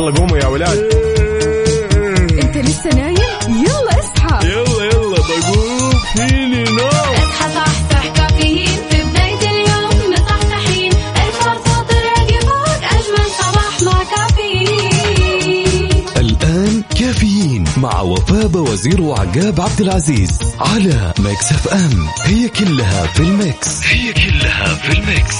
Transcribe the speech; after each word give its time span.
يلا 0.00 0.18
قوموا 0.18 0.38
يا 0.38 0.46
ولاد. 0.46 0.78
انت 2.42 2.56
لسه 2.56 2.90
نايم؟ 2.90 3.16
يلا 3.48 3.98
اصحى. 3.98 4.48
يلا 4.48 4.84
يلا 4.84 5.16
بقوم. 5.16 5.92
فيني 6.16 6.64
نوم. 6.64 6.88
اصحى 6.88 7.54
صحصح 7.54 8.06
كافيين. 8.16 8.78
في 8.90 9.02
بداية 9.02 9.50
اليوم 9.50 10.12
مصحصحين 10.12 10.92
الفرصة 10.92 11.82
تراقي 11.82 12.40
فوق 12.40 12.82
أجمل 12.92 13.26
صباح 13.40 13.82
مع 13.82 14.02
كافيين. 14.16 15.88
الآن 16.16 16.82
كافيين 17.00 17.64
مع 17.76 18.00
وفاء 18.00 18.46
بوازير 18.46 19.00
وعقاب 19.00 19.60
عبد 19.60 19.80
العزيز 19.80 20.38
على 20.60 21.12
Mix 21.18 21.52
FM. 21.52 22.06
هي 22.24 22.48
كلها 22.48 23.06
في 23.06 23.20
ال 23.20 23.32
mix. 23.32 23.80
هي 23.84 24.12
كلها 24.12 24.74
في 24.74 24.92
ال 24.92 25.01
mix. 25.01 25.36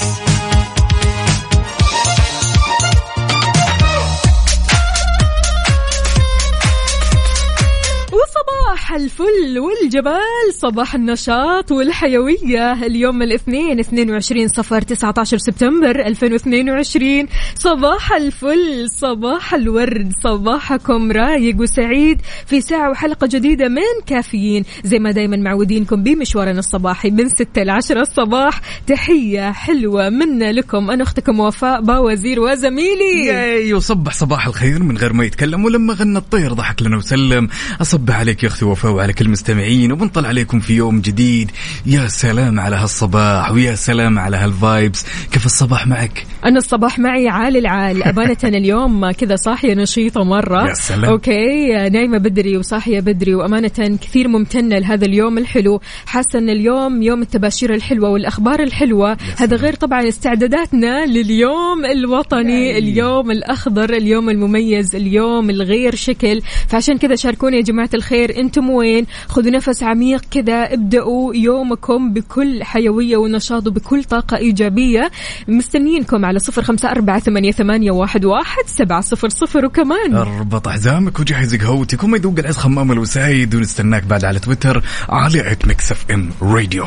الفل 9.03 9.59
والجمال 9.59 10.53
صباح 10.53 10.95
النشاط 10.95 11.71
والحيوية. 11.71 12.73
اليوم 12.85 13.21
الاثنين 13.21 13.79
22 13.79 14.47
صفر 14.47 14.81
19 14.81 15.37
سبتمبر 15.37 16.07
2022 16.07 17.27
صباح 17.55 18.13
الفل 18.13 18.89
صباح 18.89 19.53
الورد 19.53 20.11
صباحكم 20.23 21.11
رايق 21.11 21.61
وسعيد 21.61 22.21
في 22.45 22.61
ساعة 22.61 22.89
وحلقة 22.89 23.27
جديدة 23.27 23.67
من 23.67 24.05
كافيين. 24.05 24.63
زي 24.83 24.99
ما 24.99 25.11
دايما 25.11 25.37
معودينكم 25.37 26.03
بمشوارنا 26.03 26.59
الصباحي 26.59 27.09
من 27.09 27.29
6 27.29 27.63
ل 27.63 27.69
10 27.69 28.01
الصباح. 28.01 28.61
تحية 28.87 29.51
حلوة 29.51 30.09
منا 30.09 30.51
لكم. 30.51 30.91
أنا 30.91 31.03
أختكم 31.03 31.39
وفاء 31.39 31.81
باوزير 31.81 32.39
وزميلي. 32.39 33.25
ياي 33.25 33.73
وصبح 33.73 34.13
صباح 34.13 34.47
الخير 34.47 34.83
من 34.83 34.97
غير 34.97 35.13
ما 35.13 35.25
يتكلم 35.25 35.65
ولما 35.65 35.93
غنى 35.93 36.17
الطير 36.17 36.53
ضحك 36.53 36.81
لنا 36.81 36.97
وسلم. 36.97 37.47
أصبح 37.81 38.19
عليك 38.19 38.43
يا 38.43 38.47
أختي 38.47 38.65
وفاء. 38.65 38.90
وعلى 38.91 39.13
كل 39.13 39.25
المستمعين 39.25 39.91
وبنطل 39.91 40.25
عليكم 40.25 40.59
في 40.59 40.73
يوم 40.73 41.01
جديد. 41.01 41.51
يا 41.85 42.07
سلام 42.07 42.59
على 42.59 42.75
هالصباح 42.75 43.51
ويا 43.51 43.75
سلام 43.75 44.19
على 44.19 44.37
ها 44.37 44.47
ال 44.47 44.56
vibes 44.56 45.05
كيف 45.31 45.45
الصباح 45.45 45.87
معك؟ 45.87 46.25
أنا 46.45 46.57
الصباح 46.57 46.99
معي 46.99 47.27
عال 47.27 47.57
العال. 47.57 48.03
أمانة 48.11 48.37
اليوم 48.43 49.11
كذا 49.11 49.35
صاحية 49.35 49.73
نشيطة 49.73 50.23
مرة. 50.23 50.69
يا 50.69 50.73
سلام. 50.73 51.05
okay 51.05 51.67
نايمة 51.89 52.17
بدري 52.17 52.57
وصاحية 52.57 52.99
بدري 52.99 53.35
وأمانة 53.35 53.97
كثير 54.01 54.27
ممتنة 54.27 54.79
لهذا 54.79 55.05
اليوم 55.05 55.37
الحلو. 55.37 55.81
حاسة 56.05 56.39
أن 56.39 56.49
اليوم 56.49 57.01
يوم 57.01 57.21
التباشير 57.21 57.73
الحلوة 57.73 58.09
والأخبار 58.09 58.63
الحلوة. 58.63 59.17
هذا 59.37 59.55
غير 59.55 59.73
طبعا 59.75 60.07
استعداداتنا 60.07 61.05
لليوم 61.05 61.85
الوطني 61.85 62.77
اليوم 62.77 63.31
الأخضر 63.31 63.93
اليوم 63.93 64.29
المميز 64.29 64.95
اليوم 64.95 65.49
الغير 65.49 65.95
شكل. 65.95 66.41
فعشان 66.67 66.97
كذا 66.97 67.15
شاركوني 67.15 67.57
يا 67.57 67.61
جماعة 67.61 67.89
الخير. 67.93 68.39
أنتم 68.39 68.69
وين. 68.71 69.05
خذوا 69.27 69.51
نفس 69.51 69.83
عميق 69.83 70.21
كذا 70.31 70.73
ابدأوا 70.73 71.35
يومكم 71.35 72.13
بكل 72.13 72.63
حيوية 72.63 73.17
ونشاط 73.17 73.67
وبكل 73.67 74.03
طاقة 74.03 74.37
إيجابية. 74.37 75.11
مستنيينكم 75.47 76.25
على 76.25 76.39
صفر 76.39 76.61
خمسة 76.61 76.91
أربعة 76.91 77.19
ثمانية, 77.19 77.51
ثمانية 77.51 77.91
واحد, 77.91 78.25
واحد 78.25 78.63
سبعة 78.65 79.01
صفر 79.01 79.29
صفر 79.29 79.65
وكمان. 79.65 80.15
اربط 80.15 80.67
حزامك 80.67 81.19
وجهز 81.19 81.55
قهوتك 81.55 82.03
وما 82.03 82.17
يذوق 82.17 82.39
العز 82.39 82.57
خمام 82.57 82.91
الوسايد 82.91 83.55
ونستناك 83.55 84.03
بعد 84.03 84.25
على 84.25 84.39
تويتر 84.39 84.83
على 85.09 85.51
at 85.51 85.67
Mix 85.67 85.91
FM 85.91 86.29
Radio 86.41 86.85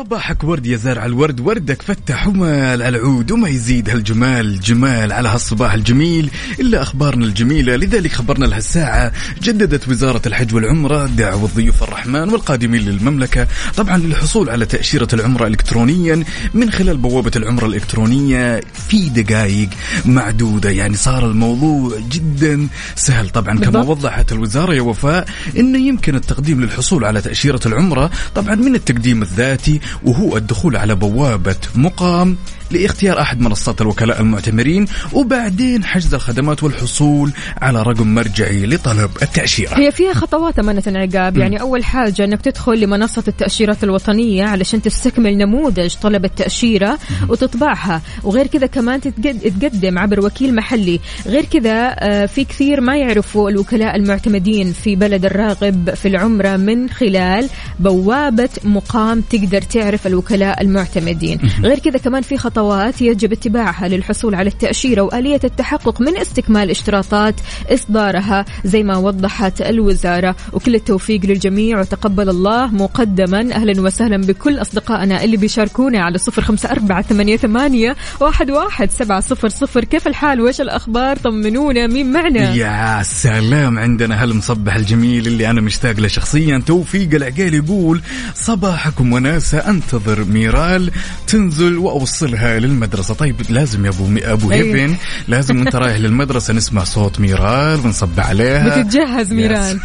صباحك 0.00 0.44
ورد 0.44 0.66
يا 0.66 0.76
زارع 0.76 1.04
الورد 1.04 1.40
وردك 1.40 1.82
فتح 1.82 2.28
ومال 2.28 2.82
على 2.82 2.88
العود 2.88 3.30
وما 3.32 3.48
يزيد 3.48 3.90
هالجمال 3.90 4.60
جمال 4.60 5.12
على 5.12 5.28
هالصباح 5.28 5.72
الجميل 5.72 6.30
إلا 6.60 6.82
أخبارنا 6.82 7.24
الجميلة. 7.24 7.76
لذلك 7.76 8.12
خبرنا 8.12 8.44
لهالساعة 8.46 9.12
جددت 9.42 9.88
وزارة 9.88 10.22
الحج 10.26 10.54
والعمرة 10.54 11.06
دعوة 11.06 11.50
ضيوف 11.56 11.82
الرحمن 11.82 12.30
والقادمين 12.30 12.82
للمملكة. 12.82 13.46
طبعا 13.76 13.98
للحصول 13.98 14.50
على 14.50 14.66
تأشيرة 14.66 15.08
العمرة 15.12 15.46
إلكترونيا 15.46 16.24
من 16.54 16.70
خلال 16.70 16.96
بوابة 16.96 17.32
العمرة 17.36 17.66
الإلكترونية 17.66 18.60
في 18.88 19.08
دقائق 19.08 19.68
معدودة. 20.04 20.70
يعني 20.70 20.96
صار 20.96 21.26
الموضوع 21.26 21.98
جدا 22.10 22.68
سهل. 22.94 23.28
طبعا 23.28 23.58
كما 23.58 23.70
بالضبط. 23.70 23.88
وضحت 23.88 24.32
الوزارة 24.32 24.74
يا 24.74 24.82
وفاء 24.82 25.28
أنه 25.56 25.78
يمكن 25.78 26.14
التقديم 26.14 26.60
للحصول 26.60 27.04
على 27.04 27.20
تأشيرة 27.20 27.60
العمرة 27.66 28.10
طبعا 28.34 28.54
من 28.54 28.74
التقديم 28.74 29.22
الذاتي 29.22 29.80
وهو 30.04 30.36
الدخول 30.36 30.76
على 30.76 30.94
بوابة 30.94 31.56
مقام 31.74 32.36
لاختيار 32.70 33.20
أحد 33.20 33.40
منصات 33.40 33.80
الوكلاء 33.80 34.20
المعتمرين 34.20 34.86
وبعدين 35.12 35.84
حجز 35.84 36.14
الخدمات 36.14 36.62
والحصول 36.62 37.30
على 37.62 37.82
رقم 37.82 38.14
مرجعي 38.14 38.66
لطلب 38.66 39.10
التأشيرة. 39.22 39.78
هي 39.78 39.92
فيها 39.92 40.12
خطوات 40.12 40.58
أمانة 40.58 40.82
عقاب 40.86 41.36
يعني 41.36 41.60
أول 41.60 41.84
حاجة 41.84 42.24
أنك 42.24 42.40
تدخل 42.40 42.80
لمنصة 42.80 43.24
التأشيرات 43.28 43.84
الوطنية 43.84 44.44
علشان 44.44 44.82
تستكمل 44.82 45.38
نموذج 45.38 45.94
طلب 46.02 46.24
التأشيرة 46.24 46.98
وتطبعها. 47.28 48.02
وغير 48.22 48.46
كذا 48.46 48.66
كمان 48.66 49.00
تقدم 49.00 49.98
عبر 49.98 50.24
وكيل 50.24 50.54
محلي. 50.54 51.00
غير 51.26 51.44
كذا 51.44 51.96
آه، 51.98 52.26
في 52.26 52.44
كثير 52.44 52.80
ما 52.80 52.96
يعرفوا 52.96 53.50
الوكلاء 53.50 53.96
المعتمدين 53.96 54.72
في 54.72 54.96
بلد 54.96 55.24
الراغب 55.24 55.94
في 55.94 56.08
العمرة 56.08 56.56
من 56.56 56.90
خلال 56.90 57.48
بوابة 57.80 58.48
مقام 58.64 59.20
تقدر 59.20 59.60
تعرف 59.80 60.06
الوكلاء 60.06 60.62
المعتمدين. 60.62 61.38
غير 61.62 61.78
كذا 61.78 61.98
كمان 61.98 62.22
في 62.22 62.38
خطوات 62.38 63.02
يجب 63.02 63.32
اتباعها 63.32 63.88
للحصول 63.88 64.34
على 64.34 64.48
التأشيرة 64.48 65.02
وآلية 65.02 65.40
التحقق 65.44 66.00
من 66.00 66.16
استكمال 66.16 66.70
اشتراطات 66.70 67.34
إصدارها 67.70 68.44
زي 68.64 68.82
ما 68.82 68.96
وضحت 68.96 69.60
الوزارة. 69.60 70.36
وكل 70.52 70.74
التوفيق 70.74 71.20
للجميع 71.24 71.80
وتقبل 71.80 72.28
الله 72.28 72.66
مقدما. 72.66 73.54
أهلا 73.54 73.80
وسهلا 73.80 74.16
بكل 74.16 74.60
أصدقائنا 74.60 75.24
اللي 75.24 75.36
بيشاركونا 75.36 76.02
على 76.02 76.18
صفر 76.18 76.42
خمسة 76.42 76.70
أربعة 76.70 77.02
ثمانية, 77.02 77.36
ثمانية 77.36 77.96
واحد, 78.20 78.50
واحد 78.50 78.90
سبعة 78.90 79.20
صفر 79.20 79.48
صفر. 79.48 79.84
كيف 79.84 80.06
الحال؟ 80.06 80.40
وإيش 80.40 80.60
الأخبار؟ 80.60 81.16
طمنونا 81.16 81.86
مين 81.86 82.12
معنا؟ 82.12 82.54
يا 82.54 83.02
سلام 83.02 83.78
عندنا 83.78 84.22
هالمصبح 84.22 84.74
الجميل 84.74 85.26
اللي 85.26 85.50
أنا 85.50 85.60
مشتاق 85.60 86.00
له 86.00 86.08
شخصيا؟ 86.08 86.62
توفيق 86.66 87.14
العقيل 87.14 87.54
يقول 87.54 88.00
صباحكم 88.34 89.12
وناسة. 89.12 89.69
أنتظر 89.70 90.24
ميرال 90.24 90.90
تنزل 91.26 91.78
وأوصلها 91.78 92.58
للمدرسة. 92.58 93.14
طيب 93.14 93.36
لازم 93.50 93.84
يا 93.84 93.90
أبو 93.90 94.04
أبو 94.22 94.50
أيوة. 94.52 94.66
هيفن 94.80 94.94
لازم 95.28 95.58
وانت 95.58 95.76
رايح 95.76 95.96
للمدرسة 96.04 96.54
نسمع 96.54 96.84
صوت 96.84 97.20
ميرال 97.20 97.80
ونصب 97.80 98.20
عليها. 98.20 98.82
بتتجهز 98.82 99.32
ميران 99.32 99.78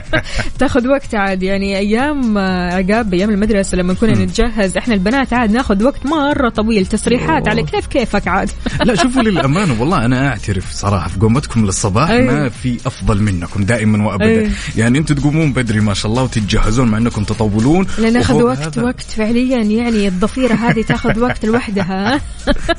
تاخذ 0.58 0.88
وقت 0.88 1.14
عاد 1.14 1.42
يعني 1.42 1.78
أيام 1.78 2.38
عقاب 2.38 3.14
أيام 3.14 3.30
المدرسة 3.30 3.76
لما 3.76 3.94
كنا 3.94 4.12
نتجهز. 4.24 4.76
إحنا 4.76 4.94
البنات 4.94 5.32
عاد 5.32 5.50
ناخذ 5.50 5.84
وقت 5.84 6.06
مرة 6.06 6.48
طويل 6.48 6.86
تسريحات 6.86 7.48
على 7.48 7.62
كيف 7.62 7.86
كيفك 7.86 8.28
عاد. 8.28 8.50
لا 8.84 8.94
شوفوا 8.94 9.22
للأمانة 9.22 9.76
والله 9.80 10.04
أنا 10.04 10.28
أعترف 10.28 10.72
صراحة 10.72 11.08
في 11.08 11.18
قومتكم 11.20 11.64
للصباح 11.66 12.10
أيوة. 12.10 12.32
ما 12.34 12.48
في 12.48 12.76
أفضل 12.86 13.22
منكم 13.22 13.64
دائما 13.64 14.06
وابدا. 14.06 14.24
أيوة. 14.26 14.50
يعني 14.76 14.98
أنتم 14.98 15.14
تقومون 15.14 15.52
بدري 15.52 15.80
ما 15.80 15.94
شاء 15.94 16.10
الله 16.10 16.22
وتتجهزون 16.22 16.88
مع 16.88 16.98
أنكم 16.98 17.24
تطولون. 17.24 17.86
لا 17.98 18.10
ناخذ 18.10 18.34
وفوق 18.34 18.48
وقت 18.48 18.58
هذا- 18.78 18.82
وقت 18.82 19.18
فعليا 19.26 19.62
يعني 19.62 20.08
الضفيرة 20.08 20.54
هذه 20.54 20.82
تاخذ 20.82 21.18
وقت 21.18 21.44
لوحدها. 21.44 22.20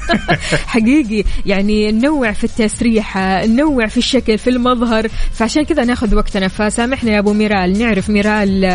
حقيقي 0.74 1.24
يعني 1.46 1.92
ننوع 1.92 2.32
في 2.32 2.44
التسريحه 2.44 3.46
ننوع 3.46 3.88
في 3.88 3.98
الشكل 3.98 4.38
في 4.38 4.50
المظهر. 4.50 5.08
فعشان 5.34 5.64
كذا 5.64 5.84
ناخذ 5.86 6.16
وقتنا. 6.16 6.48
فسامحنا 6.48 7.12
يا 7.12 7.20
أبو 7.20 7.34
ميرال. 7.34 7.80
نعرف 7.80 8.10
ميرال 8.10 8.66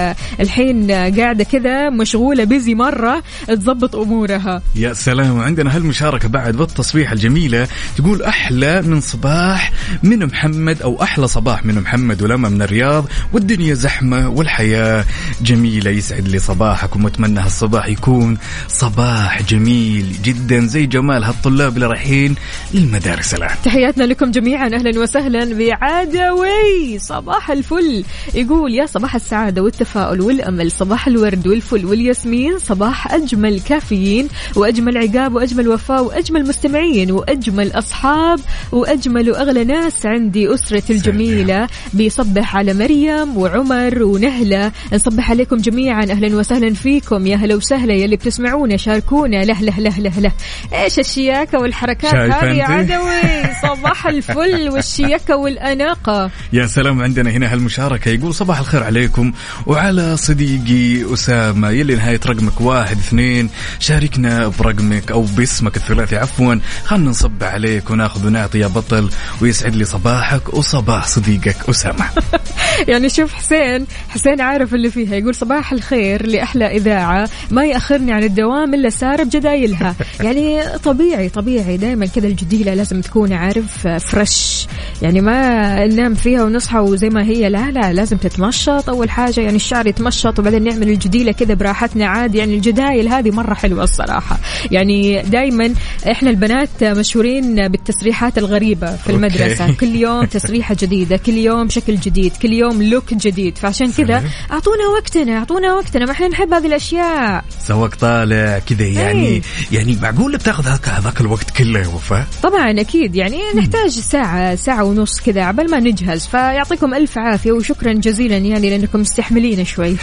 الحين 0.40 0.90
قاعدة 0.90 1.44
كذا 1.44 1.90
مشغولة 1.90 2.44
بيزي 2.44 2.74
مرة 2.74 3.22
تضبط 3.48 3.96
أمورها. 3.96 4.62
يا 4.76 4.92
سلام. 4.92 5.38
وعندنا 5.38 5.76
هالمشاركة 5.76 6.28
بعد 6.28 6.56
بالتصبيح 6.56 7.12
الجميلة 7.12 7.68
تقول 7.96 8.22
أحلى 8.22 8.82
من 8.82 9.00
صباح 9.00 9.72
من 10.02 10.26
محمد 10.26 10.82
أو 10.82 11.02
أحلى 11.02 11.28
صباح 11.28 11.64
من 11.64 11.74
محمد 11.74 12.22
ولما 12.22 12.48
من 12.48 12.62
الرياض 12.62 13.04
والدنيا 13.32 13.74
زحمة 13.74 14.28
والحياة 14.28 15.04
جميلة. 15.42 15.90
يسعد 15.90 16.28
لي 16.28 16.38
صباحكم 16.38 17.04
وأتمنى 17.04 17.40
هالصباح 17.40 17.61
يكون 17.88 18.38
صباح 18.68 19.42
جميل 19.42 20.06
جدا. 20.24 20.66
زي 20.66 20.86
جمال 20.86 21.24
هالطلاب 21.24 21.74
اللي 21.74 21.86
رايحين 21.86 22.34
للمدارس 22.74 23.34
الآن. 23.34 23.56
تحياتنا 23.64 24.04
لكم 24.04 24.30
جميعا. 24.30 24.66
أهلا 24.66 25.00
وسهلا 25.00 25.44
بعدوي. 25.44 26.98
صباح 26.98 27.50
الفل. 27.50 28.04
يقول 28.34 28.74
يا 28.74 28.86
صباح 28.86 29.14
السعادة 29.14 29.62
والتفاؤل 29.62 30.20
والأمل. 30.20 30.70
صباح 30.70 31.06
الورد 31.06 31.46
والفل 31.46 31.86
والياسمين. 31.86 32.58
صباح 32.58 33.14
أجمل 33.14 33.60
كافيين 33.60 34.28
وأجمل 34.56 34.98
عقاب 34.98 35.34
وأجمل 35.34 35.68
وفاء 35.68 36.04
وأجمل 36.04 36.48
مستمعين 36.48 37.10
وأجمل 37.10 37.72
أصحاب 37.72 38.40
وأجمل 38.72 39.30
وأغلى 39.30 39.64
ناس 39.64 40.06
عندي. 40.06 40.54
اسرتي 40.54 40.92
الجميلة 40.92 41.68
بيصبح 41.92 42.56
على 42.56 42.74
مريم 42.74 43.36
وعمر 43.36 44.02
ونهلة. 44.02 44.72
نصبح 44.92 45.30
عليكم 45.30 45.56
جميعا. 45.56 46.02
أهلا 46.02 46.36
وسهلا 46.36 46.74
فيكم 46.74 47.26
يا 47.26 47.36
هلا 47.42 47.54
وسهلا 47.54 47.94
يلي 47.94 48.16
بتسمعونا 48.16 48.76
شاركونا 48.76 49.44
له 49.44 49.60
له 49.60 49.78
له 49.78 49.98
له 49.98 50.20
له 50.20 50.32
إيش 50.72 50.98
الشياكة 50.98 51.58
والحركات 51.58 52.14
هذه 52.14 52.56
يا؟ 52.56 52.64
عدوي 52.64 53.51
صباح 53.62 54.06
الفل 54.06 54.68
والشياكة 54.68 55.36
والأناقة. 55.36 56.30
يا 56.52 56.66
سلام 56.66 57.02
عندنا 57.02 57.30
هنا 57.30 57.52
هالمشاركة. 57.52 58.08
يقول 58.08 58.34
صباح 58.34 58.58
الخير 58.58 58.82
عليكم. 58.82 59.32
وعلى 59.66 60.16
صديقي 60.16 61.14
أسامة 61.14 61.70
يلي 61.70 61.94
نهاية 61.94 62.20
رقمك 62.26 62.60
واحد 62.60 62.96
اثنين. 62.98 63.50
شاركنا 63.78 64.48
برقمك 64.48 65.12
أو 65.12 65.22
باسمك 65.22 65.76
الثلاثي 65.76 66.16
عفوا. 66.16 66.54
خلنا 66.84 67.10
نصب 67.10 67.44
عليك 67.44 67.90
وناخذ 67.90 68.26
ونعطي 68.26 68.58
يا 68.58 68.66
بطل 68.66 69.10
ويسعد 69.42 69.74
لي 69.74 69.84
صباحك 69.84 70.54
وصباح 70.54 71.06
صديقك 71.06 71.68
أسامة. 71.68 72.04
يعني 72.88 73.08
شوف 73.08 73.34
حسين 73.34 73.86
حسين 74.08 74.40
عارف 74.40 74.74
اللي 74.74 74.90
فيها. 74.90 75.14
يقول 75.14 75.34
صباح 75.34 75.72
الخير 75.72 76.26
لأحلى 76.26 76.66
إذاعة 76.76 77.28
ما 77.50 77.64
يأخرني 77.64 78.12
عن 78.12 78.22
الدوام 78.22 78.74
إلا 78.74 78.90
سارة 78.90 79.22
بجدايلها 79.22 79.94
يعني 80.20 80.78
طبيعي 80.78 81.28
طبيعي. 81.28 81.76
دائما 81.76 82.06
كذا 82.06 82.26
الجديلة 82.26 82.74
لازم 82.74 83.00
تكون 83.00 83.32
عارف 83.32 83.51
فريش 83.98 84.66
يعني 85.02 85.20
ما 85.20 85.86
ننام 85.86 86.14
فيها 86.14 86.44
ونصحى 86.44 86.78
وزي 86.78 87.08
ما 87.08 87.24
هي. 87.24 87.48
لا 87.48 87.70
لا 87.70 87.92
لازم 87.92 88.16
تتمشط. 88.16 88.88
أول 88.88 89.10
حاجة 89.10 89.40
يعني 89.40 89.56
الشعر 89.56 89.86
يتمشط 89.86 90.38
وبعدين 90.38 90.64
نعمل 90.64 90.88
الجديلة 90.88 91.32
كذا 91.32 91.54
براحتنا 91.54 92.06
عادي. 92.06 92.38
يعني 92.38 92.54
الجدايل 92.54 93.08
هذه 93.08 93.30
مرة 93.30 93.54
حلوة 93.54 93.84
الصراحة. 93.84 94.38
يعني 94.70 95.22
دائما 95.22 95.74
إحنا 96.10 96.30
البنات 96.30 96.84
مشهورين 96.84 97.68
بالتسريحات 97.68 98.38
الغريبة 98.38 98.96
في 98.96 99.10
المدرسة. 99.10 99.64
okay. 99.64 99.76
كل 99.82 99.96
يوم 99.96 100.24
تسريحة 100.24 100.76
جديدة 100.80 101.16
كل 101.16 101.32
يوم 101.32 101.68
شكل 101.68 101.96
جديد 101.96 102.32
كل 102.42 102.52
يوم 102.52 102.82
look 102.82 103.14
جديد. 103.14 103.58
فعشان 103.58 103.92
كذا 103.92 104.06
سلام. 104.06 104.24
أعطونا 104.52 104.86
وقتنا 104.96 105.38
أعطونا 105.38 105.74
وقتنا. 105.74 106.04
ما 106.04 106.12
إحنا 106.12 106.28
نحب 106.28 106.52
هذه 106.52 106.66
الأشياء. 106.66 107.44
سواك 107.60 107.94
طالع 107.94 108.58
كذا 108.58 108.86
يعني 108.86 109.26
إيه. 109.26 109.42
يعني 109.72 109.98
معقول 110.02 110.36
بتاخذ 110.36 110.66
هذاك 110.66 111.20
الوقت 111.20 111.50
كله 111.50 111.80
يا 111.80 111.86
وفاء؟ 111.86 112.26
طبعا 112.42 112.70
أكيد. 112.70 113.16
يعني 113.16 113.41
نحتاج 113.56 113.90
ساعة 113.90 114.54
ساعة 114.54 114.84
ونص 114.84 115.20
كذا 115.20 115.42
عبال 115.42 115.70
ما 115.70 115.80
نجهز. 115.80 116.26
فيعطيكم 116.26 116.94
ألف 116.94 117.18
عافية 117.18 117.52
وشكرا 117.52 117.92
جزيلا 117.92 118.36
يعني 118.36 118.70
لأنكم 118.70 119.00
مستحملين 119.00 119.64
شوي. 119.64 119.96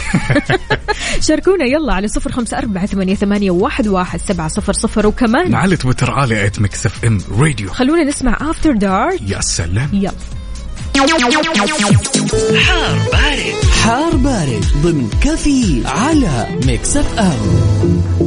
شاركونا 1.28 1.64
يلا 1.64 1.94
على 1.94 2.08
صفر 2.08 2.32
خمسة 2.32 2.58
أربعة 2.58 2.86
ثمانية, 2.86 3.14
ثمانية 3.14 3.50
واحد, 3.50 3.88
واحد 3.88 4.20
سبعة 4.20 4.48
صفر 4.48 4.72
صفر. 4.72 5.06
وكمان 5.06 5.54
على 5.54 5.76
تويتر 5.76 6.10
على 6.10 6.46
at 6.46 6.60
Mix 6.60 6.86
FM 6.86 7.18
Radio 7.38 7.70
خلونا 7.70 8.04
نسمع 8.04 8.38
After 8.40 8.72
Dark 8.72 9.20
يا 9.28 9.40
سلام. 9.40 9.90
يلا. 9.92 10.12
حار 12.56 12.98
بارد. 13.12 13.54
حار 13.82 14.16
بارد 14.16 14.64
ضمن 14.82 15.10
كفي 15.24 15.82
على 15.86 16.46
Mix 16.66 16.96
FM 16.96 18.19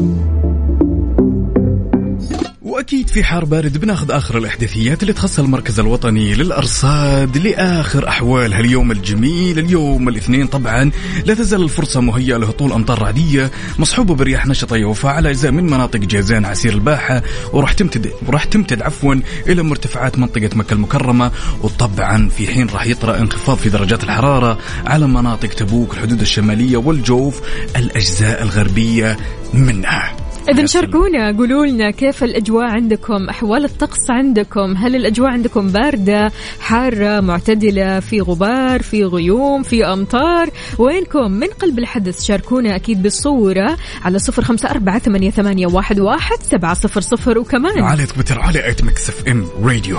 وأكيد 2.73 3.09
في 3.09 3.23
حار 3.23 3.45
بارد 3.45 3.77
بناخذ 3.77 4.11
آخر 4.11 4.37
الأحداثيات 4.37 5.01
اللي 5.01 5.13
تخص 5.13 5.39
المركز 5.39 5.79
الوطني 5.79 6.33
للأرصاد 6.33 7.37
لآخر 7.37 8.07
احوال 8.07 8.53
هاليوم 8.53 8.91
الجميل 8.91 9.59
اليوم 9.59 10.09
الاثنين 10.09 10.47
طبعا. 10.47 10.91
لا 11.25 11.33
تزال 11.33 11.63
الفرصة 11.63 12.01
مهيئة 12.01 12.37
لهطول 12.37 12.71
أمطار 12.71 13.01
رعدية 13.01 13.51
مصحوبه 13.79 14.15
برياح 14.15 14.47
نشطة 14.47 14.75
يوفى 14.75 15.07
على 15.07 15.29
أجزاء 15.29 15.51
من 15.51 15.63
مناطق 15.63 15.99
جازان 15.99 16.45
عسير 16.45 16.73
الباحة 16.73 17.23
وراح 17.51 17.73
تمتد 17.73 18.11
وراح 18.27 18.43
تمتد 18.43 18.81
عفوا 18.81 19.15
إلى 19.47 19.63
مرتفعات 19.63 20.19
منطقة 20.19 20.49
مكة 20.55 20.73
المكرمة. 20.73 21.31
وطبعا 21.61 22.29
في 22.29 22.47
حين 22.47 22.67
راح 22.69 22.85
يطرأ 22.85 23.19
انخفاض 23.19 23.57
في 23.57 23.69
درجات 23.69 24.03
الحرارة 24.03 24.57
على 24.85 25.07
مناطق 25.07 25.49
تبوك 25.49 25.93
الحدود 25.93 26.21
الشمالية 26.21 26.77
والجوف 26.77 27.41
الأجزاء 27.75 28.43
الغربية 28.43 29.17
منها. 29.53 30.22
إذا. 30.49 30.65
شاركونا 30.65 31.37
قولوا 31.37 31.65
لنا 31.65 31.91
كيف 31.91 32.23
الأجواء 32.23 32.65
عندكم 32.65 33.29
أحوال 33.29 33.65
الطقس 33.65 34.09
عندكم 34.09 34.77
هل 34.77 34.95
الأجواء 34.95 35.29
عندكم 35.29 35.67
باردة 35.67 36.31
حارة 36.59 37.19
معتدلة 37.19 37.99
في 37.99 38.21
غبار 38.21 38.81
في 38.81 39.03
غيوم 39.03 39.63
في 39.63 39.85
أمطار 39.85 40.49
وينكم 40.77 41.31
من 41.31 41.47
قلب 41.47 41.79
الحدث 41.79 42.23
شاركونا 42.23 42.75
أكيد 42.75 43.01
بالصورة 43.03 43.77
على 44.01 44.19
صفر 44.19 44.43
خمسة 44.43 44.69
أربعة 44.69 44.99
ثمانية, 44.99 45.31
ثمانية 45.31 45.67
واحد, 45.67 45.99
واحد 45.99 46.37
سبعة 46.41 46.73
صفر 46.73 47.01
صفر 47.01 47.37
وكمان 47.37 47.83
على 47.83 48.05
تويتر 48.05 48.39
على 48.39 48.69
at 48.69 48.83
Mix 48.83 49.09
FM 49.09 49.47
Radio 49.63 49.97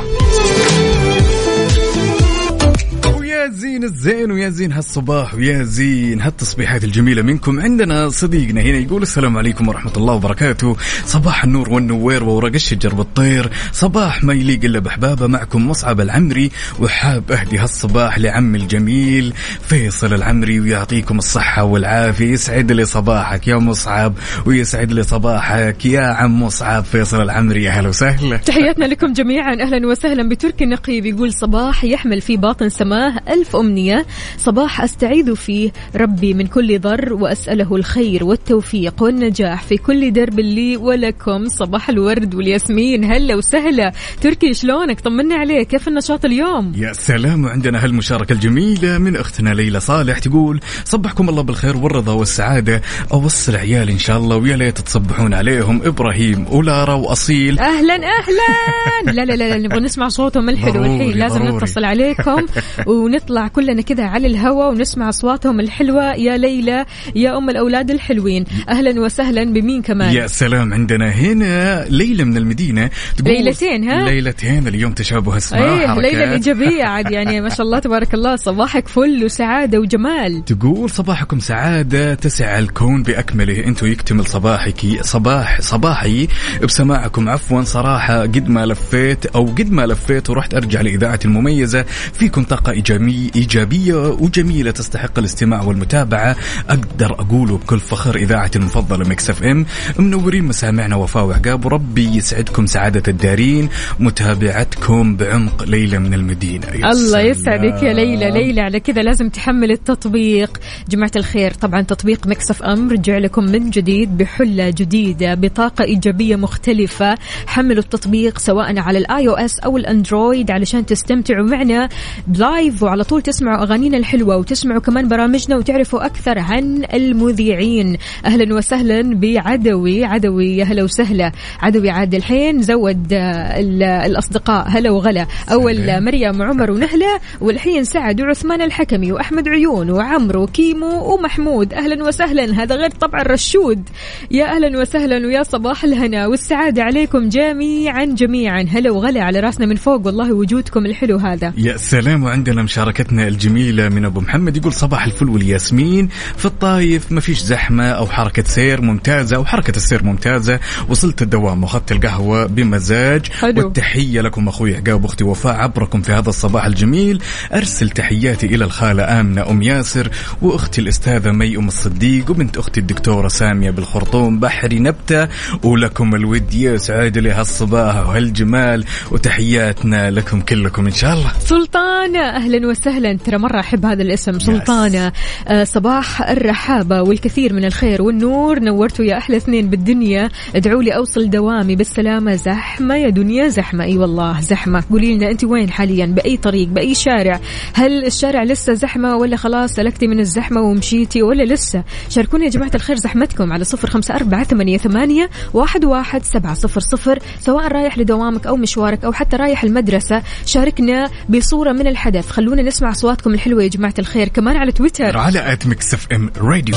ويا 3.44 3.52
زين 3.52 3.84
الزين 3.84 4.32
ويا 4.32 4.48
زين 4.48 4.72
هالصباح 4.72 5.34
ويا 5.34 5.62
زين 5.62 6.20
هالتصبيحات 6.20 6.84
الجميلة 6.84 7.22
منكم 7.22 7.60
عندنا 7.60 8.08
صديقنا 8.08 8.60
هنا 8.60 8.78
يقول 8.78 9.02
السلام 9.02 9.38
عليكم 9.38 9.68
ورحمة 9.68 9.92
الله 9.96 10.14
وبركاته. 10.14 10.76
صباح 11.04 11.44
النور 11.44 11.70
والنوير 11.70 12.24
وورق 12.24 12.54
الشجر 12.54 12.94
بالطير 12.94 13.50
صباح 13.72 14.24
ما 14.24 14.34
يليق 14.34 14.64
إلا 14.64 14.78
بحبابة 14.78 15.26
معكم 15.26 15.68
مصعب 15.68 16.00
العمري 16.00 16.50
وحاب 16.80 17.32
أهدي 17.32 17.58
هالصباح 17.58 18.18
لعمي 18.18 18.58
الجميل 18.58 19.32
فيصل 19.68 20.14
العمري 20.14 20.60
ويعطيكم 20.60 21.18
الصحة 21.18 21.64
والعافية. 21.64 22.32
يسعد 22.32 22.72
لي 22.72 22.84
صباحك 22.84 23.48
يا 23.48 23.56
مصعب 23.56 24.14
ويسعد 24.46 24.92
لي 24.92 25.02
صباحك 25.02 25.86
يا 25.86 26.02
عم 26.02 26.42
مصعب 26.42 26.84
فيصل 26.84 27.22
العمري. 27.22 27.64
يا 27.64 27.70
هلا 27.70 27.88
وسهلا. 27.88 28.36
تحياتنا 28.36 28.84
لكم 28.84 29.12
جميعا. 29.12 29.54
أهلا 29.60 29.86
وسهلا. 29.86 30.28
بتركي 30.28 30.64
النقيب 30.64 31.06
يقول 31.06 31.32
صباح 31.32 31.84
يحمل 31.84 32.20
في 32.20 32.36
باطن 32.36 32.68
سماه. 32.68 33.20
ألف 33.34 33.56
أمنية. 33.56 34.06
صباح 34.38 34.80
أستعيذ 34.80 35.36
فيه 35.36 35.70
ربي 35.96 36.34
من 36.34 36.46
كل 36.46 36.78
ضر 36.78 37.12
وأسأله 37.12 37.76
الخير 37.76 38.24
والتوفيق 38.24 39.02
والنجاح 39.02 39.62
في 39.62 39.76
كل 39.76 40.12
درب 40.12 40.40
لي 40.40 40.76
ولكم. 40.76 41.48
صباح 41.48 41.88
الورد 41.88 42.34
والياسمين. 42.34 43.04
هلا 43.04 43.36
وسهلا. 43.36 43.92
تركي 44.20 44.54
شلونك؟ 44.54 45.00
طمنا 45.00 45.34
عليك. 45.34 45.68
كيف 45.68 45.88
النشاط 45.88 46.24
اليوم؟ 46.24 46.72
يا 46.76 46.92
سلام. 46.92 47.44
وعندنا 47.44 47.84
هالمشاركة 47.84 48.32
الجميلة 48.32 48.98
من 48.98 49.16
أختنا 49.16 49.50
ليلى 49.50 49.80
صالح 49.80 50.18
تقول 50.18 50.60
صبحكم 50.84 51.28
الله 51.28 51.42
بالخير 51.42 51.76
والرضا 51.76 52.12
والسعادة. 52.12 52.82
أوصل 53.12 53.56
عيالي 53.56 53.92
إن 53.92 53.98
شاء 53.98 54.18
الله 54.18 54.36
ويا 54.36 54.56
ليت 54.56 54.78
تصبحون 54.78 55.34
عليهم. 55.34 55.82
إبراهيم 55.84 56.46
ولارا 56.50 56.94
وأصيل. 56.94 57.58
أهلا 57.58 57.94
أهلا. 57.94 59.12
لا 59.12 59.24
لا 59.24 59.36
لا, 59.36 59.48
لا 59.48 59.58
نبغى 59.58 59.80
نسمع 59.80 60.08
صوتهم 60.08 60.48
الحلو 60.48 60.84
الحين. 60.84 61.12
لازم. 61.18 61.56
نتصل 61.56 61.84
عليكم 61.84 62.46
ونطلع 63.24 63.48
كلنا 63.48 63.82
كذا 63.82 64.04
على 64.04 64.26
الهواء 64.26 64.70
ونسمع 64.70 65.08
أصواتهم 65.08 65.60
الحلوة. 65.60 66.14
يا 66.14 66.36
ليلى 66.36 66.84
يا 67.14 67.38
أم 67.38 67.50
الأولاد 67.50 67.90
الحلوين. 67.90 68.44
أهلا 68.68 69.00
وسهلا 69.00 69.44
بمين 69.44 69.82
كمان؟ 69.82 70.14
يا 70.14 70.26
سلام 70.26 70.74
عندنا 70.74 71.10
هنا 71.10 71.84
ليلى 71.88 72.24
من 72.24 72.36
المدينة. 72.36 72.90
تقول 73.16 73.44
ليلتين، 73.44 73.90
ها؟ 73.90 74.04
ليلتين 74.04 74.68
اليوم 74.68 74.92
تشابه 74.92 75.36
اسماء 75.36 75.62
إيه. 75.62 76.00
ليلى 76.00 76.24
الإيجابية 76.24 76.84
عاد 76.84 77.10
يعني 77.10 77.40
ما 77.40 77.48
شاء 77.48 77.66
الله 77.66 77.78
تبارك 77.78 78.14
الله. 78.14 78.36
صباحك 78.36 78.88
فل 78.88 79.24
وسعادة 79.24 79.78
وجمال. 79.78 80.44
تقول 80.44 80.90
صباحكم 80.90 81.38
سعادة 81.38 82.14
تسع 82.14 82.58
الكون 82.58 83.02
بأكمله. 83.02 83.64
أنتم 83.66 83.86
يكتمل 83.86 84.26
صباحك 84.26 84.80
صباح 85.00 85.60
صباحي 85.60 86.28
بسماعكم. 86.62 87.28
عفوا 87.28 87.62
صراحة 87.62 88.22
قد 88.22 88.48
ما 88.48 88.66
لفيت 88.66 89.26
أو 89.26 89.46
قد 89.46 89.72
ما 89.72 89.86
لفيت 89.86 90.30
ورحت 90.30 90.54
أرجع 90.54 90.80
لإذاعة 90.80 91.20
المميزة. 91.24 91.82
فيكم 92.12 92.44
طاقة 92.44 92.72
إيجابي 92.72 93.13
إيجابية 93.36 93.94
وجميلة 93.94 94.70
تستحق 94.70 95.18
الاستماع 95.18 95.62
والمتابعة. 95.62 96.36
أقدر 96.68 97.12
أقوله 97.12 97.58
بكل 97.58 97.80
فخر 97.80 98.16
إذاعتي 98.16 98.50
المفضلة 98.56 99.08
Mix 99.08 99.30
FM. 99.30 99.66
منورين 99.98 100.44
مسامعنا 100.44 100.96
وفاء 100.96 101.24
وعقاب 101.24 101.64
وربي 101.64 102.16
يسعدكم 102.16 102.66
سعادة 102.66 103.02
الدارين 103.08 103.68
متابعتكم 104.00 105.16
بعمق 105.16 105.62
ليلة 105.62 105.98
من 105.98 106.14
المدينة. 106.14 106.66
يا 106.66 106.90
الله. 106.92 107.20
يسعدك 107.20 107.82
يا 107.82 107.92
ليلى. 107.92 108.30
ليلى 108.30 108.60
على 108.60 108.80
كذا 108.80 109.02
لازم 109.02 109.28
تحمل 109.28 109.70
التطبيق. 109.70 110.58
جماعة 110.88 111.12
الخير 111.16 111.50
طبعا 111.54 111.82
تطبيق 111.82 112.26
Mix 112.26 112.62
FM 112.62 112.90
رجع 112.90 113.18
لكم 113.18 113.44
من 113.44 113.70
جديد 113.70 114.18
بحلة 114.18 114.70
جديدة 114.70 115.34
بطاقة 115.34 115.84
إيجابية 115.84 116.36
مختلفة. 116.36 117.14
حملوا 117.46 117.82
التطبيق 117.82 118.38
سواء 118.38 118.78
على 118.78 118.98
ال 118.98 119.28
iOS 119.28 119.58
أو 119.58 119.76
ال 119.76 119.85
Android 119.85 120.50
علشان 120.50 120.86
تستمتعوا 120.86 121.46
معنا 121.46 121.88
live 122.34 122.82
وعلى 122.82 123.03
طول 123.04 123.22
تسمعوا 123.22 123.62
أغانينا 123.62 123.96
الحلوة 123.96 124.36
وتسمعوا 124.36 124.80
كمان 124.80 125.08
برامجنا 125.08 125.56
وتعرفوا 125.56 126.06
أكثر 126.06 126.38
عن 126.38 126.84
المذيعين. 126.94 127.96
أهلا 128.26 128.54
وسهلا 128.54 129.14
بعدوي. 129.14 130.04
عدوي 130.04 130.56
يا 130.56 130.64
هلا 130.64 130.82
وسهلا. 130.82 131.32
عدوي 131.60 131.90
عاد 131.90 132.14
الحين 132.14 132.62
زود 132.62 133.12
آه، 133.12 133.60
ال- 133.60 133.82
الأصدقاء. 133.82 134.68
هلا 134.68 134.90
وغلا. 134.90 135.26
أول. 135.52 136.02
مريم 136.04 136.40
وعمر 136.40 136.70
ونهلة 136.70 137.20
والحين 137.40 137.84
سعد 137.84 138.20
وعثمان 138.20 138.62
الحكمي 138.62 139.12
وأحمد 139.12 139.48
عيون 139.48 139.90
وعمرو 139.90 140.42
وكيمو 140.42 141.14
ومحمود. 141.14 141.74
أهلا 141.74 142.04
وسهلا. 142.04 142.62
هذا 142.62 142.74
غير 142.74 142.90
طبعا 142.90 143.22
رشود. 143.22 143.88
يا 144.30 144.44
أهلا 144.44 144.80
وسهلا 144.80 145.26
ويا 145.26 145.42
صباح 145.42 145.84
الهنا 145.84 146.26
والسعادة 146.26 146.82
عليكم 146.82 147.28
جميعا 147.28 148.04
جميعا. 148.04 148.66
هلا 148.70 148.90
وغلا 148.90 149.22
على 149.22 149.40
راسنا 149.40 149.66
من 149.66 149.76
فوق. 149.76 150.06
والله 150.06 150.32
وجودكم 150.32 150.86
الحلو 150.86 151.16
هذا. 151.16 151.52
يا 151.56 151.76
سلام. 151.76 152.24
وعندنا 152.24 152.62
مشاركة 152.62 152.93
مشاركتنا 152.94 153.28
الجميلة 153.28 153.88
من 153.88 154.04
أبو 154.04 154.20
محمد 154.20 154.56
يقول 154.56 154.72
صباح 154.72 155.04
الفل 155.04 155.28
والياسمين. 155.28 156.08
في 156.36 156.44
الطايف 156.44 157.12
ما 157.12 157.20
فيش 157.20 157.40
زحمة 157.40 157.88
أو 157.88 158.06
حركة 158.06 158.42
سير 158.42 158.80
ممتازة 158.80 159.36
أو 159.36 159.44
حركة 159.44 159.76
السير 159.76 160.04
ممتازة. 160.04 160.60
وصلت 160.88 161.22
الدوام 161.22 161.62
وأخذت 161.62 161.92
القهوة 161.92 162.46
بمزاج. 162.46 163.26
حلو. 163.26 163.64
والتحية 163.64 164.20
لكم 164.20 164.48
أخوي 164.48 164.76
عقاب 164.76 165.04
أختي 165.04 165.24
وفاء 165.24 165.54
عبركم 165.54 166.02
في 166.02 166.12
هذا 166.12 166.28
الصباح 166.28 166.64
الجميل. 166.64 167.22
أرسل 167.54 167.90
تحياتي 167.90 168.46
إلى 168.46 168.64
الخالة 168.64 169.20
آمنة 169.20 169.50
أم 169.50 169.62
ياسر 169.62 170.08
وأختي 170.42 170.80
الأستاذة 170.80 171.30
مي 171.30 171.56
أم 171.56 171.68
الصديق 171.68 172.30
وبنت 172.30 172.56
أختي 172.56 172.80
الدكتورة 172.80 173.28
سامية 173.28 173.70
بالخرطوم 173.70 174.40
بحري 174.40 174.78
نبتة. 174.78 175.28
ولكم 175.62 176.14
الود 176.14 176.54
يسعد 176.54 177.18
لي 177.18 177.30
هالصباح 177.30 177.96
وهالجمال. 177.96 178.84
وتحياتنا 179.10 180.10
لكم 180.10 180.40
كلكم 180.40 180.86
إن 180.86 180.92
شاء 180.92 181.14
الله. 181.14 181.32
سلطانة 181.38 182.20
أهلا 182.20 182.68
وسهلا. 182.68 182.83
ترى 183.24 183.38
مرة 183.38 183.60
أحب 183.60 183.86
هذا 183.86 184.02
الاسم. 184.02 184.38
سلطانة. 184.38 185.12
آه 185.48 185.64
صباح 185.64 186.30
الرحابة 186.30 187.02
والكثير 187.02 187.52
من 187.52 187.64
الخير 187.64 188.02
والنور. 188.02 188.60
نورتوا 188.60 189.04
يا 189.04 189.18
أحلى 189.18 189.36
اثنين 189.36 189.70
بالدنيا. 189.70 190.28
ادعوا 190.56 190.82
لي 190.82 190.96
أوصل 190.96 191.30
دوامي. 191.30 191.76
بالسلامة. 191.76 192.34
زحمة 192.34 192.96
يا 192.96 193.08
دنيا. 193.08 193.48
زحمة. 193.48 193.84
أي 193.84 193.98
والله. 193.98 194.40
زحمة. 194.40 194.82
قولي 194.90 195.14
لنا 195.14 195.30
أنت 195.30 195.44
وين 195.44 195.70
حاليا؟ 195.70 196.06
بأي 196.06 196.36
طريق؟ 196.36 196.68
بأي 196.68 196.94
شارع؟ 196.94 197.40
هل 197.74 198.04
الشارع 198.04 198.42
لسه 198.42 198.72
زحمة 198.72 199.16
ولا 199.16 199.36
خلاص 199.36 199.72
سلكتي 199.72 200.06
من 200.06 200.20
الزحمة 200.20 200.60
ومشيتي 200.60 201.22
ولا 201.22 201.42
لسه؟ 201.42 201.82
شاركوني 202.08 202.44
يا 202.44 202.50
جماعة 202.50 202.70
الخير 202.74 202.96
زحمتكم 202.96 203.52
على 203.52 203.64
صفر 203.64 203.90
خمسة 203.90 204.14
أربعة 204.14 204.44
ثمانية, 204.44 204.78
ثمانية 204.78 205.30
واحد, 205.54 205.84
واحد 205.84 206.22
سبعة 206.22 206.54
صفر 206.54 206.80
صفر. 206.80 207.18
سواء 207.40 207.68
رايح 207.68 207.98
لدوامك 207.98 208.46
أو 208.46 208.56
مشوارك 208.56 209.04
أو 209.04 209.12
حتى 209.12 209.36
رايح 209.36 209.64
المدرسة 209.64 210.22
شاركنا 210.46 211.10
بصورة 211.28 211.72
من 211.72 211.86
الحدث. 211.86 212.30
خلونا 212.30 212.62
نسمع 212.64 212.90
أصواتكم 212.90 213.34
الحلوة 213.34 213.62
يا 213.62 213.68
جماعة 213.68 213.94
الخير 213.98 214.28
كمان 214.28 214.56
على 214.56 214.72
تويتر. 214.72 215.18
على 215.18 215.52
at 215.52 215.66
Mix 215.66 215.94
FM 215.94 216.30
Radio 216.36 216.76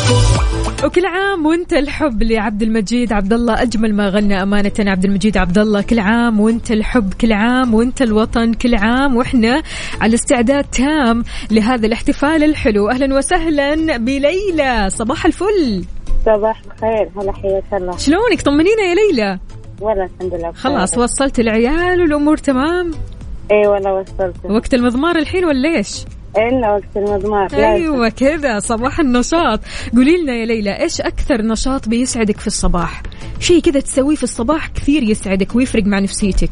وكل 0.83 1.05
عام 1.05 1.45
وانت 1.45 1.73
الحب 1.73 2.23
لعبد 2.23 2.61
المجيد 2.61 3.13
عبد 3.13 3.33
الله 3.33 3.61
أجمل 3.61 3.95
ما 3.95 4.09
غنى 4.09 4.43
أمانة 4.43 4.71
عبد 4.79 5.05
المجيد 5.05 5.37
عبد 5.37 5.57
الله 5.57 5.81
كل 5.81 5.99
عام 5.99 6.39
وانت 6.39 6.71
الحب 6.71 7.13
كل 7.13 7.33
عام 7.33 7.73
وانت 7.73 8.01
الوطن 8.01 8.53
كل 8.53 8.75
عام 8.75 9.15
وإحنا 9.15 9.63
على 10.01 10.15
استعداد 10.15 10.63
تام 10.63 11.23
لهذا 11.51 11.87
الاحتفال 11.87 12.43
الحلو. 12.43 12.89
أهلا 12.89 13.15
وسهلا 13.15 13.97
بليلى. 13.97 14.89
صباح 14.89 15.25
الفل. 15.25 15.85
صباح 16.25 16.61
الخير 16.65 17.09
هلا 17.17 17.33
حياك 17.33 17.63
الله. 17.73 17.97
شلونك؟ 17.97 18.41
طمنينا 18.41 18.81
يا 18.89 18.95
ليلى. 18.95 19.39
ولا 19.81 20.03
الحمد 20.03 20.33
لله 20.33 20.49
بخير. 20.49 20.53
خلاص 20.53 20.97
وصلت 20.97 21.39
العيال 21.39 22.01
والأمور 22.01 22.37
تمام؟ 22.37 22.91
اي 23.51 23.67
والله 23.67 23.93
وصلت. 23.93 24.35
وقت 24.43 24.73
المضمار 24.73 25.15
الحين 25.15 25.45
ولا 25.45 25.77
إيش؟ 25.77 26.05
إلا 26.37 26.71
وقت 26.71 26.97
المضمار. 26.97 27.53
أيوه 27.53 28.09
كذا 28.09 28.59
صباح 28.59 28.99
النشاط. 28.99 29.59
قولي 29.95 30.23
لنا 30.23 30.33
يا 30.33 30.45
ليلى 30.45 30.79
إيش 30.81 31.01
أكثر 31.01 31.41
نشاط 31.41 31.89
بيسعدك 31.89 32.39
في 32.39 32.47
الصباح؟ 32.47 33.01
شيء 33.39 33.61
كذا 33.61 33.79
تسويه 33.79 34.15
في 34.15 34.23
الصباح 34.23 34.67
كثير 34.67 35.03
يسعدك 35.03 35.55
ويفرق 35.55 35.83
مع 35.83 35.99
نفسيتك. 35.99 36.51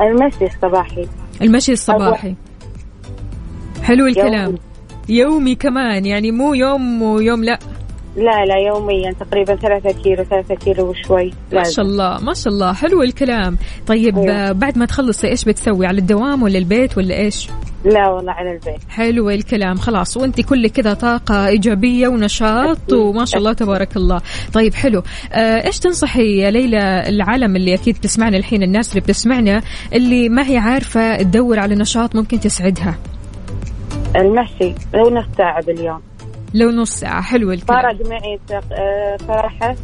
المشي 0.00 0.44
الصباحي. 0.44 1.08
المشي 1.42 1.72
الصباحي. 1.72 2.34
حلو 3.82 4.06
الكلام. 4.06 4.44
يومي. 4.44 4.58
يومي 5.08 5.54
كمان 5.54 6.06
يعني 6.06 6.30
مو 6.30 6.54
يوم 6.54 7.02
ويوم 7.02 7.44
لا. 7.44 7.58
لا 8.16 8.44
لا 8.44 8.56
يوميا 8.56 9.12
تقريبا 9.12 9.56
ثلاثة 9.56 10.02
كيلو 10.02 10.24
ثلاثة 10.24 10.54
كيلو 10.54 10.90
وشوي. 10.90 11.32
ما. 11.52 11.62
شاء 11.62 11.84
الله 11.84 12.18
ما 12.20 12.34
شاء 12.34 12.52
الله. 12.52 12.72
حلو 12.72 13.02
الكلام. 13.02 13.56
طيب 13.86 14.18
أيوة. 14.18 14.32
آه، 14.32 14.52
بعد 14.52 14.78
ما 14.78 14.86
تخلصي 14.86 15.28
إيش 15.28 15.44
بتسوي؟ 15.44 15.86
على 15.86 15.98
الدوام 15.98 16.42
ولا 16.42 16.58
البيت 16.58 16.98
ولا 16.98 17.16
إيش؟ 17.16 17.48
لا 17.84 18.08
والله 18.08 18.32
على 18.32 18.52
البيت. 18.52 18.80
حلو 18.88 19.30
الكلام. 19.30 19.76
خلاص 19.76 20.16
وأنت 20.16 20.40
كل 20.40 20.68
كذا 20.68 20.94
طاقة 20.94 21.46
إيجابية 21.46 22.08
ونشاط 22.08 22.92
وما 22.92 23.24
شاء 23.24 23.38
الله 23.38 23.52
تبارك 23.52 23.96
الله. 23.96 24.20
طيب 24.52 24.74
حلو. 24.74 25.02
آه 25.32 25.66
إيش 25.66 25.78
تنصحي 25.78 26.38
يا 26.38 26.50
ليلى 26.50 27.08
العالم 27.08 27.56
اللي 27.56 27.74
أكيد 27.74 27.94
بتسمعنا 27.94 28.36
الحين 28.36 28.62
الناس 28.62 28.90
اللي 28.90 29.00
بتسمعنا 29.00 29.62
اللي 29.92 30.28
ما 30.28 30.48
هي 30.48 30.56
عارفة 30.56 31.16
تدور 31.16 31.58
على 31.58 31.74
نشاط 31.74 32.16
ممكن 32.16 32.40
تسعدها؟ 32.40 32.94
المشي 34.16 34.74
لو 34.94 35.10
نص 35.10 35.24
ساعة 35.38 35.64
باليوم 35.64 36.00
لو 36.54 36.70
نص 36.70 36.90
ساعة 36.90 37.22
حلو 37.22 37.52
الكلام. 37.52 37.82
فرق 37.82 38.08
معي 38.08 38.38
تق- 38.48 38.72
آه، 38.72 39.16
صراحة 39.16 39.74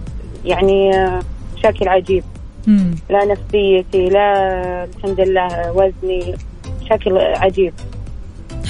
يعني 0.45 0.91
آه، 0.97 1.21
بشكل 1.55 1.89
عجيب. 1.89 2.25
مم. 2.67 2.95
لا 3.11 3.19
نفسيتي 3.25 4.05
لا 4.09 4.33
الحمد 4.85 5.21
لله 5.21 5.73
وزني. 5.73 6.35
بشكل 6.81 7.19
عجيب. 7.19 7.73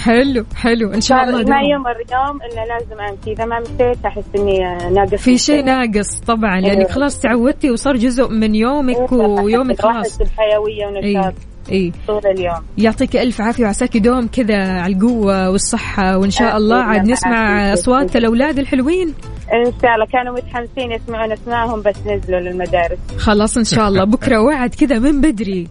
حلو 0.04 0.45
حلو. 0.57 0.92
إن 0.92 1.00
شاء 1.00 1.25
الله 1.25 1.42
ما. 1.42 1.61
يمر 1.62 1.97
يوم 2.12 2.38
إلا 2.42 2.64
لازم 2.66 3.00
أمشي. 3.00 3.33
إذا 3.33 3.45
ما 3.45 3.61
مشيت 3.61 4.04
أحس 4.07 4.25
إني 4.37 4.66
آه، 4.66 4.88
ناقص 4.90 5.14
في 5.14 5.38
شيء 5.38 5.64
ناقص 5.64 6.21
طبعا. 6.21 6.61
لأنك 6.61 6.78
أيوة. 6.78 6.90
خلاص 6.90 7.21
تعودتي 7.21 7.71
وصار 7.71 7.97
جزء 7.97 8.28
من 8.28 8.54
يومك 8.54 9.12
ويومك 9.12 9.83
خلاص. 9.83 10.19
بحيويه 10.19 10.87
ونشاط. 10.87 11.35
إي. 11.73 11.93
طول 12.07 12.26
اليوم. 12.26 12.62
يعطيك 12.79 13.17
ألف 13.17 13.40
عافية 13.40 13.64
وعساك 13.64 13.97
دوم 13.97 14.26
كذا 14.26 14.81
على 14.81 14.95
القوة 14.95 15.50
والصحة 15.50 16.19
وإن 16.19 16.31
شاء 16.31 16.57
الله. 16.57 16.83
عاد 16.83 17.11
نسمع. 17.11 17.73
أصوات 17.73 18.17
الأولاد 18.17 18.59
الحلوين. 18.59 19.14
إن 19.52 19.73
شاء 19.83 19.95
الله. 19.95 20.07
كانوا 20.12 20.35
متحمسين 20.35 20.93
يسمعون 20.93 21.33
أسمائهم 21.33 21.83
بس 21.83 21.97
نزلوا 22.07 22.40
للمدارس. 22.40 22.99
خلاص 23.19 23.57
إن 23.57 23.64
شاء 23.64 23.88
الله. 23.88 24.05
بكرة 24.05 24.40
وعد 24.40 24.75
كذا 24.75 24.99
من 24.99 25.21
بدري. 25.21 25.69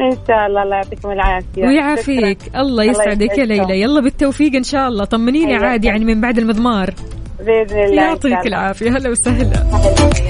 إن 0.00 0.16
شاء 0.28 0.46
الله. 0.46 0.62
الله 0.62 0.76
يعطيكم 0.76 1.10
العافية. 1.10 1.66
ويعافيك. 1.66 2.38
الله 2.56 2.84
يسعدك 2.84 3.38
يا. 3.38 3.44
ليلى. 3.44 3.80
يلا 3.80 4.00
بالتوفيق 4.00 4.54
إن 4.54 4.62
شاء 4.62 4.88
الله. 4.88 5.04
طمنيني. 5.04 5.54
عاد 5.54 5.84
يعني 5.84 6.04
من 6.04 6.20
بعد 6.20 6.38
المضمار. 6.38 6.94
بإذن 7.38 7.84
الله 7.84 8.02
يعطيك. 8.02 8.46
العافية. 8.46 8.90
هلا 8.90 9.10
وسهلا. 9.10 10.29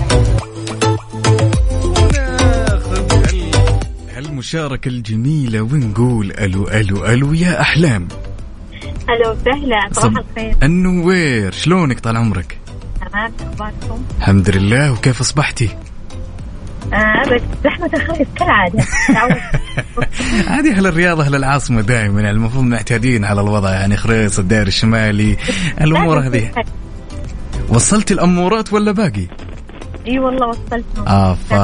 هالمشاركة 4.40 4.88
الجميلة 4.88 5.60
ونقول 5.60 6.30
ألو 6.32 6.68
ألو 6.68 7.06
ألو 7.06 7.32
يا 7.32 7.60
أحلام. 7.60 8.08
أهلا 9.08 9.28
وسهلا 9.30 9.88
صب- 9.92 10.62
النوير 10.62 11.52
شلونك 11.52 12.00
طال 12.00 12.16
عمرك؟ 12.16 12.58
تمام 13.10 13.32
أخباركم؟ 13.40 14.02
الحمد 14.18 14.50
لله 14.50 14.92
وكيف 14.92 15.20
أصبحتي؟ 15.20 15.68
آه 16.92 17.22
بس 17.34 17.40
زحمة 17.64 17.90
الخميس 17.94 18.26
كالعادة. 18.36 18.84
عادي 20.48 20.70
أهل 20.76 20.86
الرياض 20.86 21.20
أهل 21.20 21.34
العاصمة 21.34 21.80
دائما 21.80 22.20
يعني 22.20 22.36
المفروض 22.36 22.64
معتادين 22.64 23.24
على 23.24 23.40
الوضع 23.40 23.70
يعني 23.70 23.96
خريص 23.96 24.38
الدائري 24.38 24.68
الشمالي. 24.68 25.36
الأمور 25.80 26.20
هذه؟ 26.20 26.50
وصلتي 27.68 28.14
الأمورات 28.14 28.72
ولا 28.72 28.92
باقي؟ 28.92 29.26
إي 30.06 30.18
والله 30.18 30.46
وصلت. 30.46 30.84
آفا. 31.06 31.56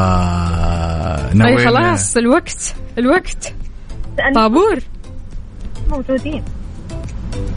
طيب 1.44 1.58
نوينا. 1.58 1.70
خلاص 1.70 2.16
الوقت 2.16 2.74
الوقت. 2.98 3.54
طابور. 4.34 4.78
موجودين. 5.90 6.42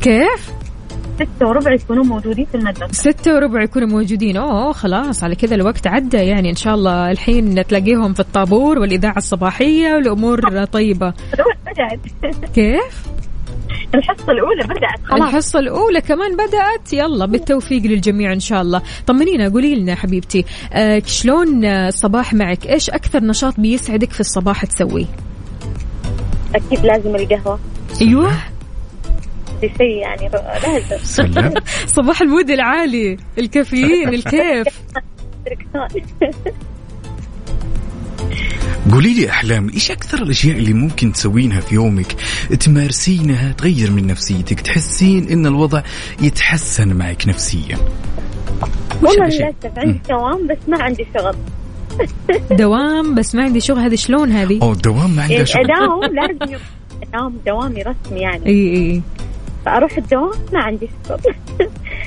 كيف؟ 0.02 0.52
ستة 1.16 1.48
وربع 1.48 1.74
يكونوا 1.74 2.04
موجودين 2.04 2.46
في 2.46 2.56
المدرسة. 2.56 2.92
ستة 2.92 3.36
وربع 3.36 3.64
يكونوا 3.64 3.88
موجودين. 3.88 4.38
أوه 4.38 4.72
خلاص 4.72 5.24
على 5.24 5.36
كذا 5.36 5.56
الوقت 5.56 5.88
عدى. 5.88 6.18
يعني 6.18 6.50
إن 6.50 6.56
شاء 6.56 6.76
الله 6.76 7.12
الحين 7.12 7.66
تلاقيهم 7.68 8.14
في 8.14 8.20
الطابور 8.20 8.80
والإذاعة 8.80 9.18
الصباحية 9.18 9.94
والأمور 9.94 10.66
طيبة. 10.66 11.14
الأولى 11.34 11.56
بدأت 11.66 12.00
كيف؟ 12.56 13.08
الحصة 13.96 14.32
الأولى 14.32 14.64
بدأت 14.64 15.06
خلاص. 15.06 15.22
الحصة 15.30 15.60
الأولى 15.60 16.02
كمان 16.02 16.34
بدأت. 16.34 16.94
يلا 16.94 17.26
بالتوفيق 17.26 17.82
للجميع 17.84 18.34
إن 18.34 18.40
شاء 18.40 18.62
الله. 18.62 18.82
طمنينا 19.08 19.50
قولي 19.50 19.76
لنا 19.76 19.96
حبيبتي 19.96 20.46
آه 20.74 21.02
شلون 21.06 21.66
آه، 21.66 21.88
الصباح 21.88 22.34
معك؟ 22.34 22.68
إيش 22.68 22.90
أكثر 22.90 23.24
نشاط 23.24 23.60
بيسعدك 23.60 24.12
في 24.12 24.20
الصباح 24.20 24.66
تسويه؟ 24.66 25.06
أكيد 26.56 26.86
لازم 26.86 27.16
القهوة. 27.16 27.60
أيوه. 28.02 28.32
دي 29.62 29.72
شيء 29.78 29.98
يعني 29.98 30.30
لازم. 30.64 31.50
صباح 31.88 32.22
المود 32.22 32.50
العالي 32.50 33.18
الكافيين 33.38 34.10
الكيف. 34.10 34.68
قولي 38.92 39.14
لي 39.14 39.30
أحلام 39.30 39.70
إيش 39.70 39.92
أكثر 39.92 40.24
الأشياء 40.24 40.58
اللي 40.58 40.74
ممكن 40.74 41.12
تسوينها 41.12 41.62
في 41.62 41.76
يومك؟ 41.76 42.16
تمارسينها 42.60 43.52
تغير 43.52 43.92
من 43.92 44.08
نفسيتك 44.08 44.60
تحسين 44.60 45.30
إن 45.30 45.46
الوضع 45.46 45.82
يتحسن 46.22 46.94
معك 46.94 47.28
نفسيا. 47.28 47.78
والله؟ 49.04 49.26
للأسف 49.26 49.78
عندي 49.78 50.00
دوام 50.10 50.48
بس 50.48 50.58
ما 50.68 50.84
عندي 50.84 51.08
شغل. 51.18 51.36
دوام 52.60 53.16
بس 53.16 53.36
ما 53.36 53.44
عندي 53.44 53.60
شغل 53.60 53.80
هذه 53.80 53.96
شلون 53.96 54.32
هذه؟ 54.32 54.60
أو 54.62 54.72
الدوام 54.72 55.16
ما 55.16 55.22
عنده 55.22 55.34
يعني 55.34 55.46
شغل. 55.46 55.72
أداوم 55.72 56.02
لازم 56.20 56.54
يوم 56.54 56.62
أداوم 57.04 57.40
دوامي 57.46 57.82
رسمي 57.82 58.20
يعني. 58.20 58.46
اي 58.46 58.76
اي 58.76 59.02
فأروح 59.66 59.98
الدوام 59.98 60.40
ما 60.54 60.60
عندي 60.60 60.90
شغل. 61.08 61.34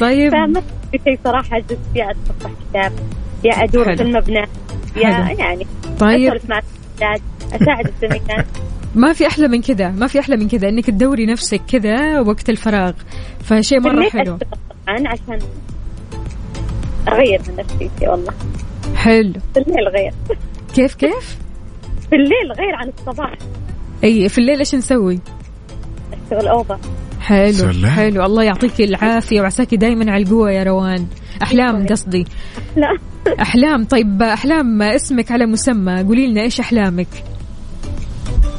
طيب. 0.00 0.32
فما 0.32 0.62
في 0.92 1.00
شيء 1.04 1.18
صراحة 1.24 1.56
أجلس 1.56 1.78
يا 1.94 2.10
أتصفح 2.10 2.50
كتاب 2.70 2.92
يا 3.44 3.52
حلو. 3.52 3.84
في 3.84 4.02
المبنى. 4.02 4.48
يا. 4.96 5.34
يعني 5.38 5.66
طيب. 5.98 6.40
مع 6.48 6.60
أساعد 7.52 7.86
الزميلات. 7.86 8.46
ما 8.94 9.12
في 9.12 9.26
أحلى 9.26 9.48
من 9.48 9.62
كذا 9.62 9.88
ما 9.88 10.06
في 10.06 10.20
أحلى 10.20 10.36
من 10.36 10.48
كذا 10.48 10.68
إنك 10.68 10.86
تدوري 10.86 11.26
نفسك 11.26 11.60
كذا 11.68 12.20
وقت 12.20 12.50
الفراغ. 12.50 12.92
فشيء 13.44 13.80
مرة 13.80 14.08
حلو. 14.08 14.36
طبعا 14.36 15.08
عشان 15.08 15.38
أغير 17.08 17.40
من 17.48 17.56
نفسيتي 17.56 18.08
والله. 18.08 18.32
حلو. 18.96 19.32
بالليل 19.54 19.88
غير. 19.88 20.12
كيف 20.74 20.94
كيف؟ 20.94 21.38
بالليل 22.10 22.52
غير 22.58 22.74
عن 22.74 22.88
الصباح. 22.98 23.34
أي 24.04 24.28
في 24.28 24.38
الليل 24.38 24.58
إيش 24.58 24.74
نسوي؟ 24.74 25.20
أشتغل 26.12 26.48
اوفر 26.48 26.78
حلو 27.22 27.52
سلام. 27.52 27.86
حلو. 27.90 28.24
الله 28.24 28.42
يعطيك 28.42 28.80
العافية 28.80 29.40
وعساكي 29.40 29.76
دائما 29.76 30.12
على 30.12 30.22
القوة 30.22 30.50
يا 30.50 30.62
روان. 30.62 31.06
أحلام 31.42 31.86
قصدي. 31.86 32.26
لا. 32.76 32.98
أحلام 33.40 33.84
طيب 33.84 34.22
أحلام 34.22 34.82
اسمك 34.82 35.32
على 35.32 35.46
مسمى. 35.46 36.02
قولي 36.02 36.26
لنا 36.26 36.42
إيش 36.42 36.60
أحلامك؟ 36.60 37.08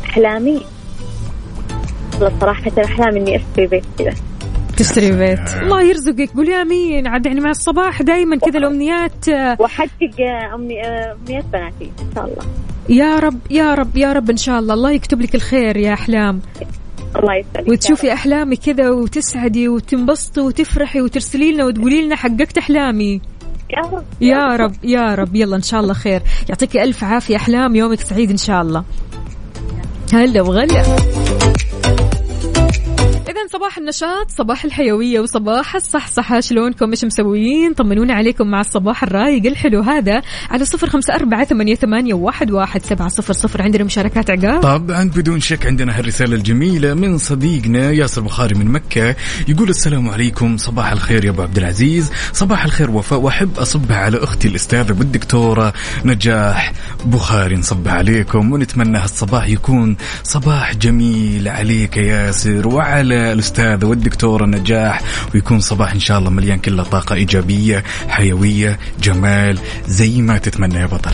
أحلامي؟ 0.05 0.62
والله 2.13 2.39
صراحة 2.39 2.72
احلامي 2.86 3.20
إني 3.20 3.36
اشتري 3.36 3.67
بيت 3.67 3.84
كذا. 4.00 4.13
تشتري 4.77 5.12
بيت. 5.12 5.39
الله 5.62 5.82
يرزقك. 5.82 6.29
قولي 6.36 6.62
آمين. 6.62 7.08
عاد 7.08 7.25
يعني 7.25 7.39
مع 7.41 7.50
الصباح 7.50 8.01
دائما 8.01 8.38
كذا 8.38 8.58
الأمنيات 8.60 9.29
آه، 9.29 9.58
وأحقق 9.60 10.12
أمني- 10.55 10.86
أمنيات 11.22 11.46
بناتي 11.53 11.91
إن 12.01 12.12
شاء 12.15 12.25
الله. 12.25 12.43
يا 12.89 13.20
رب 13.20 13.39
يا 13.51 13.74
رب 13.74 13.98
يا 13.98 14.13
رب 14.13 14.29
إن 14.29 14.38
شاء 14.38 14.60
الله. 14.60 14.74
الله 14.74 14.91
يكتب 14.91 15.22
لك 15.22 15.36
الخير 15.36 15.77
يا 15.77 15.93
أحلام. 15.93 16.41
الله 17.15 17.36
يسعدك. 17.36 17.70
وتشوفي 17.70 18.13
احلامك 18.13 18.58
كذا 18.58 18.89
وتسعدي 18.89 19.67
وتنبسطي 19.70 20.41
وتفرحي 20.41 21.01
وترسلي 21.01 21.51
لنا 21.51 21.65
وتقولي 21.65 22.05
لنا 22.05 22.15
حققت 22.15 22.58
أحلامي. 22.58 23.22
يا 23.70 23.82
رب. 23.82 24.03
يا 24.22 24.55
رب 24.55 24.75
يا 24.84 25.15
رب. 25.15 25.36
يلا 25.36 25.55
إن 25.55 25.62
شاء 25.62 25.79
الله 25.79 25.93
خير. 25.93 26.22
يعطيك 26.50 26.77
ألف 26.77 27.03
عافية 27.03 27.36
أحلام 27.36 27.75
يومك 27.75 28.00
سعيد 28.00 28.29
إن 28.29 28.38
شاء 28.38 28.62
الله. 28.62 28.84
هلا 30.13 30.41
وغلا. 30.41 30.84
إذا 33.30 33.48
صباح 33.51 33.77
النشاط 33.77 34.32
صباح 34.32 34.65
الحيوية 34.65 35.20
وصباح 35.20 35.75
الصحصحة 35.75 36.39
شلونكم؟ 36.39 36.89
مش 36.89 37.03
مسويين؟ 37.03 37.74
طمنونا 37.74 38.13
عليكم 38.13 38.48
مع 38.48 38.62
الصباح 38.62 39.03
الرايق 39.03 39.46
الحلو 39.46 39.82
هذا 39.82 40.22
على 40.50 40.65
صفر 40.65 40.89
خمسة 40.89 41.15
أربعة 41.15 41.46
ثمانية, 41.46 41.75
ثمانية 41.75 42.13
واحد, 42.13 42.51
واحد 42.51 42.86
سبعة 42.86 43.08
صفر 43.08 43.34
صفر. 43.34 43.62
عندنا 43.62 43.84
مشاركات 43.84 44.30
عقاب. 44.30 44.62
طبعا 44.62 45.03
بدون 45.03 45.39
شك 45.39 45.65
عندنا 45.65 46.00
هالرسالة 46.00 46.36
الجميلة 46.36 46.94
من 46.94 47.18
صديقنا 47.18 47.92
ياسر 47.92 48.22
بخاري 48.22 48.56
من 48.56 48.72
مكة. 48.72 49.15
يقول 49.48 49.70
السلام 49.70 50.10
عليكم 50.10 50.58
صباح 50.58 50.92
الخير 50.92 51.25
يا 51.25 51.30
أبو 51.30 51.42
عبد 51.42 51.58
العزيز. 51.58 52.12
صباح 52.34 52.65
الخير 52.65 52.92
وفاء 52.92 53.20
وأحب 53.20 53.58
أصبح 53.58 53.96
على 53.96 54.24
أختي 54.24 54.48
الأستاذة 54.48 54.92
والدكتورة 54.92 55.74
نجاح 56.06 56.74
بخاري. 57.06 57.56
نصبح 57.56 57.94
عليكم 57.94 58.51
ونتمنى 58.51 58.98
هالصباح 58.98 59.48
يكون 59.48 59.98
صباح 60.24 60.75
جميل 60.75 61.48
عليك 61.48 61.98
يا 61.98 62.03
ياسر. 62.03 62.68
وعلى 62.68 63.13
الأستاذة 63.32 63.86
والدكتورة 63.86 64.46
نجاح 64.46 65.01
ويكون 65.36 65.60
صباح 65.60 65.92
إن 65.92 66.00
شاء 66.00 66.20
الله 66.20 66.30
مليان 66.30 66.60
كله 66.60 66.84
طاقة 66.84 67.15
إيجابية 67.15 67.84
حيوية 68.10 68.80
جمال 69.01 69.60
زي 69.88 70.22
ما 70.22 70.38
تتمنى 70.38 70.75
يا 70.80 70.86
بطل. 70.86 71.13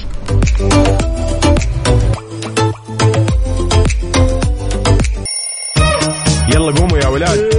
يلا 6.53 6.71
قوموا 6.71 6.97
يا 6.97 7.07
ولاد. 7.07 7.58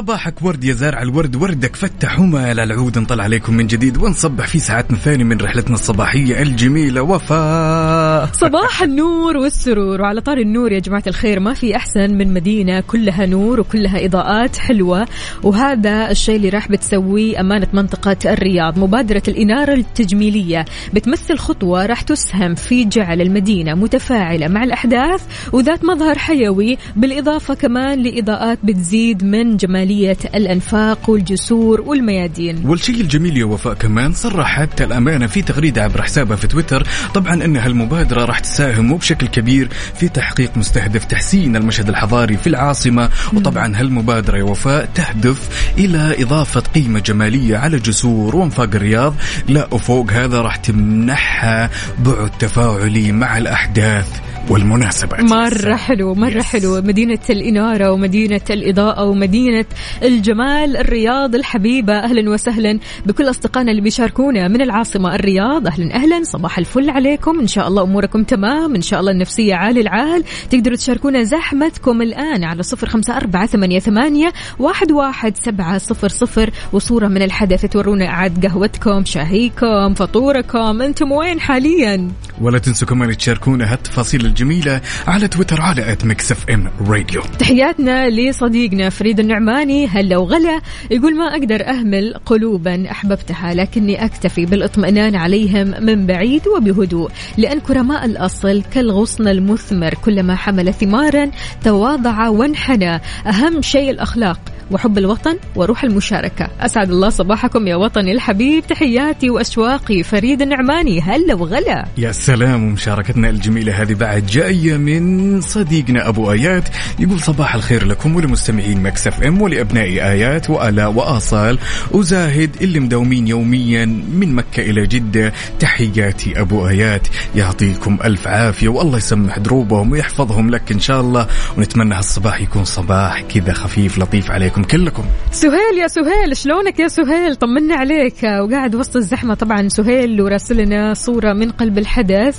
وصباحك 0.00 0.42
ورد 0.42 0.64
يا 0.64 0.72
زارع 0.74 1.02
الورد 1.02 1.36
وردك 1.36 1.76
فتح 1.76 2.20
وما 2.20 2.52
العود 2.52 2.98
نطلع 2.98 3.24
عليكم 3.24 3.54
من 3.54 3.66
جديد 3.66 3.96
ونصبح 3.96 4.46
في 4.46 4.58
ساعتنا 4.58 4.96
الثانية 4.96 5.24
من 5.24 5.40
رحلتنا 5.40 5.74
الصباحية 5.74 6.42
الجميلة. 6.42 7.02
وفاء. 7.02 8.28
صباح 8.32 8.82
النور 8.82 9.36
والسرور. 9.36 10.00
وعلى 10.00 10.20
طار 10.20 10.38
النور 10.38 10.72
يا 10.72 10.78
جماعة 10.78 11.02
الخير 11.06 11.40
ما 11.40 11.54
في 11.54 11.76
أحسن 11.76 12.14
من 12.14 12.34
مدينة 12.34 12.80
كلها 12.80 13.26
نور 13.26 13.60
وكلها 13.60 14.04
إضاءات 14.04 14.56
حلوة. 14.56 15.06
وهذا 15.42 16.10
الشيء 16.10 16.36
اللي 16.36 16.48
راح 16.48 16.68
بتسويه 16.68 17.40
أمانة 17.40 17.68
منطقة 17.72 18.16
الرياض 18.26 18.78
مبادرة 18.78 19.22
الإنارة 19.28 19.74
التجميلية. 19.74 20.64
بتمثل 20.94 21.38
خطوة 21.38 21.86
راح 21.86 22.02
تسهم 22.02 22.54
في 22.54 22.84
جعل 22.84 23.20
المدينة 23.20 23.74
متفاعلة 23.74 24.48
مع 24.48 24.64
الأحداث 24.64 25.22
وذات 25.52 25.84
مظهر 25.84 26.18
حيوي. 26.18 26.78
بالإضافة 26.96 27.54
كمان 27.54 28.02
لإضاءات 28.02 28.58
بتزيد 28.64 29.24
من 29.24 29.56
جمالية 29.90 30.16
الأنفاق 30.34 31.10
والجسور 31.10 31.80
والميادين. 31.80 32.62
والشيء 32.66 33.00
الجميل 33.00 33.36
يا 33.36 33.44
وفاء 33.44 33.74
كمان 33.74 34.12
صرحت 34.12 34.82
الأمانة 34.82 35.26
في 35.26 35.42
تغريدة 35.42 35.82
عبر 35.82 36.02
حسابها 36.02 36.36
في 36.36 36.46
تويتر. 36.46 36.86
طبعا 37.14 37.44
أن 37.44 37.56
هالمبادرة 37.56 38.24
راح 38.24 38.38
تساهم 38.38 38.96
بشكل 38.96 39.26
كبير 39.26 39.68
في 39.94 40.08
تحقيق 40.08 40.56
مستهدف 40.56 41.04
تحسين 41.04 41.56
المشهد 41.56 41.88
الحضاري 41.88 42.36
في 42.36 42.46
العاصمة. 42.46 43.10
وطبعا 43.32 43.76
هالمبادرة 43.76 44.38
يا 44.38 44.42
وفاء 44.42 44.88
تهدف 44.94 45.70
إلى 45.78 46.22
إضافة 46.22 46.60
قيمة 46.60 47.00
جمالية 47.00 47.56
على 47.56 47.78
جسور 47.78 48.36
وأنفاق 48.36 48.74
الرياض. 48.74 49.14
لا 49.48 49.68
وفوق 49.74 50.12
هذا 50.12 50.40
راح 50.40 50.56
تمنحها 50.56 51.70
بعد 51.98 52.30
تفاعلي 52.38 53.12
مع 53.12 53.38
الأحداث 53.38 54.20
والمناسبات. 54.48 55.20
مرة 55.20 55.76
حلو 55.76 56.14
مرة 56.14 56.42
حلو. 56.42 56.80
مدينة 56.80 57.18
الإنارة 57.30 57.92
ومدينة 57.92 58.40
الإضاءة 58.50 59.04
ومدينة 59.04 59.64
الجمال 60.02 60.76
الرياض 60.76 61.34
الحبيبة 61.34 61.92
أهلا 61.98 62.30
وسهلا 62.30 62.78
بكل 63.06 63.30
أصدقائنا 63.30 63.70
اللي 63.70 63.82
بيشاركونا 63.82 64.48
من 64.48 64.62
العاصمة 64.62 65.14
الرياض. 65.14 65.66
أهلا 65.66 65.94
أهلا 65.94 66.22
صباح 66.24 66.58
الفل 66.58 66.90
عليكم. 66.90 67.40
إن 67.40 67.46
شاء 67.46 67.68
الله 67.68 67.82
أموركم 67.82 68.24
تمام. 68.24 68.74
إن 68.74 68.82
شاء 68.82 69.00
الله 69.00 69.12
النفسية 69.12 69.54
عالي 69.54 69.80
العال 69.80 70.24
تقدروا 70.50 70.76
تشاركونا 70.76 71.22
زحمتكم 71.22 72.02
الآن 72.02 72.44
على 72.44 72.62
صفر 72.62 72.88
خمسة 72.88 73.16
أربعة 73.16 73.46
ثمانية, 73.46 73.78
ثمانية 73.78 74.32
واحد, 74.58 74.92
واحد 74.92 75.36
سبعة 75.36 75.78
صفر 75.78 76.08
صفر. 76.08 76.50
وصورة 76.72 77.08
من 77.08 77.22
الحدث 77.22 77.66
تورونا 77.66 78.08
عاد 78.08 78.46
قهوتكم 78.46 79.04
شاهيكم 79.04 79.94
فطوركم. 79.94 80.82
أنتم 80.82 81.12
وين 81.12 81.40
حاليا؟ 81.40 82.08
ولا 82.40 82.58
تنسوا 82.58 82.88
كمان 82.88 83.16
تشاركونا 83.16 83.72
هالتفاصيل 83.72 84.26
الجميلة 84.26 84.80
على 85.06 85.28
تويتر 85.28 85.60
على 85.60 85.92
at 85.92 86.04
Mix 86.04 86.32
FM 86.32 86.70
Radio 86.88 87.22
تحياتنا 87.38 88.10
لصديقنا 88.10 88.90
فريد 88.90 89.20
النعماني 89.60 89.86
هلا 89.86 90.16
وغلا 90.16 90.60
يقول 90.90 91.16
ما 91.16 91.24
أقدر 91.24 91.68
أهمل 91.68 92.14
قلوبا 92.26 92.90
أحببتها 92.90 93.54
لكني 93.54 94.04
أكتفي 94.04 94.46
بالاطمئنان 94.46 95.14
عليهم 95.14 95.84
من 95.84 96.06
بعيد 96.06 96.48
وبهدوء 96.48 97.10
لأن 97.38 97.60
كرماء 97.60 98.04
الأصل 98.04 98.62
كالغصن 98.74 99.28
المثمر 99.28 99.94
كلما 99.94 100.34
حمل 100.34 100.74
ثمارا 100.74 101.30
تواضع 101.64 102.28
وانحنى. 102.28 103.00
أهم 103.26 103.62
شيء 103.62 103.90
الأخلاق. 103.90 104.59
وحب 104.70 104.98
الوطن 104.98 105.36
وروح 105.56 105.84
المشاركة. 105.84 106.48
أسعد 106.60 106.90
الله 106.90 107.08
صباحكم 107.08 107.66
يا 107.66 107.76
وطني 107.76 108.12
الحبيب. 108.12 108.66
تحياتي 108.66 109.30
وأشواقي 109.30 110.02
فريد 110.02 110.42
النعماني. 110.42 111.00
هلا 111.00 111.34
وغلا. 111.34 111.84
يا 111.98 112.12
سلام 112.12 112.64
ومشاركتنا 112.64 113.28
الجميلة 113.28 113.82
هذه 113.82 113.94
بعد 113.94 114.26
جاية 114.26 114.76
من 114.76 115.40
صديقنا 115.40 116.08
أبو 116.08 116.32
آيات. 116.32 116.68
يقول 116.98 117.20
صباح 117.20 117.54
الخير 117.54 117.86
لكم 117.86 118.16
ولمستمعين 118.16 118.82
Mix 118.82 119.06
FM 119.06 119.42
ولأبنائي 119.42 119.84
آيات 119.84 120.50
وآلاء 120.50 120.92
وآصال. 120.92 121.58
وزاهد 121.92 122.56
اللي 122.60 122.80
مداومين 122.80 123.28
يوميا 123.28 123.84
من 124.12 124.34
مكة 124.34 124.60
إلى 124.60 124.86
جدة. 124.86 125.32
تحياتي 125.60 126.40
أبو 126.40 126.68
آيات. 126.68 127.08
يعطيكم 127.36 127.98
ألف 128.04 128.28
عافية 128.28 128.68
والله 128.68 128.98
يسمح 128.98 129.38
دروبهم 129.38 129.92
ويحفظهم 129.92 130.50
لك 130.50 130.72
إن 130.72 130.80
شاء 130.80 131.00
الله. 131.00 131.26
ونتمنى 131.58 131.94
هالصباح 131.94 132.40
يكون 132.40 132.64
صباح 132.64 133.20
كذا 133.20 133.52
خفيف 133.52 133.98
لطيف 133.98 134.30
عليكم. 134.30 134.59
لكم 134.60 134.68
كلكم. 134.68 135.04
سهيل 135.32 135.78
يا 135.78 135.86
سهيل 135.86 136.36
شلونك 136.36 136.80
يا 136.80 136.88
سهيل؟ 136.88 137.36
طمنا 137.36 137.74
عليك. 137.74 138.22
وقاعد 138.22 138.74
وسط 138.74 138.96
الزحمة 138.96 139.34
طبعا 139.34 139.68
سهيل 139.68 140.20
وراسل 140.20 140.56
لنا 140.56 140.94
صورة 140.94 141.32
من 141.32 141.50
قلب 141.50 141.78
الحدث. 141.78 142.38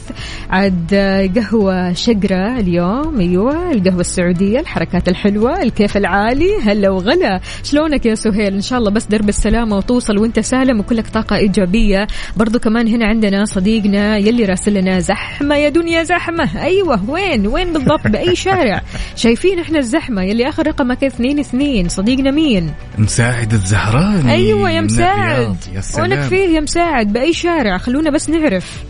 عاد 0.49 0.93
قهوة 1.35 1.93
شقرة 1.93 2.59
اليوم 2.59 3.19
أيوه 3.19 3.71
القهوة 3.71 3.99
السعودية 3.99 4.59
الحركات 4.59 5.09
الحلوة 5.09 5.61
الكيف 5.61 5.97
العالي 5.97 6.57
هلا 6.63 6.89
وغلا. 6.89 7.39
شلونك 7.63 8.05
يا 8.05 8.15
سهيل؟ 8.15 8.53
إن 8.53 8.61
شاء 8.61 8.79
الله 8.79 8.91
بس 8.91 9.05
درب 9.05 9.29
السلامة 9.29 9.77
وتوصل 9.77 10.17
وأنت 10.17 10.39
سالم 10.39 10.79
وكلك 10.79 11.07
طاقة 11.07 11.35
إيجابية. 11.35 12.07
برضو 12.37 12.59
كمان 12.59 12.87
هنا 12.87 13.05
عندنا 13.05 13.45
صديقنا 13.45 14.17
يلي 14.17 14.45
راسل 14.45 14.73
لنا 14.73 14.99
زحمة 14.99 15.55
يا 15.55 15.69
دنيا 15.69 16.03
زحمة. 16.03 16.63
أيوه 16.63 17.09
وين؟ 17.09 17.47
وين 17.47 17.73
بالضبط؟ 17.73 18.07
بأي 18.07 18.35
شارع؟ 18.35 18.81
شايفين 19.15 19.59
إحنا 19.59 19.79
الزحمة 19.79 20.23
يلي 20.23 20.49
آخر 20.49 20.67
رقمك 20.67 21.03
اثنين 21.03 21.39
اثنين. 21.39 21.89
صديقنا 22.11 22.31
مين؟ 22.31 22.73
مساعد 22.97 23.53
الزهراني. 23.53 24.31
أيوه 24.31 24.71
يا 24.71 24.81
مساعد. 24.81 25.29
الرياض. 25.29 25.57
يا 25.73 25.81
سلام. 25.81 26.11
وينك 26.11 26.21
فيه 26.21 26.55
يا 26.55 26.59
مساعد 26.59 27.13
بأي 27.13 27.33
شارع؟ 27.33 27.77
خلونا 27.77 28.11
بس 28.11 28.29
نعرف. 28.29 28.83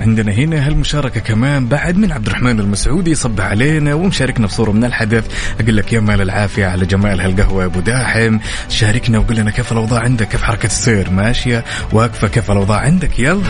عندنا 0.00 0.32
هنا 0.32 0.66
هالمشاركة 0.66 1.20
كمان 1.20 1.66
بعد 1.66 1.96
من 1.96 2.12
عبد 2.12 2.26
الرحمن 2.26 2.60
المسعودي 2.60 3.14
صب 3.14 3.40
علينا 3.40 3.94
ومشاركنا 3.94 4.46
بصورة 4.46 4.70
من 4.70 4.84
الحدث. 4.84 5.24
أقول 5.60 5.76
لك 5.76 5.92
يا 5.92 6.00
مال 6.00 6.20
العافية 6.20 6.66
على 6.66 6.86
جمال 6.86 7.20
هالقهوة 7.20 7.62
يا 7.62 7.66
أبو 7.66 7.80
داحم. 7.80 8.38
شاركنا 8.68 9.18
وقول 9.18 9.36
لنا 9.36 9.50
كيف 9.50 9.72
الأوضاع 9.72 10.00
عندك؟ 10.00 10.28
كيف 10.28 10.42
حركة 10.42 10.66
السير؟ 10.66 11.10
ماشية. 11.10 11.64
واقفة 11.92 12.28
كيف 12.28 12.50
الأوضاع 12.50 12.78
عندك؟ 12.78 13.18
يلا. 13.18 13.42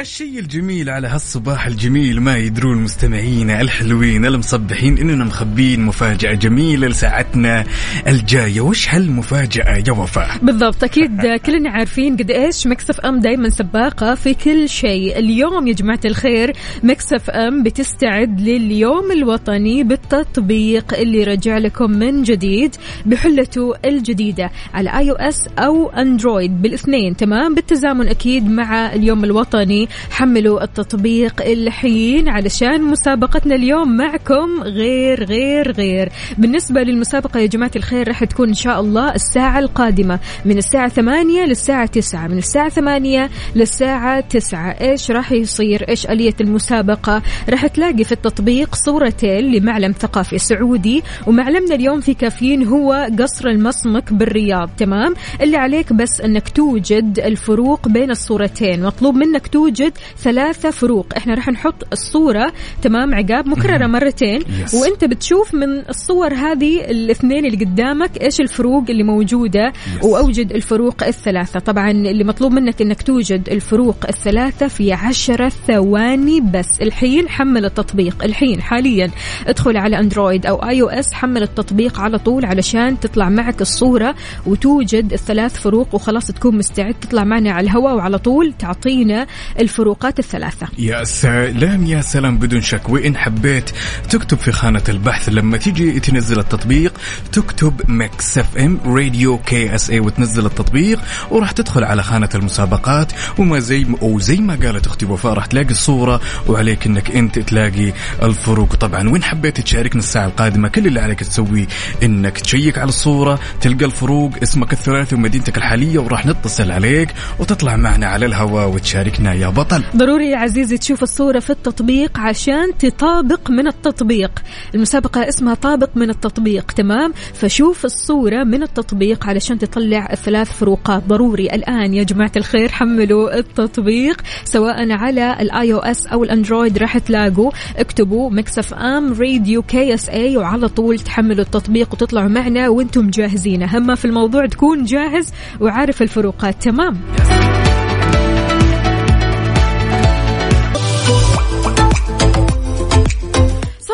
الشيء 0.00 0.27
الجميل 0.38 0.90
على 0.90 1.08
هالصباح 1.08 1.66
الجميل 1.66 2.20
ما 2.20 2.36
يدرون 2.36 2.78
المستمعين 2.78 3.50
الحلوين 3.50 4.26
المصبحين 4.26 4.98
إننا 4.98 5.24
مخبين 5.24 5.80
مفاجأة 5.80 6.34
جميلة 6.34 6.88
لساعتنا 6.88 7.64
الجاية. 8.06 8.60
وش 8.60 8.88
هالمفاجأة 8.88 9.82
يا 9.88 9.92
وفاء؟ 9.92 10.38
بالضبط 10.42 10.84
أكيد 10.84 11.22
كلنا 11.46 11.70
عارفين 11.70 12.16
قد 12.16 12.30
إيش 12.30 12.66
Mix 12.66 13.00
FM 13.00 13.20
دائما 13.20 13.48
سباقة 13.48 14.14
في 14.14 14.34
كل 14.34 14.68
شيء. 14.68 15.18
اليوم 15.18 15.66
يا 15.66 15.72
جماعة 15.72 16.00
الخير 16.04 16.52
Mix 16.82 17.30
FM 17.30 17.62
بتستعد 17.62 18.40
لليوم 18.40 19.12
الوطني 19.12 19.84
بالتطبيق 19.84 20.98
اللي 20.98 21.24
رجع 21.24 21.58
لكم 21.58 21.90
من 21.90 22.22
جديد 22.22 22.76
بحلته 23.06 23.74
الجديدة 23.84 24.50
على 24.74 24.98
iOS 24.98 25.48
أو 25.58 25.90
Android 25.90 26.62
بالإثنين 26.62 27.16
تمام؟ 27.16 27.54
بالتزامن 27.54 28.08
أكيد 28.08 28.50
مع 28.50 28.92
اليوم 28.92 29.24
الوطني. 29.24 29.88
حملوا 30.28 30.64
التطبيق 30.64 31.42
الحين 31.46 32.28
علشان 32.28 32.82
مسابقتنا 32.82 33.54
اليوم 33.54 33.96
معكم 33.96 34.62
غير 34.62 35.24
غير 35.24 35.72
غير. 35.72 36.08
بالنسبة 36.38 36.80
للمسابقة 36.82 37.40
يا 37.40 37.46
جماعة 37.46 37.70
الخير 37.76 38.08
راح 38.08 38.24
تكون 38.24 38.48
إن 38.48 38.54
شاء 38.54 38.80
الله 38.80 39.14
الساعة 39.14 39.58
القادمة 39.58 40.18
من 40.44 40.58
الساعة 40.58 40.88
8 40.88 41.44
للساعة 41.44 41.86
9 41.86 42.26
من 42.26 42.38
الساعة 42.38 42.68
8 42.68 43.30
للساعة 43.56 44.20
9 44.20 44.70
إيش 44.70 45.10
راح 45.10 45.32
يصير؟ 45.32 45.88
إيش 45.88 46.06
ألية 46.06 46.34
المسابقة؟ 46.40 47.22
راح 47.48 47.66
تلاقي 47.66 48.04
في 48.04 48.12
التطبيق 48.12 48.74
صورتين 48.74 49.52
لمعلم 49.52 49.92
ثقافي 49.92 50.38
سعودي 50.38 51.02
ومعلمنا 51.26 51.74
اليوم 51.74 52.00
في 52.00 52.14
كافيين 52.14 52.66
هو 52.66 53.08
قصر 53.18 53.48
المصمك 53.48 54.12
بالرياض. 54.12 54.70
تمام؟ 54.78 55.14
اللي 55.40 55.56
عليك 55.56 55.92
بس 55.92 56.20
إنك 56.20 56.48
توجد 56.48 57.20
الفروق 57.24 57.88
بين 57.88 58.10
الصورتين. 58.10 58.82
مطلوب 58.82 59.14
منك 59.14 59.46
توجد 59.46 59.92
ثلاثة 60.22 60.70
فروق. 60.70 61.06
إحنا 61.16 61.34
راح 61.34 61.48
نحط 61.48 61.74
الصورة 61.92 62.52
تمام 62.82 63.14
عقاب 63.14 63.48
مكررة 63.48 63.86
مرتين. 63.86 64.40
Yes. 64.40 64.74
وأنت 64.74 65.04
بتشوف 65.04 65.54
من 65.54 65.88
الصور 65.88 66.34
هذه 66.34 66.80
الاثنين 66.90 67.46
اللي 67.46 67.64
قدامك 67.64 68.22
إيش 68.22 68.40
الفروق 68.40 68.84
اللي 68.90 69.02
موجودة 69.02 69.72
وأوجد 70.02 70.52
الفروق 70.52 71.04
الثلاثة. 71.04 71.60
طبعا 71.60 71.90
اللي 71.90 72.24
مطلوب 72.24 72.52
منك 72.52 72.82
إنك 72.82 73.02
توجد 73.02 73.48
الفروق 73.48 73.96
الثلاثة 74.08 74.68
في 74.68 74.92
عشرة 74.92 75.48
ثواني 75.48 76.40
بس. 76.40 76.80
الحين 76.82 77.28
حمل 77.28 77.64
التطبيق. 77.64 78.24
الحين 78.24 78.62
حاليا 78.62 79.10
ادخل 79.46 79.76
على 79.76 79.98
أندرويد 79.98 80.46
أو 80.46 80.56
آي 80.56 80.82
أو 80.82 80.88
إس 80.88 81.12
حمل 81.12 81.42
التطبيق 81.42 82.00
على 82.00 82.18
طول 82.18 82.44
علشان 82.44 83.00
تطلع 83.00 83.28
معك 83.28 83.60
الصورة 83.60 84.14
وتوجد 84.46 85.12
الثلاث 85.12 85.60
فروق 85.60 85.94
وخلاص 85.94 86.26
تكون 86.26 86.56
مستعد 86.56 86.94
تطلع 86.94 87.24
معنا 87.24 87.50
على 87.50 87.64
الهواء. 87.64 87.96
وعلى 87.96 88.18
طول 88.18 88.52
تعطينا 88.58 89.26
الفروقات 89.60 90.07
الثلاثة. 90.18 90.66
يا 90.78 91.04
سلام 91.04 91.86
يا 91.86 92.00
سلام 92.00 92.38
بدون 92.38 92.62
شك 92.62 92.88
وإن 92.88 93.16
حبيت 93.16 93.70
تكتب 94.10 94.38
في 94.38 94.52
خانة 94.52 94.82
البحث 94.88 95.28
لما 95.28 95.56
تيجي 95.56 96.00
تنزل 96.00 96.38
التطبيق 96.38 96.92
تكتب 97.32 97.80
Mix 97.88 98.38
FM 98.38 98.80
Radio 98.86 99.38
KSA 99.38 100.00
وتنزل 100.00 100.46
التطبيق 100.46 101.00
وراح 101.30 101.50
تدخل 101.50 101.84
على 101.84 102.02
خانة 102.02 102.28
المسابقات 102.34 103.12
وما 103.38 103.58
زي 103.58 103.86
وزي 104.00 104.36
ما 104.36 104.54
قالت 104.54 104.86
أختي 104.86 105.06
وفاء 105.06 105.32
راح 105.32 105.46
تلاقي 105.46 105.70
الصورة 105.70 106.20
وعليك 106.46 106.86
إنك 106.86 107.10
أنت 107.16 107.38
تلاقي 107.38 107.92
الفروق. 108.22 108.74
طبعا 108.74 109.08
وين 109.08 109.22
حبيت 109.22 109.60
تشاركنا 109.60 109.98
الساعة 109.98 110.26
القادمة 110.26 110.68
كل 110.68 110.86
اللي 110.86 111.00
عليك 111.00 111.20
تسويه 111.20 111.66
إنك 112.02 112.38
تشيك 112.38 112.78
على 112.78 112.88
الصورة 112.88 113.38
تلقى 113.60 113.84
الفروق 113.84 114.32
اسمك 114.42 114.72
الثلاثي 114.72 115.14
ومدينتك 115.14 115.58
الحالية 115.58 115.98
وراح 115.98 116.26
نتصل 116.26 116.70
عليك 116.70 117.08
وتطلع 117.38 117.76
معنا 117.76 118.06
على 118.06 118.26
الهواء 118.26 118.68
وتشاركنا 118.68 119.34
يا 119.34 119.48
بطل. 119.48 119.84
ضروري 119.98 120.30
يا 120.30 120.36
عزيزي 120.36 120.78
تشوف 120.78 121.02
الصورة 121.02 121.38
في 121.38 121.50
التطبيق 121.50 122.18
عشان 122.18 122.78
تطابق 122.78 123.50
من 123.50 123.66
التطبيق. 123.66 124.30
المسابقة 124.74 125.28
اسمها 125.28 125.54
طابق 125.54 125.90
من 125.94 126.10
التطبيق 126.10 126.72
تمام؟ 126.72 127.12
فشوف 127.34 127.84
الصورة 127.84 128.44
من 128.44 128.62
التطبيق 128.62 129.26
علشان 129.26 129.58
تطلع 129.58 130.08
الثلاث 130.12 130.52
فروقات 130.52 131.02
ضروري 131.06 131.46
الآن 131.46 131.94
يا 131.94 132.02
جماعة 132.02 132.32
الخير 132.36 132.68
حملوا 132.68 133.38
التطبيق 133.38 134.22
سواء 134.44 134.92
على 134.92 135.36
ال 135.40 135.72
iOS 135.72 136.06
أو 136.06 136.24
الاندرويد 136.24 136.78
راح 136.78 136.98
تلاقوا. 136.98 137.50
اكتبوا 137.76 138.30
Mix 138.30 138.74
FM 138.74 139.12
Radio 139.12 139.62
KSA 139.62 140.36
وعلى 140.36 140.68
طول 140.68 140.98
تحملوا 140.98 141.44
التطبيق 141.44 141.92
وتطلعوا 141.92 142.28
معنا 142.28 142.68
وأنتم 142.68 143.10
جاهزين. 143.10 143.62
أهم 143.62 143.94
في 143.94 144.04
الموضوع 144.04 144.46
تكون 144.46 144.84
جاهز 144.84 145.32
وعارف 145.60 146.02
الفروقات 146.02 146.62
تمام؟ 146.62 147.00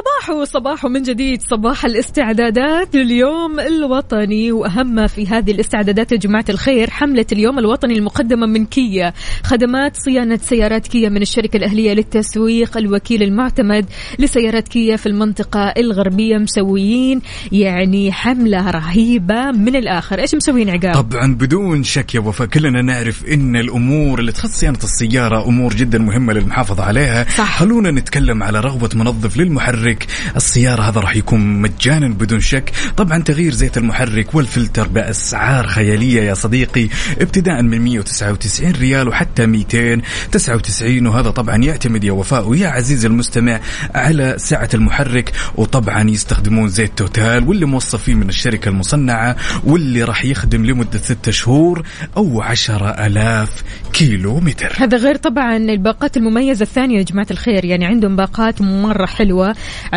Goodbye. 0.04 0.13
صباحو 0.24 0.44
صباحو 0.44 0.88
من 0.88 1.02
جديد. 1.02 1.42
صباح 1.42 1.84
الاستعدادات 1.84 2.94
لليوم 2.94 3.60
الوطني 3.60 4.52
وأهم 4.52 4.94
ما 4.94 5.06
في 5.06 5.26
هذه 5.26 5.50
الاستعدادات 5.50 6.12
يا 6.12 6.16
جماعة 6.16 6.44
الخير 6.48 6.90
حملة 6.90 7.26
اليوم 7.32 7.58
الوطني 7.58 7.94
المقدمة 7.94 8.46
من 8.46 8.66
كيا. 8.66 9.12
خدمات 9.42 9.96
صيانة 9.96 10.36
سيارات 10.36 10.86
كيا 10.86 11.08
من 11.08 11.22
الشركة 11.22 11.56
الأهلية 11.56 11.92
للتسويق. 11.92 12.76
الوكيل 12.76 13.22
المعتمد 13.22 13.86
لسيارات 14.18 14.68
كيا 14.68 14.96
في 14.96 15.06
المنطقة 15.06 15.60
الغربية 15.60 16.38
مسويين 16.38 17.20
يعني 17.52 18.12
حملة 18.12 18.70
رهيبة 18.70 19.50
من 19.50 19.76
الآخر. 19.76 20.18
إيش 20.20 20.34
مسويين 20.34 20.70
عقاب؟ 20.70 20.94
طبعا 20.94 21.34
بدون 21.34 21.82
شك 21.82 22.14
يا 22.14 22.20
وفاء 22.20 22.46
كلنا 22.46 22.82
نعرف 22.82 23.24
إن 23.26 23.56
الأمور 23.56 24.20
اللي 24.20 24.32
تخص 24.32 24.50
صيانة 24.50 24.78
السيارة 24.84 25.48
أمور 25.48 25.74
جدا 25.74 25.98
مهمة 25.98 26.32
للمحافظة 26.32 26.84
عليها. 26.84 27.26
صح. 27.36 27.58
خلونا 27.58 27.90
نتكلم 27.90 28.42
على 28.42 28.60
رغبة 28.60 28.90
منظف 28.94 29.36
للمحرك 29.36 30.13
السيارة 30.36 30.82
هذا 30.82 31.00
راح 31.00 31.16
يكون 31.16 31.40
مجانا 31.40 32.08
بدون 32.08 32.40
شك. 32.40 32.72
طبعا 32.96 33.22
تغيير 33.22 33.52
زيت 33.52 33.78
المحرك 33.78 34.34
والفلتر 34.34 34.88
بأسعار 34.88 35.66
خيالية 35.66 36.22
يا 36.22 36.34
صديقي. 36.34 36.88
ابتداء 37.20 37.62
من 37.62 37.80
199 37.80 38.72
ريال 38.72 39.08
وحتى 39.08 39.46
299 39.46 41.06
وهذا 41.06 41.30
طبعا 41.30 41.56
يعتمد 41.56 42.04
يا 42.04 42.12
وفاء 42.12 42.48
ويا 42.48 42.68
عزيزي 42.68 43.08
المستمع 43.08 43.60
على 43.94 44.34
سعة 44.38 44.68
المحرك. 44.74 45.32
وطبعا 45.56 46.10
يستخدمون 46.10 46.68
زيت 46.68 46.98
توتال 46.98 47.48
واللي 47.48 47.66
موصف 47.66 48.02
فيه 48.02 48.14
من 48.14 48.28
الشركة 48.28 48.68
المصنعة 48.68 49.36
واللي 49.64 50.02
راح 50.02 50.24
يخدم 50.24 50.66
لمدة 50.66 50.98
ستة 50.98 51.32
شهور 51.32 51.86
أو 52.16 52.42
عشرة 52.42 52.88
ألاف 52.88 53.62
كيلو 53.92 54.40
متر 54.40 54.72
هذا 54.78 54.96
غير 54.96 55.16
طبعا 55.16 55.56
الباقات 55.56 56.16
المميزة 56.16 56.62
الثانية 56.62 56.98
يا 56.98 57.02
جماعة 57.02 57.26
الخير. 57.30 57.64
يعني 57.64 57.84
عندهم 57.84 58.16
باقات 58.16 58.62
مرة 58.62 59.06
حلوة. 59.06 59.54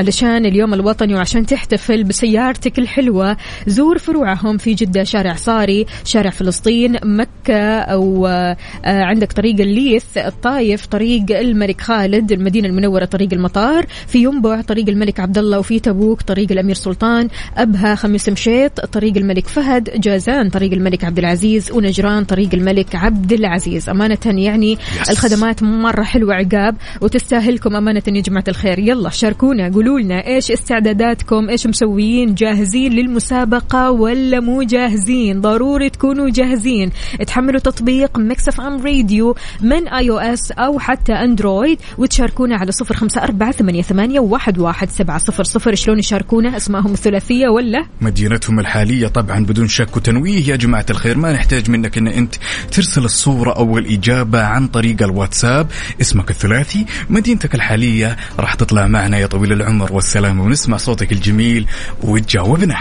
علشان 0.07 0.45
اليوم 0.45 0.73
الوطني 0.73 1.15
وعشان 1.15 1.45
تحتفل 1.45 2.03
بسيارتك 2.03 2.79
الحلوة 2.79 3.37
زور 3.67 3.97
فروعهم 3.97 4.57
في 4.57 4.73
جدة 4.73 5.03
شارع 5.03 5.35
صاري 5.35 5.85
شارع 6.05 6.29
فلسطين 6.29 6.97
مكة 7.03 7.79
أو 7.79 8.27
آه، 8.27 8.57
عندك 8.85 9.31
طريق 9.31 9.59
الليث 9.59 10.17
الطايف 10.17 10.85
طريق 10.85 11.25
الملك 11.31 11.81
خالد 11.81 12.31
المدينة 12.31 12.67
المنورة 12.67 13.05
طريق 13.05 13.33
المطار 13.33 13.85
في 14.07 14.23
ينبع 14.23 14.61
طريق 14.61 14.89
الملك 14.89 15.19
عبد 15.19 15.37
الله 15.37 15.59
وفي 15.59 15.79
تبوك 15.79 16.21
طريق 16.21 16.51
الأمير 16.51 16.75
سلطان 16.75 17.27
أبها 17.57 17.95
خميس 17.95 18.29
مشيط 18.29 18.79
طريق 18.85 19.17
الملك 19.17 19.47
فهد 19.47 20.01
جازان 20.01 20.49
طريق 20.49 20.73
الملك 20.73 21.03
عبد 21.03 21.19
العزيز 21.19 21.71
ونجران 21.71 22.23
طريق 22.23 22.49
الملك 22.53 22.95
عبد 22.95 23.33
العزيز 23.33 23.89
أمانة 23.89 24.17
يعني. 24.25 24.77
الخدمات 25.09 25.63
مرة 25.63 26.03
حلوة 26.03 26.35
عقاب 26.35 26.75
وتستاهلكم 27.01 27.75
أمانة 27.75 28.03
يا 28.07 28.21
جماعة 28.21 28.43
الخير 28.47 28.79
يلا 28.79 29.09
شاركونا 29.09 29.69
قولوا 29.69 29.96
لنا 29.99 30.27
إيش 30.27 30.51
استعداداتكم 30.51 31.49
إيش 31.49 31.67
مسويين 31.67 32.35
جاهزين 32.35 32.93
للمسابقة 32.93 33.91
ولا 33.91 34.39
مو 34.39 34.63
جاهزين؟ 34.63 35.41
ضروري 35.41 35.89
تكونوا 35.89 36.29
جاهزين. 36.29 36.91
تحملوا 37.27 37.59
تطبيق 37.59 38.17
Mix 38.19 38.47
FM 38.47 38.85
Radio 38.85 39.35
من 39.61 39.87
iOS 39.87 40.51
أو 40.51 40.79
حتى 40.79 41.13
اندرويد 41.13 41.79
وتشاركونا 41.97 42.55
على 42.55 42.71
صفر 42.71 42.95
خمسة 42.95 43.23
أربعة 43.23 43.51
ثمانية, 43.51 43.81
ثمانية 43.81 44.19
واحد, 44.19 44.59
واحد 44.59 44.89
سبعة 44.89 45.17
صفر 45.17 45.43
صفر. 45.43 45.75
شلون 45.75 45.99
يشاركونا؟ 45.99 46.57
اسمائهم 46.57 46.93
الثلاثية 46.93 47.47
ولا؟ 47.47 47.85
مدينتهم 48.01 48.59
الحالية 48.59 49.07
طبعا 49.07 49.45
بدون 49.45 49.67
شك 49.67 49.97
وتنويه. 49.97 50.49
يا 50.49 50.55
جماعة 50.55 50.85
الخير 50.89 51.17
ما 51.17 51.33
نحتاج 51.33 51.69
منك 51.69 51.97
إن 51.97 52.07
أنت 52.07 52.35
ترسل 52.71 53.05
الصورة 53.05 53.51
أو 53.51 53.77
الإجابة 53.77 54.43
عن 54.43 54.67
طريق 54.67 55.03
الواتساب. 55.03 55.67
اسمك 56.01 56.29
الثلاثي 56.29 56.85
مدينتك 57.09 57.55
الحالية 57.55 58.17
راح 58.39 58.53
تطلع 58.53 58.87
معنا 58.87 59.17
يا 59.17 59.27
طويل 59.27 59.51
العمر. 59.51 59.86
والسلامة 59.91 60.43
ونسمع 60.43 60.77
صوتك 60.77 61.11
الجميل 61.11 61.67
وتجاوبنا. 62.03 62.75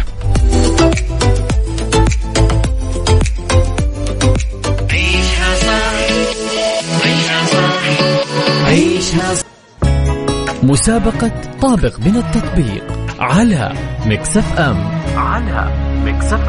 عيشها 4.90 5.57
صح 5.57 5.92
عيشها 7.05 7.47
صح 7.47 8.66
عيشها 8.66 9.35
مسابقة 10.62 11.33
طابق 11.62 11.99
من 12.01 12.16
التطبيق 12.16 12.85
على 13.19 13.73
ميكس 14.07 14.37
اف 14.37 14.59
ام. 14.59 15.01
على 15.16 15.71
ميكس 16.05 16.33
اف 16.33 16.49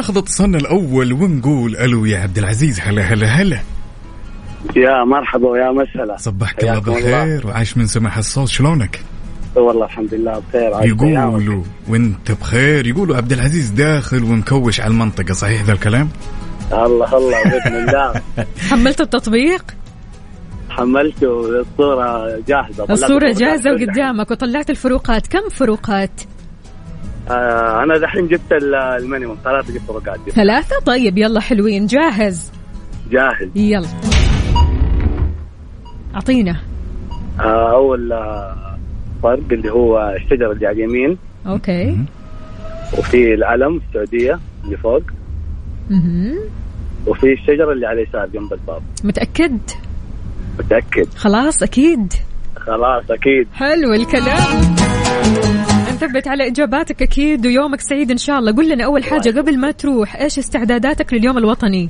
وناخذ 0.00 0.18
اتصالنا 0.18 0.58
الأول 0.58 1.12
ونقول 1.12 1.76
ألو 1.76 2.04
يا 2.04 2.18
عبد 2.18 2.38
العزيز 2.38 2.80
هلا 2.80 3.02
هلا 3.02 3.26
هلا 3.26 3.58
يا 4.76 5.04
مرحبا 5.04 5.48
ويا 5.48 5.70
مسهلا 5.70 6.16
صبحك 6.16 6.64
الله 6.64 6.78
بالخير 6.78 7.46
وعاش 7.46 7.76
من 7.76 7.86
سمح 7.86 8.16
الصوت 8.16 8.48
شلونك؟ 8.48 9.00
والله 9.56 9.84
الحمد 9.84 10.14
لله 10.14 10.42
بخير. 10.48 10.86
يقولوا 10.86 11.62
وانت 11.88 12.32
بخير 12.32 12.86
يقولوا 12.86 13.16
عبد 13.16 13.32
العزيز 13.32 13.70
داخل 13.70 14.24
ومكوش 14.24 14.80
على 14.80 14.90
المنطقة 14.90 15.34
صحيح 15.34 15.62
ذا 15.62 15.72
الكلام؟ 15.72 16.08
الله 16.72 17.16
الله 17.16 17.44
بإذن 17.44 17.88
الله 17.88 18.22
حملت 18.70 19.00
التطبيق 19.00 19.64
حملته 20.70 21.60
الصورة 21.60 22.40
جاهزة 22.48 22.84
طلعت 22.84 22.90
الصورة 22.90 23.32
جاهزة. 23.32 23.72
وقدامك 23.72 24.30
وطلعت 24.30 24.70
الفروقات 24.70 25.26
كم 25.26 25.48
فروقات 25.48 26.20
آه 27.28 27.82
أنا 27.82 27.98
دحين 27.98 28.28
جبت 28.28 28.52
ال- 28.52 28.74
ال 28.74 28.82
minimum 28.82 29.36
ثلاثة 29.44 29.72
جبت 29.74 29.82
فروقات 29.82 30.20
جبت. 30.26 30.30
ثلاثة؟ 30.30 30.78
طيب 30.86 31.18
يلا 31.18 31.40
حلوين. 31.40 31.86
جاهز؟ 31.86 32.50
جاهز. 33.10 33.48
يلا. 33.56 33.88
أعطينا. 36.14 36.56
آه 37.40 37.72
أول 37.72 38.12
آه، 38.12 38.78
فرق 39.22 39.42
اللي 39.52 39.70
هو 39.72 40.14
الشجره 40.16 40.52
اللي 40.52 40.66
على 40.66 40.84
اليمين. 40.84 41.18
أوكي. 41.46 41.98
وفي 42.98 43.34
العلم 43.34 43.80
السعودية 43.88 44.38
اللي 44.64 44.76
فوق. 44.76 45.02
مهم. 45.90 46.38
وفي 47.06 47.32
الشجره 47.32 47.72
اللي 47.72 47.86
على 47.86 48.02
اليسار 48.02 48.26
جنب 48.26 48.52
الباب. 48.52 48.82
متأكد؟ 49.04 49.58
متأكد. 50.58 51.08
خلاص 51.16 51.62
أكيد. 51.62 52.12
خلاص 52.56 53.10
أكيد. 53.10 53.48
حلو 53.54 53.94
الكلام. 53.94 54.74
نثبت 56.02 56.28
على 56.28 56.46
إجاباتك 56.46 57.02
أكيد 57.02 57.46
ويومك 57.46 57.80
سعيد 57.80 58.10
إن 58.10 58.16
شاء 58.16 58.38
الله. 58.38 58.52
قل 58.52 58.68
لنا 58.68 58.84
أول 58.84 59.04
حاجة 59.04 59.38
قبل 59.38 59.58
ما 59.58 59.70
تروح 59.70 60.16
إيش 60.16 60.38
استعداداتك 60.38 61.14
لليوم 61.14 61.38
الوطني؟ 61.38 61.88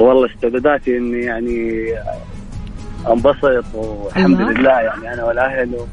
والله 0.00 0.26
استعداداتي 0.34 0.96
إني 0.96 1.20
يعني 1.20 1.86
أنبسط 3.08 3.74
والحمد 3.74 4.40
الله. 4.40 4.52
لله 4.52 4.80
يعني 4.80 5.14
أنا 5.14 5.24
والأهل 5.24 5.74
و... 5.74 5.86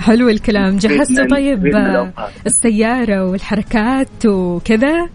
حلو 0.00 0.28
الكلام. 0.28 0.76
جهزتوا 0.76 1.26
طيب 1.26 1.66
السيارة 2.46 3.24
والحركات 3.24 4.26
وكذا؟ 4.26 5.08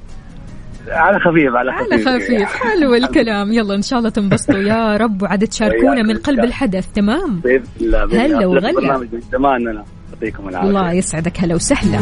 على 0.88 1.20
خفيف 1.20 1.56
على 1.56 1.72
خفيف 1.72 2.08
على 2.08 2.20
خفيف. 2.20 2.50
حلو 2.50 2.96
الكلام. 2.96 3.52
يلا 3.52 3.76
إن 3.76 3.82
شاء 3.82 4.00
الله 4.00 4.10
تنبسطوا. 4.10 4.60
يا 4.60 4.98
رب 4.98 5.22
وعد 5.22 5.48
تشاركونا 5.48 6.04
من 6.04 6.18
قلب 6.18 6.40
الحدث. 6.40 6.88
تمام؟ 6.96 7.40
بإذن 7.40 7.64
الله 7.82 8.26
هلا. 8.26 8.48
وغلا. 8.48 8.74
برنامج 8.74 9.08
من 9.14 9.22
زمان 9.32 9.68
أنا. 9.68 9.84
يعطيكم 10.14 10.50
العافية. 10.50 10.70
الله 10.70 10.92
يسعدك. 10.94 11.40
هلا 11.40 11.56
وسهلا. 11.56 12.00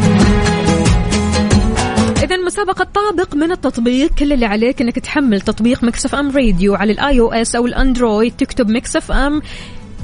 إذا 2.22 2.36
مسابقة 2.36 2.86
طابق 2.94 3.34
من 3.34 3.52
التطبيق 3.52 4.14
كل 4.14 4.32
اللي 4.32 4.46
عليك 4.46 4.80
إنك 4.82 4.98
تحمل 4.98 5.40
تطبيق 5.40 5.84
Mix 5.84 6.14
FM 6.14 6.30
Radio 6.30 6.74
على 6.74 6.92
ال 6.92 7.20
iOS 7.20 7.56
أو 7.56 7.66
الأندرويد. 7.66 8.32
تكتب 8.36 8.70
Mix 8.70 9.12
FM 9.12 9.42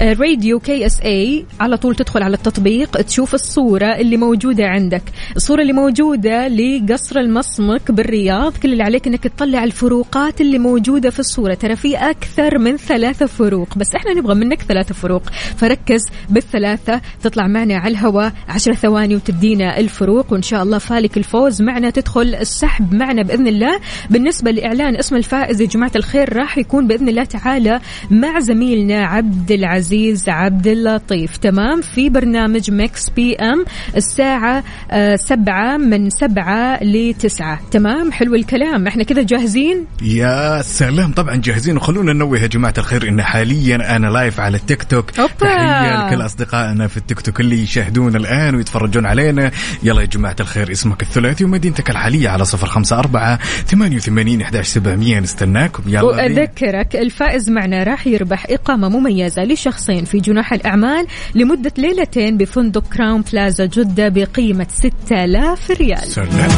Radio 0.01 0.59
KSA 0.59 1.45
على 1.59 1.77
طول 1.77 1.95
تدخل 1.95 2.23
على 2.23 2.35
التطبيق 2.35 3.01
تشوف 3.01 3.33
الصورة 3.33 3.85
اللي 3.85 4.17
موجودة 4.17 4.67
عندك. 4.67 5.03
الصورة 5.35 5.61
اللي 5.61 5.73
موجودة 5.73 6.47
لقصر 6.47 7.19
المصمك 7.19 7.91
بالرياض 7.91 8.57
كل 8.57 8.71
اللي 8.71 8.83
عليك 8.83 9.07
إنك 9.07 9.23
تطلع 9.23 9.63
الفروقات 9.63 10.41
اللي 10.41 10.59
موجودة 10.59 11.09
في 11.09 11.19
الصورة. 11.19 11.53
ترى 11.53 11.75
في 11.75 11.97
أكثر 11.97 12.57
من 12.57 12.77
ثلاثة 12.77 13.25
فروق 13.25 13.77
بس 13.77 13.95
إحنا 13.95 14.13
نبغى 14.13 14.35
منك 14.35 14.61
ثلاثة 14.61 14.95
فروق. 14.95 15.23
فركز 15.57 16.01
بالثلاثة 16.29 17.01
تطلع 17.21 17.47
معنا 17.47 17.77
على 17.77 17.91
الهواء 17.91 18.33
عشر 18.47 18.73
ثواني 18.73 19.15
وتدينا 19.15 19.79
الفروق 19.79 20.33
وإن 20.33 20.41
شاء 20.41 20.63
الله 20.63 20.77
فالك 20.77 21.17
الفوز. 21.17 21.61
معنا 21.61 21.89
تدخل 21.89 22.35
السحب 22.35 22.93
معنا 22.93 23.23
بإذن 23.23 23.47
الله. 23.47 23.79
بالنسبة 24.09 24.51
لإعلان 24.51 24.95
اسم 24.95 25.15
الفائز 25.15 25.61
يا 25.61 25.67
جماعة 25.67 25.91
الخير 25.95 26.33
راح 26.33 26.57
يكون 26.57 26.87
بإذن 26.87 27.09
الله 27.09 27.23
تعالى 27.23 27.79
مع 28.11 28.39
زميلنا 28.39 29.05
عبد 29.05 29.51
العزيز. 29.51 29.88
عبد 30.27 30.67
اللطيف. 30.67 31.37
تمام؟ 31.37 31.81
في 31.81 32.09
برنامج 32.09 32.71
Mix 32.71 33.09
PM 33.09 33.65
الساعة 33.95 34.63
آه، 34.91 35.15
سبعة 35.15 35.77
من 35.77 36.09
سبعة 36.09 36.83
لتسعة. 36.83 37.59
تمام؟ 37.71 38.11
حلو 38.11 38.35
الكلام. 38.35 38.87
إحنا 38.87 39.03
كذا 39.03 39.21
جاهزين؟ 39.21 39.85
يا 40.01 40.61
سلام. 40.61 41.11
طبعا 41.11 41.35
جاهزين. 41.35 41.77
وخلونا 41.77 42.13
ننوه 42.13 42.39
يا 42.39 42.47
جماعة 42.47 42.73
الخير 42.77 43.07
إن 43.07 43.21
حاليا 43.21 43.95
أنا 43.95 44.07
live 44.07 44.39
على 44.39 44.57
التيك 44.57 44.83
توك 44.83 45.19
أوبا. 45.19 45.33
تحية 45.33 46.07
لكل 46.07 46.25
أصدقائنا 46.25 46.87
في 46.87 46.97
التيك 46.97 47.21
توك 47.21 47.39
اللي 47.39 47.63
يشاهدون 47.63 48.15
الآن 48.15 48.55
ويتفرجون 48.55 49.05
علينا. 49.05 49.51
يلا 49.83 50.01
يا 50.01 50.05
جماعة 50.05 50.35
الخير 50.39 50.71
اسمك 50.71 51.01
الثلاثي 51.01 51.43
ومدينتك 51.43 51.89
الحالية 51.89 52.29
على 52.29 52.45
صفر 52.45 52.67
خمسة 52.67 52.99
أربعة 52.99 53.39
ثمانية 53.67 53.95
وثمانين 53.95 54.41
إحداش 54.41 54.67
سبعمية. 54.67 55.19
نستناكم. 55.19 55.83
يلا. 55.87 56.01
وأذكرك 56.01 56.95
الفائز 56.95 57.49
معنا 57.49 57.83
راح 57.83 58.07
يربح 58.07 58.45
إقامة 58.49 58.89
مميزة 58.89 59.43
لشخصين 59.79 60.05
في 60.05 60.19
جناح 60.19 60.53
الأعمال 60.53 61.07
لمدة 61.35 61.71
ليلتين 61.77 62.37
بفندق 62.37 62.83
كراون 62.83 63.21
بلازا 63.21 63.65
جدة 63.65 64.09
بقيمة 64.09 64.67
6000 64.69 65.71
ريال. 65.71 66.03
سلام. 66.03 66.49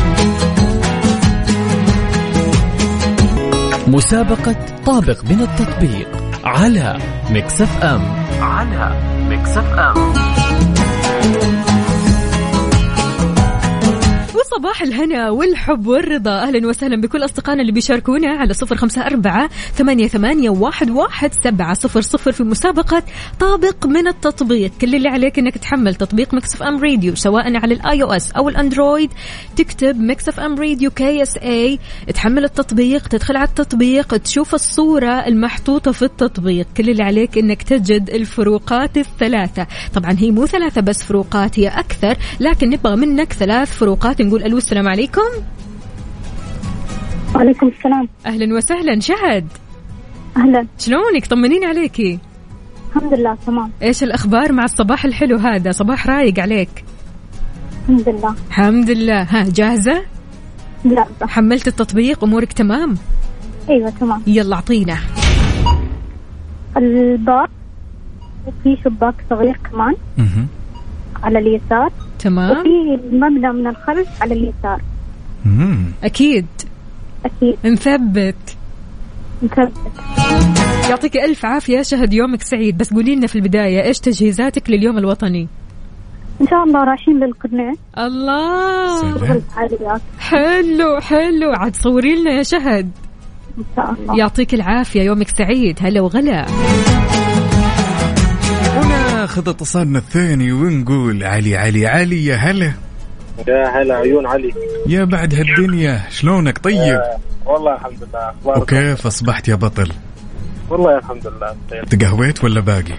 مسابقة 3.88 4.56
طابق 4.86 5.24
من 5.24 5.42
التطبيق 5.42 6.08
على 6.44 6.98
Mix 7.32 7.62
FM. 7.62 8.02
على 8.42 8.96
Mix 9.30 9.58
F 9.58 10.31
M 14.52 14.58
وصباح 14.58 14.82
الهنا 14.82 15.30
والحب 15.30 15.88
والرضا. 15.88 16.32
أهلا 16.32 16.68
وسهلا 16.68 17.02
بكل 17.02 17.26
أصدقائنا 17.26 17.62
اللي 17.62 17.72
بيشاركونا 17.72 18.28
على 18.28 18.54
صفر 18.54 18.76
خمسة 18.76 19.02
أربعة 19.06 19.50
ثمانية, 19.74 20.08
ثمانية 20.08 20.50
واحد, 20.50 20.90
واحد 20.90 21.34
سبعة 21.44 21.74
صفر 21.74 22.02
صفر 22.02 22.32
في 22.32 22.44
مسابقة 22.44 23.04
طابق 23.40 23.86
من 23.86 24.08
التطبيق. 24.08 24.72
كل 24.82 24.96
اللي 24.96 25.10
عليك 25.10 25.40
أنك 25.40 25.58
تحمل 25.58 25.96
تطبيق 25.96 26.34
Mix 26.34 26.64
FM 26.64 26.84
Radio 26.84 27.16
سواء 27.16 27.56
على 27.58 27.74
ال 27.74 28.04
iOS 28.04 28.32
أو 28.32 28.50
الأندرويد 28.50 29.10
تكتب 29.56 30.02
Mix 30.02 30.40
FM 30.40 30.56
Radio 30.60 30.92
KSA 30.92 31.80
تحمل 32.14 32.44
التطبيق 32.44 33.08
تدخل 33.08 33.38
على 33.38 33.48
التطبيق 33.48 34.18
تشوف 34.18 34.56
الصورة 34.56 35.28
المحطوطة 35.28 35.92
في 35.92 36.02
التطبيق. 36.02 36.68
كل 36.78 36.90
اللي 36.90 37.04
عليك 37.04 37.38
أنك 37.38 37.64
تجد 37.64 38.10
الفروقات 38.10 38.98
الثلاثة. 38.98 39.68
طبعا 39.94 40.16
هي 40.20 40.32
مو 40.32 40.46
ثلاثة 40.46 40.82
بس 40.82 41.04
فروقات 41.04 41.60
هي 41.60 41.68
أكثر 41.68 42.18
لكن 42.40 42.70
نبغى 42.70 42.96
منك 42.96 43.34
ثلاث 43.34 43.78
فروقات 43.78 44.22
نقول 44.22 44.41
ألو 44.46 44.58
السلام 44.58 44.88
عليكم. 44.88 45.22
وعليكم 47.36 47.68
السلام. 47.68 48.08
أهلا 48.26 48.56
وسهلا. 48.56 49.00
شهد. 49.00 49.48
أهلا. 50.38 50.68
شلونك؟ 50.80 51.26
طمنين 51.28 51.64
عليكي. 51.64 52.20
الحمد 52.96 53.14
لله 53.14 53.38
تمام. 53.48 53.72
إيش 53.84 54.04
الأخبار 54.04 54.52
مع 54.52 54.64
الصباح 54.64 55.06
الحلو 55.06 55.38
هذا؟ 55.38 55.72
صباح 55.72 56.08
رايق 56.08 56.40
عليك. 56.40 56.70
الحمد 57.90 58.10
لله. 58.10 58.36
الحمد 58.48 58.90
لله. 58.90 59.22
ها 59.22 59.46
جاهزة؟ 59.50 60.02
لا. 60.86 61.06
حملت 61.22 61.68
التطبيق 61.68 62.24
أمورك 62.24 62.54
تمام؟ 62.54 62.98
أيوه 63.70 63.90
تمام. 63.90 64.24
يلا 64.28 64.56
أعطينا. 64.56 64.98
الباب 66.78 67.50
وفي 68.48 68.78
شباك 68.86 69.16
صغير 69.30 69.60
كمان. 69.72 69.96
مهم. 70.18 70.48
على 71.24 71.40
اليسار. 71.40 71.92
تمام. 72.20 72.52
وفي 72.52 73.00
المبنى 73.04 73.52
من 73.54 73.68
الخلف 73.68 74.22
على 74.22 74.34
اليسار. 74.34 74.82
مم. 75.46 75.92
أكيد. 76.04 76.46
أكيد. 77.26 77.58
مثبت 77.66 78.58
مثبت 79.42 79.72
يعطيك 80.90 81.18
ألف 81.18 81.46
عافية 81.46 81.82
شهد 81.82 82.14
يومك 82.14 82.42
سعيد. 82.42 82.78
بس 82.78 82.94
قولي 82.94 83.16
لنا 83.16 83.28
في 83.28 83.36
البداية 83.36 83.84
إيش 83.84 84.00
تجهيزاتك 84.00 84.70
لليوم 84.70 84.98
الوطني؟ 84.98 85.48
إن 86.42 86.48
شاء 86.48 86.64
الله 86.64 86.84
رايحين 86.84 87.20
للقناع 87.20 87.74
الله. 87.98 89.12
حلو 90.20 91.00
حلو. 91.00 91.52
عاد 91.54 91.76
صوري 91.76 92.16
لنا 92.16 92.32
يا 92.32 92.44
شهد. 92.44 92.92
إن 93.58 93.64
شاء 93.76 93.92
الله. 93.92 94.18
يعطيك 94.18 94.54
العافية 94.54 95.02
يومك 95.02 95.28
سعيد. 95.28 95.78
هلا 95.82 96.02
وغلا. 96.02 96.46
وناخذ 99.22 99.50
اتصالنا 99.50 100.00
الثاني 100.00 100.52
ونقول 100.52 101.24
علي 101.24 101.58
علي 101.58 101.88
علي 101.88 102.26
يا 102.26 102.36
هلا. 102.36 102.74
يا 103.48 103.82
هلا 103.82 103.96
عيون 103.96 104.26
علي. 104.26 104.54
يا 104.88 105.04
بعد 105.04 105.36
هالدنيا 105.36 106.02
شلونك؟ 106.10 106.58
طيب؟ 106.58 106.78
آه، 106.78 107.20
والله 107.46 107.76
الحمد 107.76 108.04
لله. 108.04 108.30
أخبارك؟ 108.30 108.62
وكيف 108.62 109.08
أصبحت 109.08 109.48
يا 109.48 109.56
بطل؟ 109.56 109.92
والله 110.70 110.98
الحمد 110.98 111.28
لله 111.28 111.56
طيب 111.72 111.86
تقهويت 111.86 112.44
ولا 112.44 112.62
باقي؟ 112.62 112.94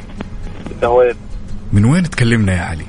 سويت 0.80 1.16
من 1.72 1.84
وين 1.84 2.10
تكلمنا 2.10 2.52
يا 2.52 2.62
علي؟ 2.62 2.86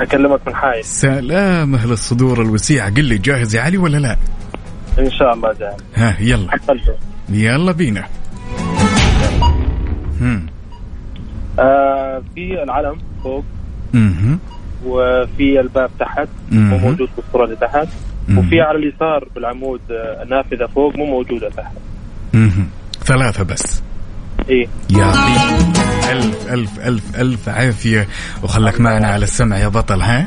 أكلمك 0.00 0.40
من 0.46 0.54
حايس 0.54 0.86
سلام 0.86 1.74
أهل 1.74 1.92
الصدور 1.92 2.42
الوسيعة 2.42 2.94
قل 2.94 3.04
لي 3.04 3.18
جاهز 3.18 3.54
يا 3.54 3.60
علي 3.60 3.78
ولا 3.78 3.98
لا؟ 3.98 4.16
إن 4.98 5.10
شاء 5.10 5.34
الله 5.34 5.52
جاي 5.52 5.76
ها 5.94 6.16
يلا. 6.20 6.48
يلا 7.28 7.72
بينا. 7.72 8.04
هم. 10.20 10.51
آه 11.58 12.22
في 12.34 12.62
العلم 12.62 12.96
فوق 13.24 13.44
مهم. 13.92 14.38
وفي 14.86 15.60
الباب 15.60 15.90
تحت. 15.98 16.28
مو 16.50 16.78
موجود 16.78 17.08
في 17.08 17.18
الصورة 17.18 17.44
اللي 17.44 17.56
تحت. 17.56 17.88
وفي 18.36 18.60
على 18.60 18.78
اليسار 18.78 19.28
بالعمود 19.34 19.80
آه، 19.90 20.24
نافذه 20.24 20.66
فوق 20.74 20.96
مو 20.96 21.06
موجودة 21.06 21.50
تحت. 21.50 21.72
مهم. 22.32 22.68
ثلاثة 23.04 23.44
بس. 23.44 23.82
إيه 24.48 24.68
يعطيك 24.90 25.76
ألف 26.10 26.48
ألف 26.52 26.78
ألف 26.80 27.20
ألف 27.20 27.48
عافية. 27.48 28.08
وخلك 28.42 28.80
معنا 28.80 29.08
على 29.08 29.24
السمع 29.24 29.58
يا 29.58 29.68
بطل 29.68 30.02
ها؟ 30.02 30.26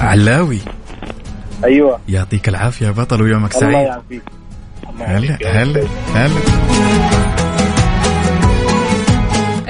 علاوي. 0.00 0.58
أيوه. 1.64 1.98
يعطيك 2.08 2.48
العافية 2.48 2.86
يا 2.86 2.90
بطل 2.90 3.22
ويومك 3.22 3.54
الله 3.56 3.60
سعيد. 3.72 3.86
يعافيك. 3.86 4.22
الله 4.94 5.06
هلا 5.06 5.38
يعافيك. 5.42 5.46
هلا 5.46 5.86
هلا. 6.14 7.43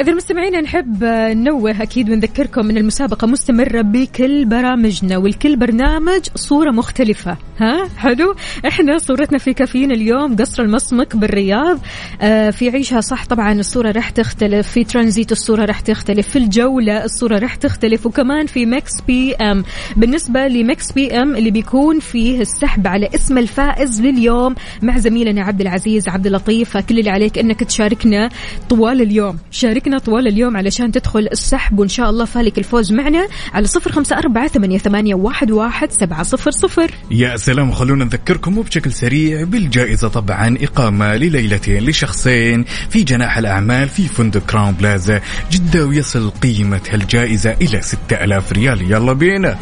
إذا 0.01 0.11
المستمعين 0.13 0.61
نحب 0.63 1.05
ننوه 1.05 1.83
أكيد 1.83 2.11
ونذكركم 2.11 2.71
أن 2.71 2.77
المسابقة 2.77 3.27
مستمرة 3.27 3.83
بكل 3.83 4.45
برامجنا 4.45 5.17
ولكل 5.17 5.57
برنامج 5.57 6.21
صورة 6.35 6.71
مختلفة. 6.71 7.37
ها؟ 7.59 7.89
حلو؟ 7.97 8.35
إحنا 8.69 8.99
صورتنا 8.99 9.39
في 9.39 9.55
كافيين 9.55 9.93
اليوم 9.93 10.37
قصر 10.37 10.63
المصمك 10.63 11.17
بالرياض. 11.17 11.79
آه 12.23 12.51
في 12.51 12.71
عيشها 12.71 13.01
صح 13.01 13.27
طبعا 13.27 13.53
الصورة 13.53 13.91
رح 13.91 14.11
تختلف 14.11 14.69
في 14.69 14.85
ترانزيت 14.85 15.33
الصورة 15.33 15.65
رح 15.65 15.81
تختلف 15.81 16.29
في 16.29 16.37
الجولة 16.37 17.05
الصورة 17.05 17.39
رح 17.39 17.55
تختلف 17.55 18.07
وكمان 18.07 18.47
في 18.47 18.67
Mix 18.67 19.01
PM. 19.07 19.65
بالنسبة 19.97 20.49
ل 20.49 20.93
Mix 20.93 21.11
PM 21.19 21.37
اللي 21.37 21.51
بيكون 21.51 22.01
فيه 22.01 22.41
السحب 22.41 22.87
على 22.87 23.09
اسم 23.15 23.39
الفائز 23.39 24.03
لليوم 24.03 24.55
مع 24.83 24.99
زميلنا 24.99 25.43
عبد 25.43 25.61
العزيز 25.61 26.09
عبد 26.09 26.27
اللطيف. 26.27 26.71
فكل 26.71 26.99
اللي 26.99 27.11
عليك 27.11 27.39
إنك 27.39 27.65
تشاركنا 27.65 28.29
طوال 28.69 29.03
اليوم. 29.03 29.39
شاركنا 29.85 29.99
طوال 29.99 30.27
اليوم 30.27 30.57
علشان 30.57 30.93
تدخل 30.93 31.29
السحب 31.33 31.79
وإن 31.79 31.89
شاء 31.89 32.11
الله 32.11 32.25
فالك 32.25 32.59
الفوز 32.59 32.93
معنا 32.93 33.29
على 33.55 33.67
صفر 33.67 33.93
خمسة 33.93 34.19
أربعة 34.19 34.49
ثمانية, 34.49 34.79
ثمانية 34.79 35.15
واحد, 35.15 35.51
واحد 35.51 35.93
سبعة 35.93 36.23
صفر 36.23 36.51
صفر. 36.51 36.91
يا 37.11 37.37
سلام 37.37 37.73
خلونا 37.73 38.05
نذكركم 38.05 38.59
وبشكل 38.59 38.93
سريع 38.93 39.45
بالجائزة 39.45 40.09
طبعا 40.09 40.57
إقامة 40.61 41.15
لليلتين 41.15 41.85
لشخصين 41.85 42.65
في 42.91 43.03
جناح 43.03 43.39
الأعمال 43.39 43.89
في 43.89 44.09
فندق 44.09 44.41
كراون 44.41 44.73
بلازا. 44.73 45.21
جدة 45.51 45.87
ويصل 45.87 46.31
قيمة 46.31 46.81
هالجائزة 46.91 47.53
إلى 47.53 47.81
6000 47.81 48.53
ريال. 48.53 48.93
يلا 48.93 49.13
بينا. 49.13 49.59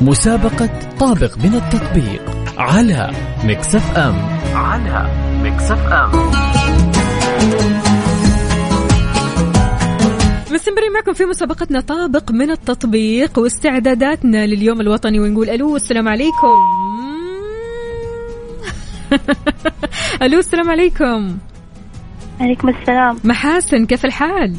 مسابقة 0.00 0.70
طابق 0.98 1.38
من 1.38 1.54
التطبيق. 1.54 2.33
على 2.58 3.10
Mix 3.44 3.96
FM. 3.98 4.14
على 4.54 5.08
Mix 5.42 5.86
FM. 5.92 6.10
مستمرين 10.52 10.92
معكم 10.94 11.12
في 11.12 11.24
مسابقتنا 11.24 11.80
طابق 11.80 12.30
من 12.30 12.50
التطبيق 12.50 13.38
واستعداداتنا 13.38 14.46
لليوم 14.46 14.80
الوطني 14.80 15.20
ونقول 15.20 15.50
ألو 15.50 15.76
السلام 15.76 16.08
عليكم. 16.08 16.56
ألو 20.22 20.38
السلام 20.38 20.70
عليكم. 20.70 21.36
عليكم 22.40 22.68
السلام. 22.68 23.18
محاسن 23.24 23.86
كيف 23.86 24.04
الحال؟ 24.04 24.56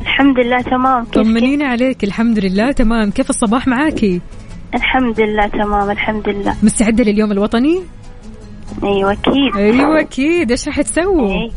الحمد 0.00 0.38
لله 0.38 0.60
تمام. 0.62 1.04
كيف 1.04 1.22
طمنينا 1.22 1.66
عليك 1.66 2.04
الحمد 2.04 2.38
لله 2.38 2.72
تمام. 2.72 3.10
كيف 3.10 3.30
الصباح 3.30 3.66
معاكي؟ 3.68 4.20
الحمد 4.74 5.20
لله 5.20 5.46
تمام 5.46 5.90
الحمد 5.90 6.28
لله 6.28 6.56
مستعدة 6.62 7.04
لليوم 7.04 7.32
الوطني؟ 7.32 7.82
أيوه 8.84 9.12
أكيد 9.12 9.56
أيوه 9.56 10.00
أكيد 10.00 10.50
إيش 10.50 10.66
راح 10.68 10.80
تسووا؟ 10.80 11.30
إيه. 11.32 11.50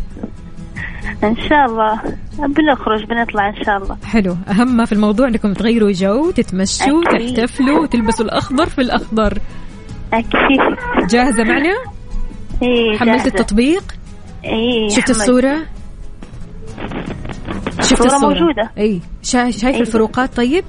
إن 1.24 1.36
شاء 1.50 1.66
الله 1.66 2.02
بنخرج 2.40 3.04
بنطلع 3.06 3.50
إن 3.50 3.64
شاء 3.64 3.78
الله 3.78 3.98
حلو 4.06 4.38
أهم 4.50 4.78
ما 4.78 4.86
في 4.86 4.92
الموضوع 4.92 5.28
إنكم 5.28 5.54
تغيروا 5.54 5.92
جو 5.92 6.32
تتمشوا 6.32 7.02
أكيد. 7.16 7.36
تحتفلوا 7.36 7.80
وتلبسوا 7.80 8.26
الأخضر 8.26 8.66
في 8.70 8.82
الأخضر 8.82 9.38
أكيد 10.14 10.60
جاهزة 11.10 11.44
معنا؟ 11.44 11.74
إيه 12.62 12.98
حملت 12.98 13.10
جاهزة. 13.12 13.26
التطبيق؟ 13.28 13.84
إيه 14.46 14.90
شفت 14.90 15.00
حملت. 15.06 15.10
الصورة؟ 15.10 15.58
شفت 17.82 18.06
الصورة 18.06 18.34
موجودة. 18.34 18.72
إي 18.78 19.02
شا... 19.24 19.52
شايف 19.52 19.66
أيوة. 19.66 19.80
الفروقات 19.80 20.36
طيب؟ 20.38 20.64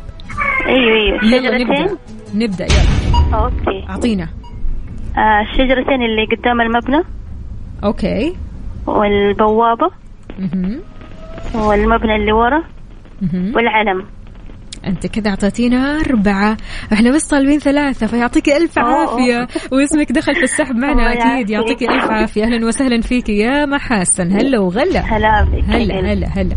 أيوه 0.66 1.22
أيوه 1.22 1.34
يلا 1.34 1.58
نبدأ 1.58 1.96
نبدأ 2.34 2.64
يلا. 2.64 3.38
okay. 3.38 3.86
أعطينا. 3.90 4.28
آه 5.16 5.40
الشجرتين 5.42 6.02
اللي 6.02 6.26
قدام 6.36 6.60
المبنى. 6.60 7.02
okay. 7.84 8.36
والبوابة. 8.86 9.90
مهم. 10.38 10.80
والمبنى 11.54 12.16
اللي 12.16 12.32
ورا. 12.32 12.62
والعلم. 13.54 14.06
أنت 14.86 15.06
كذا 15.06 15.30
أعطيتينا 15.30 16.00
أربعة. 16.00 16.56
إحنا 16.92 17.10
بس 17.10 17.26
طالبين 17.26 17.58
ثلاثة 17.58 18.06
فيعطيك 18.06 18.48
ألف. 18.48 18.78
عافية. 18.78 19.48
واسمك 19.72 20.12
دخل 20.12 20.34
في 20.34 20.42
السحب 20.42 20.76
معنا 20.76 21.12
أكيد. 21.12 21.50
يعطيك 21.50 21.82
ألف 21.82 22.10
عافية. 22.10 22.44
أهلا 22.44 22.66
وسهلا 22.66 23.00
فيك 23.00 23.28
يا 23.28 23.66
محاسن 23.66 24.32
هلا 24.32 24.58
وغلا. 24.58 25.00
هلا 25.00 25.48
هلا 25.68 26.12
هلا 26.12 26.26
هلا. 26.26 26.54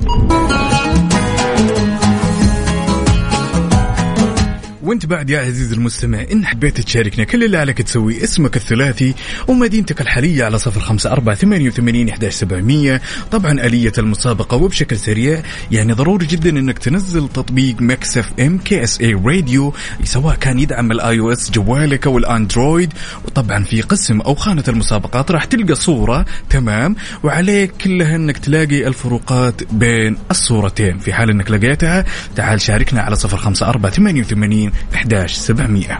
وانت 4.85 5.05
بعد 5.05 5.29
يا 5.29 5.39
عزيزي 5.39 5.75
المستمع 5.75 6.25
إن 6.31 6.45
حبيت 6.45 6.81
تشاركنا 6.81 7.23
كل 7.23 7.43
اللي 7.43 7.57
عليك 7.57 7.81
تسوي 7.81 8.23
اسمك 8.23 8.55
الثلاثي 8.55 9.13
ومدينتك 9.47 10.01
الحالية 10.01 10.43
على 10.45 10.57
صفر 10.57 10.79
خمسة 10.79 11.11
أربعة 11.11 11.35
ثمانية 11.35 11.67
وثمانين 11.67 12.09
إحداش 12.09 12.33
سبعمية. 12.33 13.01
طبعا 13.31 13.51
آلية 13.51 13.91
المسابقة 13.97 14.57
وبشكل 14.57 14.97
سريع 14.97 15.41
يعني 15.71 15.93
ضروري 15.93 16.25
جدا 16.25 16.49
إنك 16.49 16.79
تنزل 16.79 17.27
تطبيق 17.29 17.81
Mix 17.81 18.17
FM 18.17 18.57
KSA 18.57 19.01
Radio 19.01 19.73
سواء 20.03 20.35
كان 20.35 20.59
يدعم 20.59 20.91
ال 20.91 21.19
iOS 21.19 21.51
جوالك 21.51 22.07
أو 22.07 22.17
الأندرويد. 22.17 22.93
وطبعا 23.25 23.63
في 23.63 23.81
قسم 23.81 24.21
أو 24.21 24.35
خانة 24.35 24.63
المسابقات 24.67 25.31
راح 25.31 25.45
تلقى 25.45 25.75
صورة 25.75 26.25
تمام؟ 26.49 26.95
وعليك 27.23 27.71
كلها 27.71 28.15
إنك 28.15 28.37
تلاقي 28.37 28.87
الفروقات 28.87 29.73
بين 29.73 30.17
الصورتين. 30.31 30.97
في 30.99 31.13
حال 31.13 31.29
إنك 31.29 31.51
لقيتها 31.51 32.05
تعال 32.35 32.61
شاركنا 32.61 33.01
على 33.01 33.15
صفر 33.15 33.37
خمسة 33.37 33.69
أربعة 33.69 33.91
ثمانية 33.91 34.21
وثمانين 34.21 34.74
إحداش 34.95 35.33
سبعمية 35.33 35.99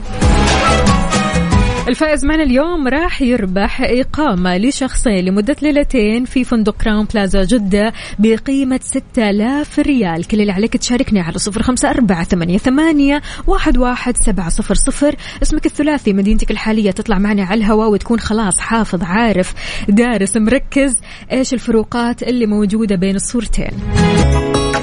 الفائز 1.88 2.26
معنا 2.26 2.44
اليوم 2.44 2.88
راح 2.88 3.22
يربح 3.22 3.82
إقامة 3.82 4.58
لشخصين 4.58 5.26
لمدة 5.26 5.56
ليلتين 5.62 6.26
في 6.26 6.44
فندق 6.44 6.78
كراون 6.78 7.06
بلازا 7.14 7.44
جدة 7.44 7.94
بقيمة 8.20 8.80
6000 8.84 9.80
ريال. 9.80 10.28
كل 10.28 10.42
اللي 10.42 10.52
عليك 10.52 10.78
تشاركني 10.78 11.20
على 11.20 11.38
صفر 11.38 11.62
خمسة 11.64 11.90
أربعة 11.90 12.24
ثمانية, 12.24 12.58
ثمانية 12.58 13.22
واحد, 13.48 13.78
واحد 13.78 14.18
سبعة 14.18 14.50
صفر 14.50 14.76
صفر. 14.76 15.16
اسمك 15.44 15.66
الثلاثي 15.66 16.14
مدينتك 16.14 16.52
الحالية 16.52 16.92
تطلع 16.92 17.20
معنا 17.20 17.44
على 17.44 17.58
الهواء 17.58 17.90
وتكون 17.90 18.20
خلاص 18.20 18.60
حافظ 18.60 19.04
عارف 19.04 19.54
دارس 19.90 20.38
مركز. 20.38 20.94
إيش 21.32 21.54
الفروقات 21.54 22.24
اللي 22.24 22.46
موجودة 22.46 22.96
بين 22.96 23.16
الصورتين؟ 23.16 23.72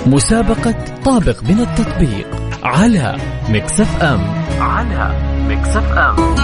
مسابقة 0.06 0.74
طابق 1.04 1.42
من 1.42 1.60
التطبيق. 1.60 2.41
على 2.62 3.16
Mix 3.48 4.02
FM. 4.02 4.20
على 4.60 5.16
Mix 5.48 5.92
FM. 5.92 6.34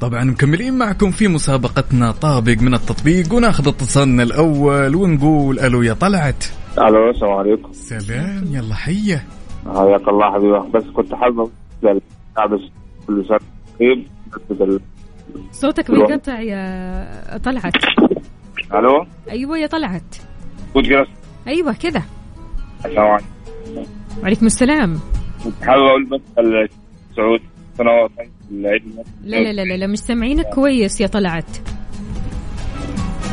طبعا 0.00 0.24
مكملين 0.24 0.78
معكم 0.78 1.10
في 1.10 1.28
مسابقتنا. 1.28 2.12
طابق 2.12 2.56
من 2.60 2.74
التطبيق 2.74 3.34
وناخذ 3.34 3.68
اتصالنا 3.68 4.22
الأول 4.22 4.94
ونقول 4.94 5.58
ألو 5.58 5.82
يا 5.82 5.92
طلعت. 5.92 6.44
ألو 6.78 7.10
السلام 7.10 7.32
عليكم. 7.32 7.72
سلام 7.72 8.44
يلا 8.50 8.74
حيه 8.74 9.24
حياك 9.74 10.08
الله 10.08 10.32
حبيبي. 10.34 10.70
بس 10.74 10.84
كنت 10.96 11.14
حابب 11.14 11.50
بس 11.82 12.60
كل 13.06 13.24
سنة 13.28 13.38
طيب 13.80 14.06
صوتك 15.52 15.90
بينقطع 15.90 16.40
يا 16.40 17.38
طلعت. 17.44 17.72
ألو؟ 18.74 19.06
أيوه 19.30 19.58
يا 19.58 19.66
طلعت. 19.66 20.16
أيوه 21.46 21.72
كذا 21.72 22.02
السلام 22.84 23.06
عليكم. 23.06 23.26
وعليكم 24.22 24.46
السلام. 24.46 25.00
كنت 25.44 25.54
حابب 25.62 25.82
أقول 25.82 26.04
بس 26.04 26.20
السعود 27.10 27.40
سنوات 27.78 28.10
العيد. 28.50 28.82
لا 29.24 29.36
لا 29.36 29.52
لا 29.52 29.62
لا, 29.62 29.74
لا 29.76 29.86
مش 29.86 29.98
سامعينك 29.98 30.46
كويس 30.46 31.00
يا 31.00 31.06
طلعت. 31.06 31.56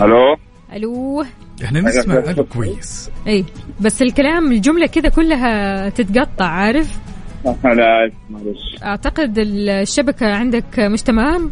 ألو؟ 0.01 0.37
ألو؟ 0.73 1.25
إحنا 1.63 1.81
نسمع 1.81 2.15
ألو 2.15 2.43
كويس. 2.43 3.11
إي 3.27 3.45
بس 3.81 4.01
الكلام 4.01 4.51
الجملة 4.51 4.87
كذا 4.87 5.09
كلها 5.09 5.89
تتقطع 5.89 6.45
عارف؟ 6.45 6.99
آسف، 7.45 8.13
معلش. 8.29 8.83
أعتقد 8.83 9.33
الشبكة 9.37 10.33
عندك 10.33 10.79
مش 10.79 11.01
تمام؟ 11.01 11.51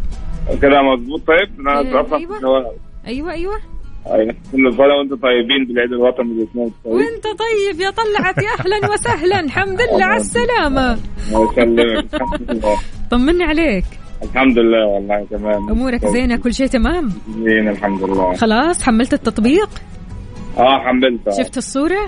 كده 0.61 0.81
مظبوط 0.81 1.21
طيب؟ 1.27 1.59
أنا 1.59 1.79
إيه، 1.79 1.87
أيوة. 1.87 2.17
أيوه. 2.17 2.75
أيوه 3.07 3.31
أيوة. 3.31 3.59
كل 4.51 4.73
سنه 4.73 4.95
وأنتم 4.97 5.15
طيبين 5.15 5.65
بالعيد 5.67 5.91
الوطني 5.93 6.33
بالاثنين 6.33 6.71
طيب 6.85 6.93
وأنت 6.93 7.23
طيب 7.23 7.81
يا 7.81 7.89
طلعت 7.89 8.37
يا 8.37 8.49
أهلا 8.59 8.93
وسهلا. 8.93 9.39
الحمد 9.39 9.81
لله 9.81 10.05
على 10.05 10.21
السلامة. 10.21 10.97
الله 11.31 11.51
يسلمك. 11.51 12.79
طمني 13.11 13.43
عليك. 13.43 13.85
الحمد 14.23 14.59
لله 14.59 14.85
والله 14.87 15.25
تمام. 15.31 15.69
أمورك 15.69 16.05
زينة 16.05 16.35
كل 16.37 16.53
شيء 16.53 16.67
تمام؟ 16.67 17.09
زين 17.43 17.67
الحمد 17.69 18.03
لله. 18.03 18.33
خلاص 18.33 18.83
حملت 18.83 19.13
التطبيق؟ 19.13 19.69
آه 20.57 20.79
حملتها 20.79 21.43
شفت 21.43 21.57
الصورة؟ 21.57 22.05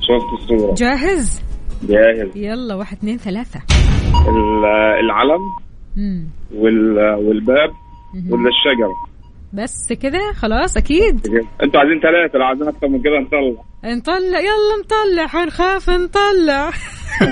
شفت 0.00 0.42
الصورة. 0.42 0.74
جاهز؟ 0.74 1.42
جاهز. 1.88 2.36
يلا 2.36 2.74
واحد 2.74 2.96
اثنين 2.96 3.18
ثلاثة. 3.18 3.60
ال- 4.28 5.04
العلم 5.04 5.40
والباب. 6.54 7.70
ولا 8.30 8.48
الشجره 8.48 9.11
بس 9.52 9.92
كذا 9.92 10.32
خلاص 10.32 10.76
أكيد. 10.76 11.26
أنتوا 11.62 11.80
عايزين 11.80 12.00
ثلاثة 12.02 12.38
لو 12.38 12.44
عايزين 12.44 12.68
أكثر 12.68 12.88
من 12.88 13.02
كده 13.02 13.18
نطلع. 13.18 13.62
نطلع 13.84 14.38
يلا 14.40 14.76
نطلع 14.84 15.26
حنخاف 15.26 15.90
نطلع. 15.90 16.70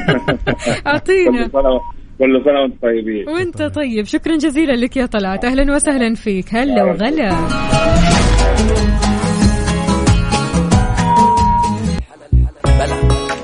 أعطينا. 0.86 1.46
كل 1.46 1.52
سنة 1.52 1.80
كل 2.18 2.42
سنة 2.44 2.60
وأنتم 2.60 2.76
طيبين. 2.82 3.28
وأنت 3.28 3.62
طيب. 3.62 4.04
شكرا 4.04 4.36
جزيلا 4.36 4.72
لك 4.72 4.96
يا 4.96 5.06
طلعت. 5.06 5.44
أهلا 5.44 5.74
وسهلا 5.74 6.14
فيك. 6.14 6.54
هلا 6.54 6.84
وغلا. 6.84 7.30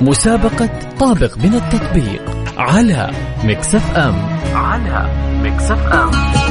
مسابقة 0.00 0.70
طابق 1.00 1.38
من 1.38 1.54
التطبيق 1.54 2.22
على 2.58 3.10
مكسف 3.44 3.96
أم. 3.96 4.14
على 4.54 5.08
Mix 5.44 5.92
FM. 5.92 6.45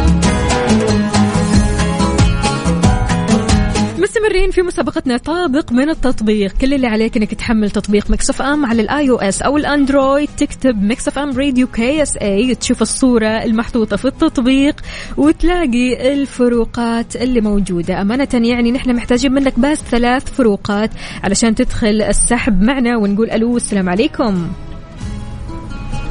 مستمرين 4.05 4.51
في 4.51 4.61
مسابقتنا. 4.61 5.17
طابق 5.17 5.71
من 5.71 5.89
التطبيق. 5.89 6.51
كل 6.51 6.73
اللي 6.73 6.87
عليك 6.87 7.17
إنك 7.17 7.33
تحمل 7.33 7.71
تطبيق 7.71 8.11
Mix 8.11 8.41
FM 8.41 8.65
على 8.65 8.81
ال 8.81 9.09
iOS 9.09 9.41
أو 9.41 9.57
الأندرويد. 9.57 10.29
تكتب 10.37 10.83
Mix 10.83 11.19
FM 11.19 11.37
Radio 11.37 11.67
KSA 11.67 12.55
تشوف 12.55 12.81
الصورة 12.81 13.27
المحطوطة 13.27 13.97
في 13.97 14.05
التطبيق 14.05 14.81
وتلاقي 15.17 16.13
الفروقات 16.13 17.15
اللي 17.15 17.41
موجودة. 17.41 18.01
أمانة 18.01 18.27
يعني 18.33 18.71
نحن 18.71 18.95
محتاجين 18.95 19.31
منك 19.31 19.59
بس 19.59 19.77
ثلاث 19.81 20.31
فروقات 20.31 20.91
علشان 21.23 21.55
تدخل 21.55 22.01
السحب 22.01 22.61
معنا 22.61 22.97
ونقول 22.97 23.31
ألو 23.31 23.57
السلام 23.57 23.89
عليكم. 23.89 24.47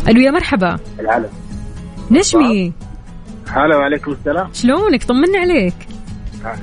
ألو 0.09 0.21
يا 0.21 0.31
مرحبا. 0.31 0.79
العلم 1.01 1.29
نشمي؟ 2.11 2.73
هلا 3.49 3.77
وعليكم 3.77 4.13
السلام. 4.13 4.49
شلونك؟ 4.53 5.05
طمنا 5.05 5.39
عليك. 5.39 5.75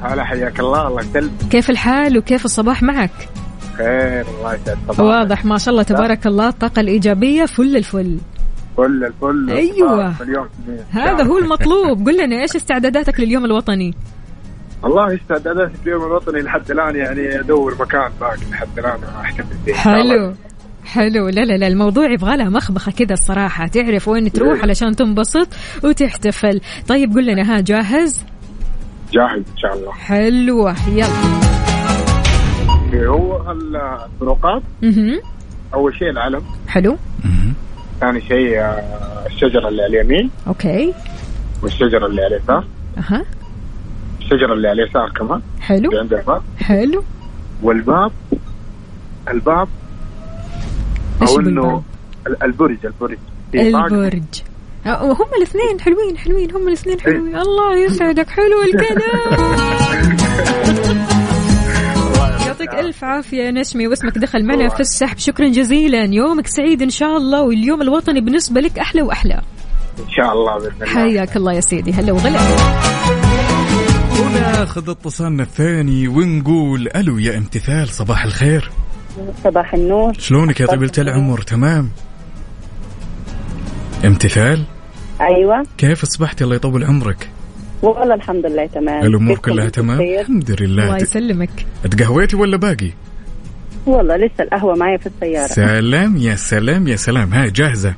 هلا 0.04 0.24
حياك 0.24 0.60
الله. 0.60 0.88
الله 0.88 1.02
يسلمك. 1.02 1.32
كيف 1.52 1.70
الحال 1.70 2.18
وكيف 2.18 2.46
الصباح 2.46 2.84
معك؟ 2.84 3.30
خير 3.78 4.26
الله 4.38 4.54
يسعد 4.54 4.78
صباحك 4.88 5.00
واضح 5.00 5.46
ما 5.46 5.58
شاء 5.58 5.72
الله 5.72 5.84
تبارك 5.84 6.28
الله 6.28 6.48
الطاقة 6.50 6.80
الإيجابية 6.80 7.46
فل 7.46 7.78
الفل. 7.78 8.18
فل 8.78 9.06
الفل. 9.06 9.50
أيوة. 9.50 10.22
اليوم 10.22 10.48
هذا 10.92 11.24
هو 11.24 11.38
المطلوب. 11.38 11.98
قل 12.08 12.26
لنا 12.26 12.42
إيش 12.42 12.56
استعداداتك 12.56 13.20
لليوم 13.20 13.46
الوطني؟ 13.46 13.94
والله 14.84 15.16
استعدادات 15.16 15.72
اليوم 15.86 16.04
الوطني؟ 16.04 16.42
لحد 16.42 16.72
الآن 16.72 16.96
يعني 16.96 17.40
أدور 17.40 17.76
مكان 17.80 18.12
باقي 18.22 18.52
لحد 18.52 18.80
الآن 18.80 19.00
احتفل 19.22 19.56
فيه. 19.66 19.74
حلو. 19.74 20.34
حلو. 20.86 21.30
لا 21.30 21.42
لا 21.42 21.58
لا 21.58 21.68
الموضوع 21.68 22.12
يبغى 22.12 22.38
لها 22.38 22.50
مخبخة 22.50 22.92
كذا 22.92 23.14
الصراحة. 23.14 23.68
تعرف 23.68 24.08
وين 24.08 24.32
تروح 24.32 24.56
إيه. 24.56 24.62
علشان 24.62 24.96
تنبسط 24.96 25.48
وتحتفل. 25.84 26.62
طيب 26.88 27.14
قل 27.14 27.26
لنا 27.26 27.58
ها 27.58 27.62
جاهز؟ 27.62 28.31
جاهز 29.14 29.38
إن 29.52 29.58
شاء 29.58 29.74
الله. 29.78 29.92
حلوة 29.92 30.76
يلا. 30.90 31.08
هو 33.08 33.52
الفروقات 33.52 34.62
مهم. 34.82 35.22
أول 35.74 35.96
شيء 35.96 36.10
العلم. 36.10 36.42
حلو. 36.68 36.98
ثاني 38.00 38.22
شيء 38.22 38.60
آه، 38.60 39.26
الشجرة 39.28 39.68
اللي 39.68 39.84
على 39.84 40.02
اليمين. 40.02 40.30
أوكي. 40.48 40.94
والشجرة 41.64 42.06
اللي 42.06 42.22
على 42.22 42.36
اليسار. 42.36 42.66
أها. 42.98 43.26
الشجرة 44.20 44.54
اللي 44.54 44.68
على 44.68 44.84
اليسار 44.84 45.10
كمان. 45.10 45.42
حلو. 45.62 45.90
اللي 45.90 46.00
عندها 46.00 46.22
باب 46.22 46.42
حلو. 46.60 47.04
والباب 47.64 48.12
الباب 49.30 49.68
أو؟ 51.22 51.40
إنه 51.40 51.84
ال- 52.28 52.44
البرج 52.44 52.78
البرج. 52.86 53.18
البرج. 53.56 54.24
أه، 54.86 55.04
وهم 55.04 55.28
الاثنين 55.38 55.82
حلوين 55.82 56.18
حلوين 56.18 56.52
هم 56.52 56.68
الاثنين 56.68 56.98
إيه. 56.98 57.04
حلوين. 57.04 57.36
الله 57.36 57.78
يسعدك 57.78 58.30
حلو 58.30 58.62
الكلام. 58.64 59.62
يعطيك 62.48 62.74
ألف 62.74 63.04
عافية 63.04 63.44
يا 63.44 63.52
نشمي 63.52 63.88
واسمك 63.88 64.18
دخل 64.18 64.46
معنا 64.46 64.70
في 64.70 64.80
السحب. 64.80 65.18
شكرا 65.18 65.48
جزيلا. 65.48 66.04
يومك 66.04 66.48
سعيد 66.48 66.82
إن 66.82 66.90
شاء 66.90 67.18
الله 67.18 67.42
واليوم 67.42 67.82
الوطني 67.82 68.22
بالنسبة 68.22 68.62
لك 68.62 68.80
أحلى 68.80 69.02
وأحلى. 69.02 69.42
إن 70.00 70.10
شاء 70.10 70.34
الله 70.34 70.60
بإذن 70.60 70.74
الله. 70.74 70.86
حياك 70.86 71.38
الله 71.38 71.54
يا 71.54 71.62
سيدي. 71.62 71.94
هلا 71.94 72.12
وغلا. 72.12 72.40
وناخذ 74.22 74.90
اتصالنا 74.90 75.44
الثاني 75.44 76.08
ونقول 76.08 76.90
ألو 76.96 77.18
يا 77.18 77.38
امتثال 77.38 77.90
صباح 77.90 78.26
الخير. 78.26 78.72
صباح 79.44 79.74
النور. 79.74 80.14
شلونك 80.14 80.60
يا 80.60 80.66
طويلة 80.66 80.92
العمر؟ 80.98 81.42
تمام؟ 81.42 81.90
امتثال 84.06 84.64
أيوه. 85.22 85.64
كيف 85.78 86.04
أصبحت؟ 86.04 86.42
الله 86.42 86.56
يطول 86.56 86.84
عمرك. 86.84 87.30
والله 87.82 88.14
الحمد 88.14 88.46
لله 88.46 88.66
تمام. 88.66 89.06
الأمور 89.06 89.38
كلها 89.38 89.70
تمام؟ 89.70 89.98
بخير؟ 89.98 90.22
الحمد 90.22 90.50
الله 90.50 90.86
لله 90.86 90.98
يسلمك. 90.98 91.66
تقهويتي 91.92 92.36
ولا 92.36 92.58
باقي؟ 92.58 92.92
والله 93.86 94.18
لسه 94.18 94.44
القهوة 94.44 94.76
معي 94.76 94.98
في 94.98 95.06
السيارة. 95.06 95.48
سلام 95.48 96.18
يا 96.18 96.36
سلام 96.36 96.88
يا 96.88 96.96
سلام. 96.96 97.34
هاي 97.34 97.50
جاهزة؟ 97.50 97.94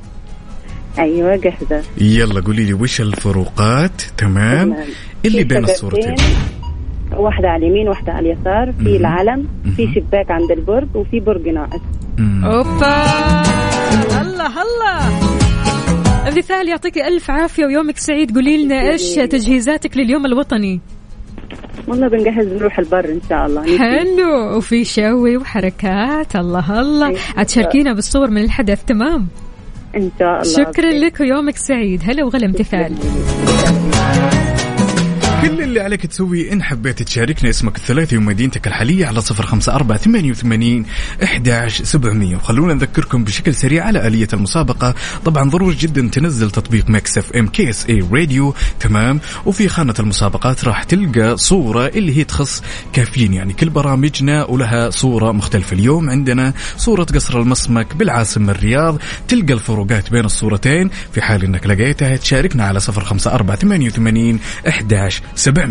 أيوه 0.99 1.35
جاهزة. 1.35 1.83
يلا 1.97 2.41
قولي 2.41 2.65
لي 2.65 2.73
وش 2.73 3.01
الفروقات؟ 3.01 4.01
تمام. 4.17 4.73
تمام. 4.73 4.85
اللي 5.25 5.43
بين 5.43 5.63
الصورتين. 5.63 6.15
واحدة 7.13 7.49
على 7.49 7.65
اليمين 7.65 7.89
واحدة 7.89 8.13
على 8.13 8.33
اليسار. 8.33 8.71
في 8.71 8.83
مهم. 8.83 8.95
العلم 8.95 9.47
في. 9.75 9.93
شباك 9.95 10.31
عند 10.31 10.51
البرج 10.51 10.87
وفي 10.95 11.19
برج 11.19 11.47
ناقص. 11.47 11.81
مم. 12.17 12.45
أوبا! 12.45 13.03
الله 14.21 14.51
الله 14.61 15.52
امتثال 16.27 16.67
يعطيك 16.67 16.97
ألف 16.97 17.31
عافية 17.31 17.65
ويومك 17.65 17.97
سعيد. 17.97 18.35
قولي 18.35 18.65
لنا 18.65 18.91
إيش 18.91 19.15
تجهيزاتك 19.15 19.97
لليوم 19.97 20.25
الوطني؟ 20.25 20.81
والله 21.87 22.07
بنجهز 22.07 22.47
نروح 22.47 22.79
البر 22.79 23.05
إن 23.05 23.21
شاء 23.29 23.45
الله. 23.45 23.77
حلو. 23.77 24.57
وفي 24.57 24.85
شوي 24.85 25.37
وحركات. 25.37 26.35
الله 26.35 26.81
الله. 26.81 27.07
أيوة. 27.07 27.19
عاد 27.37 27.45
تشاركينا 27.45 27.93
بالصور 27.93 28.29
من 28.29 28.41
الحدث. 28.41 28.83
تمام؟ 28.85 29.27
إن 29.95 30.11
شاء 30.19 30.41
الله. 30.41 30.43
شكرا 30.43 30.91
لك 30.91 31.19
ويومك 31.19 31.57
سعيد. 31.57 32.01
هلا 32.05 32.23
وغلا 32.23 32.45
امتثال. 32.45 32.93
اللي 35.73 35.83
عليك 35.83 36.05
تسوي 36.05 36.53
إن 36.53 36.63
حبيت 36.63 37.03
تشاركنا 37.03 37.49
اسمك 37.49 37.75
الثلاثي 37.75 38.17
ومدينتك 38.17 38.67
الحالية 38.67 39.05
على 39.05 39.21
صفر 39.21 39.45
خمسة 39.45 39.75
أربعة 39.75 39.97
ثمانية 39.97 40.31
وثمانين 40.31 40.85
إحداش 41.23 41.81
سبعمية. 41.81 42.35
وخلونا 42.35 42.73
نذكركم 42.73 43.23
بشكل 43.23 43.55
سريع 43.55 43.85
على 43.85 44.07
آلية 44.07 44.27
المسابقة. 44.33 44.95
طبعا 45.25 45.49
ضروري 45.49 45.75
جدا 45.75 46.09
تنزل 46.09 46.51
تطبيق 46.51 46.89
Mix 46.89 47.17
FM 47.17 47.47
KSA 47.47 47.85
Radio. 47.89 48.53
تمام. 48.79 49.19
وفي 49.45 49.67
خانة 49.67 49.93
المسابقات 49.99 50.65
راح 50.65 50.83
تلقى 50.83 51.37
صورة 51.37 51.87
اللي 51.87 52.17
هي 52.17 52.23
تخص 52.23 52.63
كافيين 52.93 53.33
يعني 53.33 53.53
كل 53.53 53.69
برامجنا 53.69 54.45
ولها 54.45 54.89
صورة 54.89 55.31
مختلفة. 55.31 55.73
اليوم 55.73 56.09
عندنا 56.09 56.53
صورة 56.77 57.03
قصر 57.03 57.41
المسمك 57.41 57.95
بالعاصمة 57.95 58.51
الرياض. 58.51 58.97
تلقى 59.27 59.53
الفروقات 59.53 60.11
بين 60.11 60.25
الصورتين. 60.25 60.89
في 61.13 61.21
حال 61.21 61.43
إنك 61.43 61.67
لقيتها 61.67 62.15
تشاركنا 62.15 62.65
على 62.65 62.79
صفر 62.79 63.03
خمسة 63.03 63.33
أربعة 63.33 63.57
ثمانية 63.57 63.87
وثمانين 63.87 64.39
إحداش 64.67 65.21
سبعمية. 65.35 65.62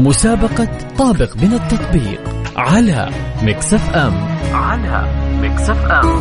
مسابقة 0.00 0.68
طابق 0.98 1.36
من 1.36 1.52
التطبيق 1.52 2.20
على 2.56 3.10
Mix 3.42 3.74
FM. 3.74 4.14
على 4.52 5.08
Mix 5.40 5.70
FM. 5.70 6.20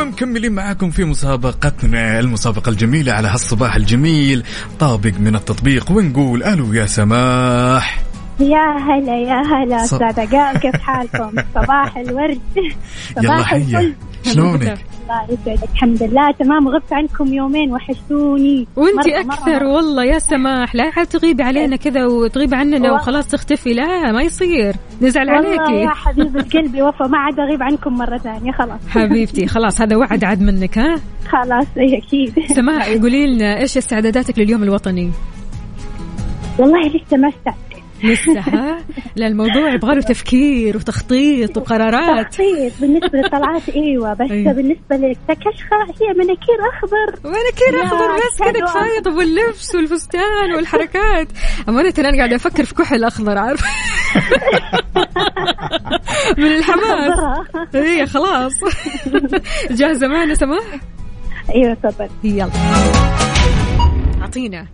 ومكملين 0.00 0.52
معاكم 0.52 0.90
في 0.90 1.04
مسابقتنا 1.04 2.20
المسابقة 2.20 2.70
الجميلة 2.70 3.12
على 3.12 3.28
هالصباح 3.28 3.74
الجميل 3.76 4.42
طابق 4.78 5.12
من 5.18 5.34
التطبيق 5.36 5.90
ونقول 5.90 6.42
ألو 6.42 6.72
يا 6.72 6.86
سماح. 6.86 7.98
يا 8.40 8.76
هلا 8.78 9.18
يا 9.18 9.42
هلا 9.42 9.86
ص- 9.86 9.94
أستاذ 9.94 10.20
عقاب 10.20 10.56
كيف 10.58 10.76
حالكم؟ 10.76 11.32
صباح 11.54 11.96
الورد. 11.96 12.40
صباح 13.16 13.52
الفل. 13.52 13.94
شلونك؟ 14.24 14.62
الله 14.62 15.24
يسعدك. 15.28 15.70
الحمد 15.72 16.02
لله 16.02 16.30
تمام. 16.30 16.68
غبت 16.68 16.92
عنكم 16.92 17.34
يومين 17.34 17.72
وحشتوني. 17.72 18.66
وانت 18.76 19.06
أكثر 19.06 19.64
مرة. 19.64 19.68
والله 19.68 20.04
يا 20.04 20.18
سماح. 20.18 20.74
لا 20.74 20.90
حد 20.90 21.06
تغيبي 21.06 21.42
علينا 21.42 21.76
كذا 21.76 22.06
وتغيبي 22.06 22.56
عننا. 22.56 22.92
وخلاص 22.92 23.26
تختفي. 23.26 23.72
لا 23.74 24.12
ما 24.12 24.22
يصير. 24.22 24.74
نزعل 25.02 25.30
والله 25.30 25.54
يا 25.54 25.60
عليكي 25.60 25.88
حبيبة 25.88 26.42
قلبي 26.42 26.82
وفا 26.82 27.06
ما 27.06 27.18
عاد 27.18 27.40
أغيب 27.40 27.62
عنكم 27.62 27.94
مرة 27.94 28.18
ثانية 28.18 28.52
خلاص. 28.52 28.80
حبيبتي 28.88 29.46
خلاص 29.46 29.80
هذا 29.80 29.96
وعد 29.96 30.24
عاد 30.24 30.42
منك 30.42 30.78
ها؟ 30.78 31.00
خلاص 31.28 31.66
أي 31.78 31.98
أكيد. 31.98 32.46
سماح 32.46 32.88
قولي 32.88 33.34
لنا 33.34 33.60
إيش 33.60 33.76
استعداداتك 33.76 34.38
لليوم 34.38 34.62
الوطني؟ 34.62 35.10
والله 36.58 36.80
لسه 36.80 37.16
ما 37.16 37.28
استعدت. 37.28 37.73
لسه 38.04 38.40
ها 38.40 38.78
لا 39.16 39.26
الموضوع 39.26 39.74
يبغى 39.74 39.94
له 39.94 40.00
تفكير 40.00 40.76
وتخطيط 40.76 41.56
وقرارات. 41.56 42.26
تخطيط 42.32 42.72
بالنسبة 42.80 43.18
للطلعات 43.18 43.68
إيوه. 43.68 44.14
بس 44.14 44.30
أيوة. 44.30 44.52
بالنسبة 44.52 44.96
للتكشخة 44.96 45.76
هي 46.00 46.12
مناكير 46.14 46.58
أخضر. 46.74 47.30
مناكير 47.30 47.84
أخضر 47.84 48.16
بس 48.16 48.38
كذا 48.38 48.66
كفاية. 48.66 49.00
طب 49.04 49.12
واللبس 49.14 49.74
والفستان 49.74 50.52
والحركات. 50.56 51.28
أمانة 51.68 51.94
أنا 51.98 52.16
قاعدة 52.18 52.36
أفكر 52.36 52.64
في 52.64 52.74
كحل 52.74 53.04
أخضر 53.04 53.38
عارف؟ 53.38 53.64
من 56.38 56.46
الحماس. 56.46 57.10
أخضرها. 57.10 57.46
اي 57.74 58.06
خلاص. 58.06 58.52
جاهزة 59.70 60.06
معنا 60.08 60.34
سماح؟ 60.34 60.64
إيوه 61.54 61.74
تفضل. 61.74 62.08
يلا. 62.24 62.50
أعطينا. 64.22 64.66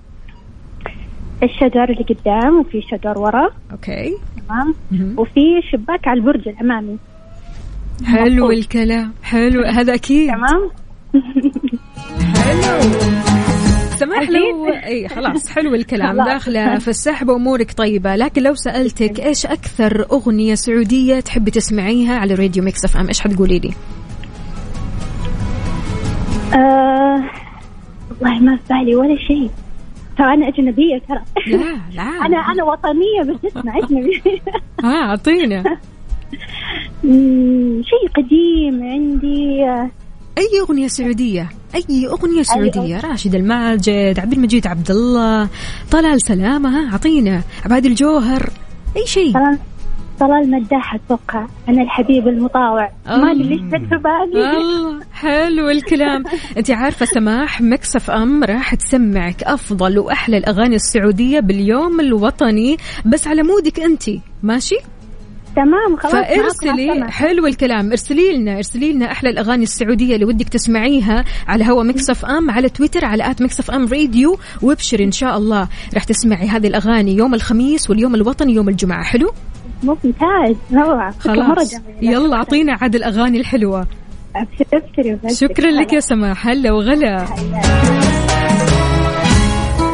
الشجر 1.42 1.84
اللي 1.84 2.04
قدام 2.08 2.60
وفي 2.60 2.82
شجر 2.82 3.18
ورا. 3.18 3.50
okay. 3.72 4.16
تمام. 4.48 4.74
وفي 5.18 5.40
شباك 5.72 6.08
على 6.08 6.20
البرج 6.20 6.48
الأمامي. 6.48 6.98
حلو 8.04 8.44
مبسوط. 8.44 8.50
الكلام. 8.50 9.12
حلو. 9.22 9.64
هذا 9.64 9.94
أكيد. 9.94 10.28
تمام. 10.28 10.70
حلو. 12.36 12.90
سماح 13.96 14.30
لو. 14.30 14.66
إي 14.86 15.08
خلاص. 15.08 15.50
حلو 15.50 15.74
الكلام. 15.74 16.24
داخلة 16.24 16.78
في 16.78 16.88
السحب 16.88 17.28
وأمورك 17.28 17.72
طيبة. 17.72 18.16
لكن 18.16 18.42
لو 18.42 18.54
سألتك 18.54 19.20
إيش 19.20 19.46
أكثر 19.46 20.06
أغنية 20.12 20.54
سعودية 20.54 21.20
تحبي 21.20 21.50
تسمعيها 21.50 22.18
على 22.18 22.34
راديو 22.34 22.64
Mix 22.64 22.84
FM؟ 22.84 23.08
إيش 23.08 23.20
حتقولي 23.20 23.58
لي؟ 23.58 23.70
آه 26.54 27.24
والله 28.20 28.40
ما 28.40 28.56
في 28.56 28.62
بالي 28.70 28.96
ولا 28.96 29.16
شيء. 29.16 29.50
ترى 30.20 30.34
أنا 30.34 30.48
أجنبية 30.48 30.98
ترى. 31.08 31.20
لا 31.46 31.80
لا. 31.94 32.02
أنا 32.26 32.36
أنا 32.36 32.64
وطنية 32.64 33.22
بس 33.22 33.44
اسمع 33.56 33.78
اجنبيه 33.84 34.20
ها 34.84 34.94
اعطينا 35.10 35.62
شيء 37.90 38.08
قديم 38.16 38.82
عندي. 38.84 39.64
أي 40.38 40.60
أغنية 40.60 40.88
سعودية؟ 40.88 41.48
أي 41.74 42.06
أغنية 42.06 42.42
سعودية؟ 42.42 43.00
راشد 43.00 43.34
الماجد 43.34 44.20
عبد 44.20 44.32
المجيد 44.32 44.66
عبد 44.66 44.90
الله 44.90 45.48
طلال 45.90 46.22
سلامة 46.22 46.68
ها 46.78 46.92
اعطينا 46.92 47.42
عباد 47.64 47.86
الجوهر 47.86 48.50
أي 48.96 49.06
شيء. 49.06 49.32
طلال 50.20 50.50
مداح 50.50 50.94
أتوقع. 50.94 51.46
أنا 51.68 51.82
الحبيب 51.82 52.28
المطاوع. 52.28 52.90
ما 53.06 53.30
أدري 53.30 53.42
ليش 53.42 53.60
في 53.60 53.76
بالي. 53.76 54.50
الله 54.56 55.00
حلو 55.12 55.70
الكلام. 55.70 56.24
أنت 56.56 56.70
عارفة 56.70 57.06
سماح 57.06 57.60
Mix 57.60 57.96
FM 57.96 58.44
راح 58.44 58.74
تسمعك 58.74 59.42
أفضل 59.42 59.98
وأحلى 59.98 60.36
الأغاني 60.36 60.76
السعودية 60.76 61.40
باليوم 61.40 62.00
الوطني. 62.00 62.76
بس 63.06 63.26
على 63.26 63.42
مودك 63.42 63.80
أنت. 63.80 64.02
ماشي؟ 64.42 64.76
تمام 65.56 65.96
خلاص 65.98 66.12
فارسلي. 66.12 67.10
حلو 67.10 67.46
الكلام. 67.46 67.90
ارسلي 67.90 68.36
لنا 68.36 68.56
ارسلي 68.56 68.92
لنا 68.92 69.12
أحلى 69.12 69.30
الأغاني 69.30 69.62
السعودية 69.62 70.14
اللي 70.14 70.24
ودك 70.24 70.48
تسمعيها 70.48 71.24
على 71.48 71.64
هوا 71.64 71.82
Mix 71.82 72.10
FM 72.10 72.50
على 72.50 72.68
تويتر 72.68 73.04
على 73.04 73.30
at 73.30 73.42
Mix 73.42 73.60
FM 73.60 73.86
Radio. 73.86 74.38
وابشري 74.62 75.04
إن 75.04 75.12
شاء 75.12 75.36
الله. 75.36 75.68
راح 75.94 76.04
تسمعي 76.04 76.48
هذه 76.48 76.66
الأغاني 76.66 77.16
يوم 77.16 77.34
الخميس 77.34 77.90
واليوم 77.90 78.14
الوطني 78.14 78.54
يوم 78.54 78.68
الجمعة. 78.68 79.04
حلو؟ 79.04 79.32
ممتاز. 79.82 80.56
مرة 80.70 81.10
خلاص 81.10 81.80
يلا 82.02 82.36
أعطينا 82.36 82.76
عاد 82.80 82.94
الأغاني 82.94 83.40
الحلوة. 83.40 83.86
ابشري 84.36 84.66
ابشري 84.72 85.14
وبس. 85.14 85.40
شكرا 85.40 85.70
لك 85.70 85.92
يا 85.92 86.00
سماح. 86.00 86.46
هلا 86.46 86.72
وغلا. 86.72 87.26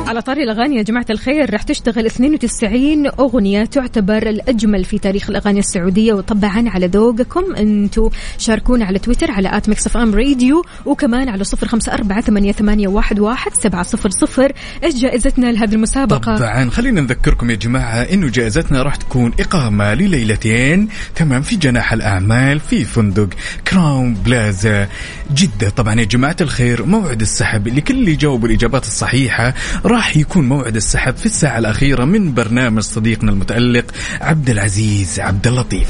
على 0.06 0.22
طاري 0.22 0.42
الأغاني 0.42 0.76
يا 0.76 0.82
جماعة 0.82 1.06
الخير 1.10 1.52
راح 1.52 1.62
تشتغل 1.62 2.06
92 2.06 3.06
أغنية 3.06 3.64
تعتبر 3.64 4.28
الأجمل 4.28 4.84
في 4.84 4.98
تاريخ 4.98 5.30
الأغاني 5.30 5.58
السعودية 5.58 6.12
وطبعا 6.12 6.68
على 6.68 6.86
ذوقكم. 6.86 7.54
أنتوا 7.54 8.10
شاركونا 8.38 8.84
على 8.84 8.98
تويتر 8.98 9.30
على 9.30 9.56
at 9.56 9.68
Mix 9.68 9.96
FM 9.96 10.14
Radio 10.14 10.64
وكمان 10.84 11.28
على 11.28 11.44
صفر 11.44 11.68
خمسة 11.68 11.92
أربعة 11.92 12.20
ثمانية, 12.20 12.88
واحد, 12.88 13.20
سبعة 13.62 13.82
صفر 13.82 14.10
صفر. 14.10 14.52
إيش 14.84 14.94
جائزتنا 14.94 15.52
لهذه 15.52 15.74
المسابقة؟ 15.74 16.36
طبعا 16.36 16.70
خلينا 16.70 17.00
نذكركم 17.00 17.50
يا 17.50 17.56
جماعة 17.56 18.02
إنه 18.02 18.28
جائزتنا 18.28 18.82
راح 18.82 18.96
تكون 18.96 19.32
إقامة 19.40 19.94
لليلتين 19.94 20.88
تمام 21.14 21.42
في 21.42 21.56
جناح 21.56 21.92
الأعمال 21.92 22.60
في 22.60 22.84
فندق 22.84 23.28
كراون 23.68 24.14
بلازا 24.14 24.88
جدة. 25.34 25.70
طبعا 25.70 26.00
يا 26.00 26.04
جماعة 26.04 26.36
الخير 26.40 26.84
موعد 26.84 27.20
السحب 27.20 27.68
لكل 27.68 27.94
اللي 27.94 28.14
جاوبوا 28.14 28.48
الإجابات 28.48 28.84
الصحيحة. 28.84 29.54
راح 29.84 29.95
يكون 30.16 30.48
موعد 30.48 30.76
السحب 30.76 31.16
في 31.16 31.26
الساعة 31.26 31.58
الأخيرة 31.58 32.04
من 32.04 32.34
برنامج 32.34 32.82
صديقنا 32.82 33.30
المتألق 33.30 33.84
عبد 34.20 34.50
العزيز 34.50 35.20
عبد 35.20 35.46
اللطيف. 35.46 35.88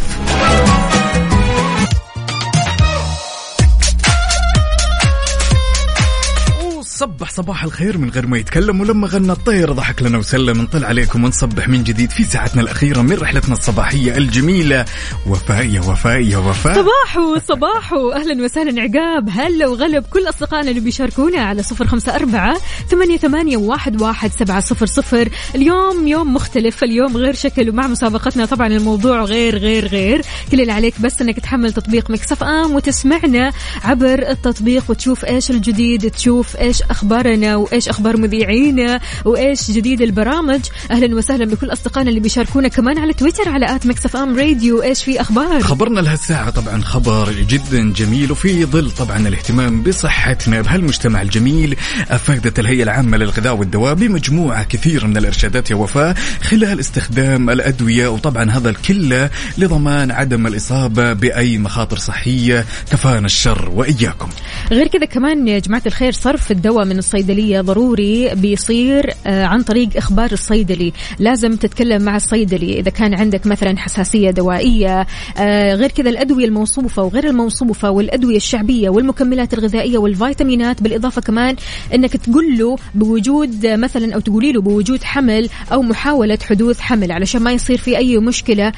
صبح 6.97 7.31
صباح 7.31 7.65
الخير 7.65 7.99
من 7.99 8.11
غير 8.11 8.27
ما 8.27 8.39
يتكلم 8.39 8.81
ولما 8.81 9.07
غنى 9.09 9.33
الطير 9.33 9.73
ضحك 9.73 10.03
لنا 10.03 10.19
وسلم. 10.19 10.63
نطل 10.63 10.85
عليكم 10.85 11.25
ونصبح 11.25 11.69
من 11.69 11.85
جديد 11.85 12.11
في 12.11 12.25
ساعتنا 12.25 12.63
الأخيرة 12.63 13.03
من 13.03 13.13
رحلتنا 13.13 13.55
الصباحية 13.55 14.17
الجميلة. 14.17 14.85
وفاء 15.27 15.67
يا 15.67 15.81
وفاء 15.81 16.21
يا 16.21 16.39
وفاء. 16.39 16.75
صباحو 16.75 17.39
صباحو 17.49 18.13
أهلا 18.13 18.45
وسهلا 18.45 18.83
عقاب 18.83 19.29
هلا 19.31 19.67
وغلب 19.67 20.05
كل 20.05 20.29
أصدقائنا 20.29 20.71
اللي 20.71 20.81
بيشاركونا 20.81 21.41
على 21.41 21.63
صفر 21.63 21.87
خمسة 21.87 22.17
أربعة 22.17 22.57
ثمانية, 22.91 23.17
ثمانية 23.17 23.57
واحد, 23.57 24.03
واحد 24.03 24.33
سبعة 24.33 24.61
صفر 24.61 24.87
صفر. 24.87 25.29
اليوم 25.55 26.09
يوم 26.09 26.35
مختلف 26.35 26.85
اليوم 26.85 27.17
غير 27.17 27.35
شكل 27.35 27.71
ومع 27.71 27.87
مسابقتنا 27.87 28.47
طبعا 28.47 28.67
الموضوع 28.67 29.25
غير 29.25 29.59
غير 29.59 29.87
غير. 29.87 30.23
كل 30.51 30.61
اللي 30.61 30.73
عليك 30.73 31.01
بس 31.01 31.23
إنك 31.23 31.41
تحمل 31.41 31.73
تطبيق 31.73 32.11
مكسف 32.11 32.43
آم 32.43 32.75
وتسمعنا 32.75 33.53
عبر 33.85 34.31
التطبيق 34.31 34.85
وتشوف 34.89 35.25
إيش 35.25 35.51
الجديد 35.51 36.11
تشوف 36.11 36.57
إيش 36.57 36.86
أخبارنا 36.91 37.57
وإيش 37.57 37.89
أخبار 37.89 38.17
مذيعينا 38.17 39.01
وإيش 39.25 39.71
جديد 39.71 40.01
البرامج. 40.03 40.61
أهلا 40.91 41.17
وسهلا 41.17 41.45
بكل 41.45 41.73
أصدقائنا 41.73 42.09
اللي 42.11 42.21
بيشاركونا 42.21 42.69
كمان 42.69 42.99
على 42.99 43.13
تويتر 43.13 43.49
على 43.49 43.77
at 43.77 43.87
Mix 43.87 44.17
FM 44.17 44.39
Radio. 44.39 44.83
إيش 44.83 45.05
في 45.05 45.21
أخبار؟ 45.21 45.61
خبرنا 45.61 46.01
لهالساعة 46.01 46.51
طبعا 46.51 46.83
خبر 46.83 47.33
جدا 47.33 47.93
جميل 47.93 48.33
وفي 48.33 48.65
ظل 48.65 48.91
طبعا 48.91 49.29
الاهتمام 49.29 49.83
بصحتنا 49.83 50.61
بهالمجتمع 50.61 51.23
الجميل 51.23 51.77
أفادت 52.11 52.59
الهيئة 52.59 52.83
العامة 52.83 53.17
للغذاء 53.17 53.57
والدواء 53.57 53.95
بمجموعة 53.95 54.65
كثيرة 54.65 55.07
من 55.07 55.17
الإرشادات 55.17 55.71
يا 55.71 55.77
وفاء 55.77 56.15
خلال 56.43 56.81
استخدام 56.81 57.51
الأدوية 57.51 58.09
وطبعا 58.09 58.51
هذا 58.51 58.71
الكل 58.71 59.29
لضمان 59.59 60.11
عدم 60.11 60.47
الإصابة 60.47 61.13
بأي 61.13 61.59
مخاطر 61.59 61.99
صحية. 61.99 62.65
كفانا 62.93 63.27
الشر 63.27 63.71
وإياكم. 63.75 64.29
غير 64.71 64.89
كذا 64.89 65.05
كمان 65.05 65.49
يا 65.49 65.59
جماعة 65.59 65.83
الخير 65.87 66.13
صرف 66.13 66.51
الدواء 66.51 66.76
من 66.85 66.99
الصيدلية 66.99 67.61
ضروري 67.61 68.35
بيصير 68.35 69.15
آه، 69.27 69.45
عن 69.45 69.63
طريق 69.63 69.89
إخبار 69.97 70.33
الصيدلي. 70.33 70.93
لازم 71.19 71.57
تتكلم 71.57 72.03
مع 72.03 72.17
الصيدلي 72.17 72.79
إذا 72.81 72.91
كان 72.91 73.15
عندك 73.15 73.47
مثلا 73.47 73.79
حساسية 73.79 74.31
دوائية 74.31 75.07
آه، 75.39 75.75
غير 75.75 75.91
كذا 75.91 76.11
الأدوية 76.11 76.45
الموصوفة 76.45 77.03
وغير 77.03 77.27
الموصوفة 77.27 77.91
والأدوية 77.91 78.37
الشعبية 78.37 78.89
والمكملات 78.89 79.55
الغذائية 79.55 79.99
والفيتامينات 79.99 80.83
بالإضافة 80.83 81.21
كمان 81.21 81.57
أنك 81.95 82.17
تقول 82.17 82.59
له 82.59 82.77
بوجود 82.95 83.67
آه، 83.67 83.77
مثلا 83.77 84.15
أو 84.15 84.21
تقولي 84.21 84.53
له 84.53 84.61
بوجود 84.61 85.05
حمل 85.05 85.49
أو 85.73 85.83
محاولة 85.83 86.39
حدوث 86.43 86.81
حمل 86.81 87.13
علشان 87.13 87.43
ما 87.43 87.53
يصير 87.53 87.79
في 87.79 87.97
أي 87.97 88.19
مشكلة 88.19 88.73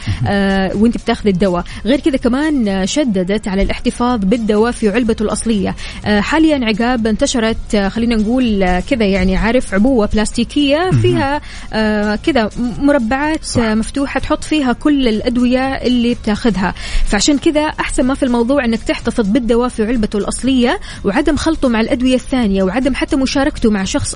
وأنت 0.75 0.97
بتاخذ 0.97 1.29
الدواء. 1.29 1.65
غير 1.85 2.01
كذا 2.01 2.17
كمان 2.17 2.87
شددت 2.87 3.49
على 3.49 3.63
الاحتفاظ 3.63 4.21
بالدواء 4.25 4.73
في 4.73 4.89
علبته 4.89 5.23
الأصلية. 5.23 5.77
حاليا 6.05 6.61
عقاب 6.65 7.07
انتشرت 7.07 7.77
خلينا 7.89 8.17
نقول 8.17 8.63
آه، 8.63 8.81
كذا 8.81 9.07
يعني 9.07 9.37
عارف 9.37 9.75
عبوة 9.75 10.07
بلاستيكية 10.07 10.91
فيها 11.03 11.41
آه، 11.73 12.17
كذا 12.17 12.51
مربعات 12.79 13.57
آه، 13.59 13.75
مفتوحة 13.75 14.21
تحط 14.21 14.45
فيها 14.45 14.73
كل 14.73 15.09
الأدوية 15.09 15.61
اللي 15.61 16.15
بتاخذها. 16.15 16.75
فعشان 17.05 17.39
كذا 17.39 17.61
أحسن 17.61 18.05
ما 18.05 18.15
في 18.15 18.23
الموضوع 18.23 18.65
أنك 18.65 18.83
تحتفظ 18.83 19.29
بالدواء 19.29 19.69
في 19.69 19.85
علبته 19.85 20.19
الأصلية 20.19 20.81
وعدم 21.05 21.37
خلطه 21.37 21.69
مع 21.69 21.81
الأدوية 21.81 22.15
الثانية 22.15 22.63
وعدم 22.63 22.95
حتى 22.95 23.17
مشاركته 23.17 23.71
مع 23.71 23.85
شخص 23.85 24.15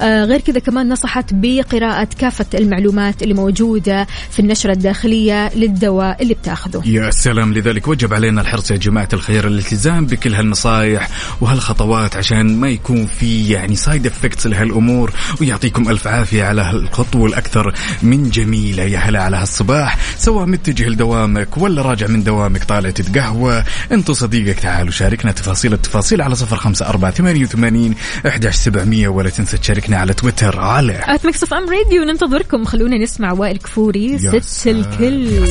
آه، 0.00 0.24
غير 0.24 0.40
كذا 0.40 0.58
كمان 0.58 0.88
نصحت 0.88 1.24
بقراءة 1.32 2.08
كافة 2.18 2.46
المعلومات 2.54 3.22
اللي 3.22 3.34
موجودة 3.34 4.06
في 4.30 4.40
النشرة 4.40 4.72
الداخلية 4.72 5.54
للدواء 5.54 6.22
اللي 6.22 6.34
بتاخذه. 6.34 6.82
يا 6.86 7.10
سلام 7.10 7.54
لذلك. 7.54 7.88
وجب 7.88 8.14
علينا 8.14 8.40
الحرص 8.40 8.70
يا 8.70 8.76
جماعة 8.76 9.08
الخير 9.12 9.46
الالتزام 9.46 10.06
بكل 10.06 10.34
هالنصائح 10.34 11.08
وهالخطوات 11.40 12.16
عشان 12.16 12.56
ما 12.60 12.77
يكون 12.78 13.06
في 13.06 13.48
يعني 13.48 13.76
side 13.76 14.06
effects 14.06 14.46
لهالأمور 14.46 15.12
ويعطيكم 15.40 15.90
ألف 15.90 16.06
عافية 16.06 16.44
على 16.44 16.62
هالخطوة 16.62 17.26
الأكثر 17.26 17.74
من 18.02 18.30
جميلة 18.30 18.82
يا 18.82 18.98
هلا 18.98 19.22
على 19.22 19.36
هالصباح. 19.36 19.98
سواء 20.18 20.46
متجه 20.46 20.88
لدوامك 20.88 21.58
ولا 21.58 21.82
راجع 21.82 22.06
من 22.06 22.24
دوامك 22.24 22.64
طالع 22.64 22.90
تتقهوى 22.90 23.64
انت 23.92 24.10
صديقك 24.10 24.60
تعالوا 24.60 24.90
شاركنا 24.90 25.32
تفاصيل 25.32 25.72
التفاصيل 25.72 26.22
على 26.22 26.34
صفر 26.34 26.56
خمسة 26.56 26.88
أربعة 26.88 27.10
ثمانية 27.10 27.42
وثمانين 27.42 27.94
أحداش 28.26 28.54
سبعمية 28.54 29.08
ولا 29.08 29.30
تنسى 29.30 29.58
تشاركنا 29.58 29.96
على 29.96 30.14
تويتر 30.14 30.60
على 30.60 31.00
at 31.06 31.26
Mix 31.26 31.52
FM 31.52 31.70
Radio 31.70 32.04
ننتظركم. 32.04 32.64
خلونا 32.64 32.98
نسمع 32.98 33.32
وائل 33.32 33.58
كفوري 33.58 34.18
ست 34.40 34.66
الكل. 34.66 35.48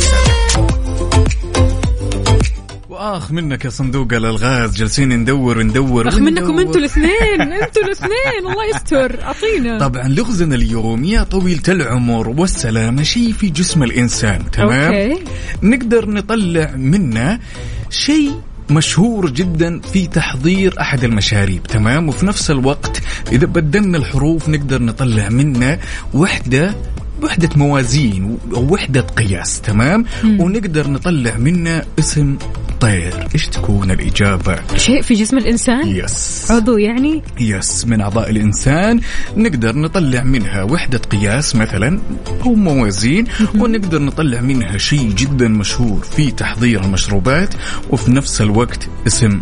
واخ 2.97 3.31
منك 3.31 3.65
يا 3.65 3.69
صندوق 3.69 4.13
الألغاز 4.13 4.77
جالسين 4.77 5.09
ندور 5.09 5.57
وندور 5.57 6.07
أخ 6.07 6.17
منكم. 6.17 6.59
أنتوا 6.59 6.75
الاثنين 6.75 7.41
أنتوا 7.41 7.83
الاثنين 7.83 8.39
الله 8.39 8.65
يستر 8.75 9.23
أعطينا. 9.23 9.79
طبعا 9.79 10.07
لغزنا 10.07 10.55
اليوم 10.55 11.03
يا 11.03 11.23
طويلة 11.23 11.61
العمر 11.67 12.29
والسلامة 12.29 13.03
شيء 13.03 13.33
في 13.33 13.49
جسم 13.49 13.83
الإنسان 13.83 14.51
تمام؟ 14.51 14.93
أوكي. 14.93 15.23
نقدر 15.63 16.09
نطلع 16.09 16.71
منه 16.75 17.39
شيء 17.89 18.31
مشهور 18.69 19.29
جدا 19.29 19.79
في 19.79 20.07
تحضير 20.07 20.81
أحد 20.81 21.03
المشاريب 21.03 21.63
تمام؟ 21.63 22.09
وفي 22.09 22.25
نفس 22.25 22.51
الوقت 22.51 23.01
إذا 23.31 23.45
بدلنا 23.45 23.97
الحروف 23.97 24.49
نقدر 24.49 24.81
نطلع 24.81 25.29
منه 25.29 25.79
وحدة 26.13 26.75
وحدة 27.23 27.49
موازين 27.55 28.37
أو 28.53 28.73
وحدة 28.73 29.01
قياس 29.01 29.61
تمام؟ 29.61 30.05
ونقدر 30.23 30.89
نطلع 30.89 31.37
منه 31.37 31.83
اسم 31.99 32.37
طير 32.79 33.27
إيش 33.35 33.47
تكون 33.47 33.91
الإجابة؟ 33.91 34.59
شيء 34.75 35.01
في 35.01 35.13
جسم 35.13 35.37
الإنسان؟ 35.37 35.87
yes. 35.87 36.47
عضو 36.51 36.77
يعني؟ 36.77 37.23
yes 37.39 37.85
من 37.85 38.01
أعضاء 38.01 38.29
الإنسان. 38.29 38.99
نقدر 39.37 39.75
نطلع 39.75 40.23
منها 40.23 40.63
وحدة 40.63 40.97
قياس 40.97 41.55
مثلا 41.55 41.99
أو 42.45 42.53
موازين 42.55 43.25
ونقدر 43.55 44.01
نطلع 44.01 44.41
منها 44.41 44.77
شيء 44.77 45.11
جدا 45.11 45.47
مشهور 45.47 45.99
في 46.01 46.31
تحضير 46.31 46.83
المشروبات 46.83 47.53
وفي 47.89 48.11
نفس 48.11 48.41
الوقت 48.41 48.89
اسم 49.07 49.41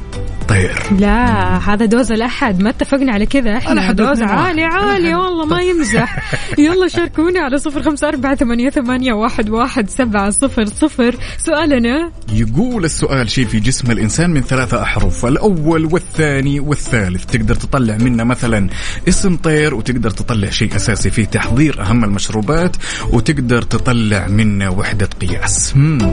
طير. 0.49 0.75
لا 0.99 1.57
هذا 1.57 1.85
dose 1.85 2.11
الأحد. 2.11 2.61
ما 2.61 2.69
اتفقنا 2.69 3.11
على 3.11 3.25
كذا. 3.25 3.57
إحنا 3.57 3.91
dose. 3.91 4.21
عالي 4.21 4.63
عالي. 4.63 5.15
والله 5.15 5.45
ما 5.45 5.61
يمزح. 5.61 6.33
يلا 6.65 6.87
شاركونا 6.87 7.39
على 7.39 7.57
صفر 7.57 7.81
خمسة 7.81 8.07
أربعة 8.07 8.35
ثمانية, 8.35 8.69
ثمانية 8.69 9.13
واحد, 9.13 9.49
واحد 9.49 9.89
سبعة 9.89 10.29
صفر 10.29 10.65
صفر. 10.65 11.15
سؤالنا؟ 11.37 12.11
يقول 12.33 12.85
السؤال 12.85 13.24
شيء 13.29 13.45
في 13.47 13.59
جسم 13.59 13.91
الإنسان 13.91 14.29
من 14.29 14.41
ثلاثة 14.41 14.81
أحرف 14.81 15.25
الأول 15.25 15.85
والثاني 15.85 16.59
والثالث 16.59 17.25
تقدر 17.25 17.55
تطلع 17.55 17.97
منه 17.97 18.23
مثلا 18.23 18.69
اسم 19.07 19.35
طير 19.37 19.73
وتقدر 19.75 20.09
تطلع 20.09 20.49
شيء 20.49 20.75
أساسي 20.75 21.09
في 21.09 21.25
تحضير 21.25 21.81
أهم 21.81 22.03
المشروبات 22.03 22.75
وتقدر 23.11 23.61
تطلع 23.61 24.27
منه 24.27 24.69
وحدة 24.69 25.09
قياس 25.21 25.73
مم. 25.75 26.11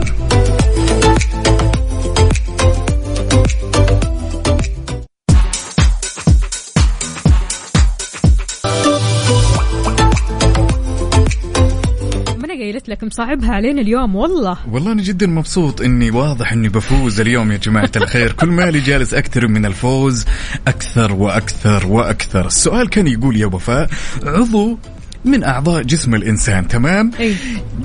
قايلت 12.73 12.89
لك 12.89 13.03
مصعبها 13.03 13.51
علينا 13.51 13.81
اليوم 13.81 14.15
والله. 14.15 14.57
والله 14.71 14.91
أنا 14.91 15.01
جدا 15.01 15.27
مبسوط 15.27 15.81
إني 15.81 16.11
واضح 16.11 16.51
إني 16.53 16.69
بفوز 16.69 17.19
اليوم 17.19 17.51
يا 17.51 17.57
جماعة 17.57 17.91
الخير. 18.01 18.31
كل 18.31 18.47
مالي 18.47 18.79
جالس 18.79 19.13
أكثر 19.13 19.47
من 19.47 19.65
الفوز 19.65 20.25
أكثر 20.67 21.13
وأكثر 21.13 21.87
وأكثر. 21.87 22.45
السؤال 22.47 22.89
كان 22.89 23.07
يقول 23.07 23.37
يا 23.37 23.45
وفاء 23.45 23.89
عضو 24.23 24.77
من 25.25 25.43
أعضاء 25.43 25.83
جسم 25.83 26.15
الإنسان 26.15 26.67
تمام؟ 26.67 27.11
أي. 27.19 27.35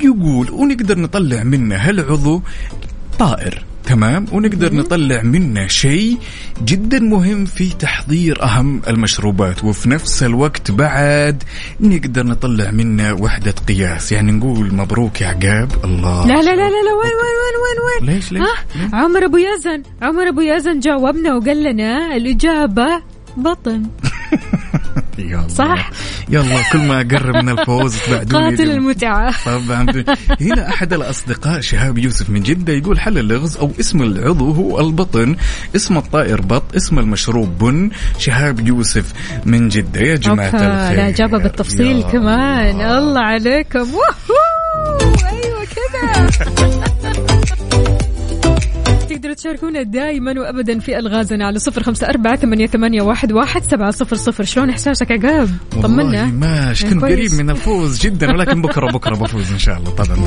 يقول 0.00 0.50
ونقدر 0.50 0.98
نطلع 0.98 1.42
منه 1.42 1.76
هالعضو 1.76 2.42
طائر؟ 3.18 3.64
تمام؟ 3.84 4.26
ونقدر 4.32 4.74
نطلع 4.74 5.22
منه 5.22 5.66
شيء 5.66 6.18
جدا 6.64 7.00
مهم 7.00 7.44
في 7.44 7.68
تحضير 7.68 8.42
أهم 8.42 8.82
المشروبات. 8.88 9.64
وفي 9.64 9.90
نفس 9.90 10.22
الوقت 10.22 10.70
بعد 10.70 11.42
نقدر 11.80 12.26
نطلع 12.26 12.70
منه 12.70 13.12
وحدة 13.12 13.54
قياس. 13.68 14.12
يعني 14.12 14.32
نقول 14.32 14.74
مبروك 14.74 15.20
يا 15.20 15.26
عقاب. 15.26 15.68
الله. 15.84 16.26
لا 16.26 16.34
لا 16.34 16.42
لا 16.42 16.68
لا, 16.68 16.82
لا 16.86 16.94
وين 17.00 17.14
وين 17.20 17.36
وين 17.42 17.56
وين 17.62 18.08
وين؟ 18.08 18.14
ليش 18.14 18.32
ليش؟ 18.32 18.42
عمر 18.92 19.24
أبو 19.24 19.36
يزن 19.36 19.82
عمر 20.02 20.28
أبو 20.28 20.40
يزن 20.40 20.80
جاوبنا 20.80 21.34
وقال 21.34 21.62
لنا 21.62 22.16
الإجابة 22.16 23.02
بطن. 23.36 23.82
يلا 25.18 25.48
صح؟ 25.48 25.90
يلا 26.28 26.72
كل 26.72 26.78
ما 26.78 27.00
أقرب 27.00 27.36
من 27.36 27.58
الفوز 27.58 27.96
تبعدوني 27.98 28.50
قاتل. 28.50 28.70
المتعة. 28.70 29.34
طبعا. 29.44 29.86
هنا 30.40 30.68
أحد 30.68 30.92
الأصدقاء 30.92 31.60
شهاب 31.60 31.98
يوسف 31.98 32.30
من 32.30 32.42
جدة 32.42 32.72
يقول 32.72 33.00
حل 33.00 33.18
اللغز 33.18 33.56
أو 33.56 33.72
اسم 33.80 34.02
العضو 34.02 34.52
هو 34.52 34.80
البطن 34.80 35.36
اسم 35.76 35.96
الطائر 35.96 36.40
بط 36.40 36.62
اسم 36.76 36.98
المشروب 36.98 37.58
بن 37.58 37.90
شهاب 38.18 38.66
يوسف 38.66 39.12
من 39.44 39.68
جدة. 39.68 40.00
يا 40.00 40.16
جماعة 40.16 40.48
الخير 40.48 40.96
لا 40.96 41.10
جابها 41.10 41.38
بالتفصيل 41.38 42.02
كمان. 42.02 42.80
الله. 42.80 43.20
عليكم. 43.20 43.86
أيوه 45.28 45.64
كذا. 45.64 46.88
تقدروا 49.18 49.34
تشاركونا 49.34 49.82
دائما 49.82 50.40
وابدا 50.40 50.78
في 50.78 50.98
ألغازنا 50.98 51.46
على 51.46 51.58
صفر 51.58 51.82
خمسة 51.82 52.08
أربعة 52.08 52.36
ثمانية, 52.36 52.66
ثمانية 52.66 53.02
واحد, 53.02 53.32
واحد 53.32 53.62
سبعة 53.62 53.90
صفر 53.90 54.16
صفر. 54.16 54.44
شلون 54.44 54.70
إحساسك 54.70 55.12
عقاب 55.12 55.48
طمنا. 55.82 56.24
ماشي 56.24 56.90
كنت. 56.90 57.02
قريب 57.02 57.32
من 57.32 57.50
الفوز 57.50 58.00
جدا 58.00 58.30
ولكن 58.30 58.62
بكرة 58.62 58.92
بكرة 58.92 59.14
بفوز 59.14 59.52
إن 59.52 59.58
شاء 59.58 59.78
الله 59.78 59.90
طبعا. 59.90 60.26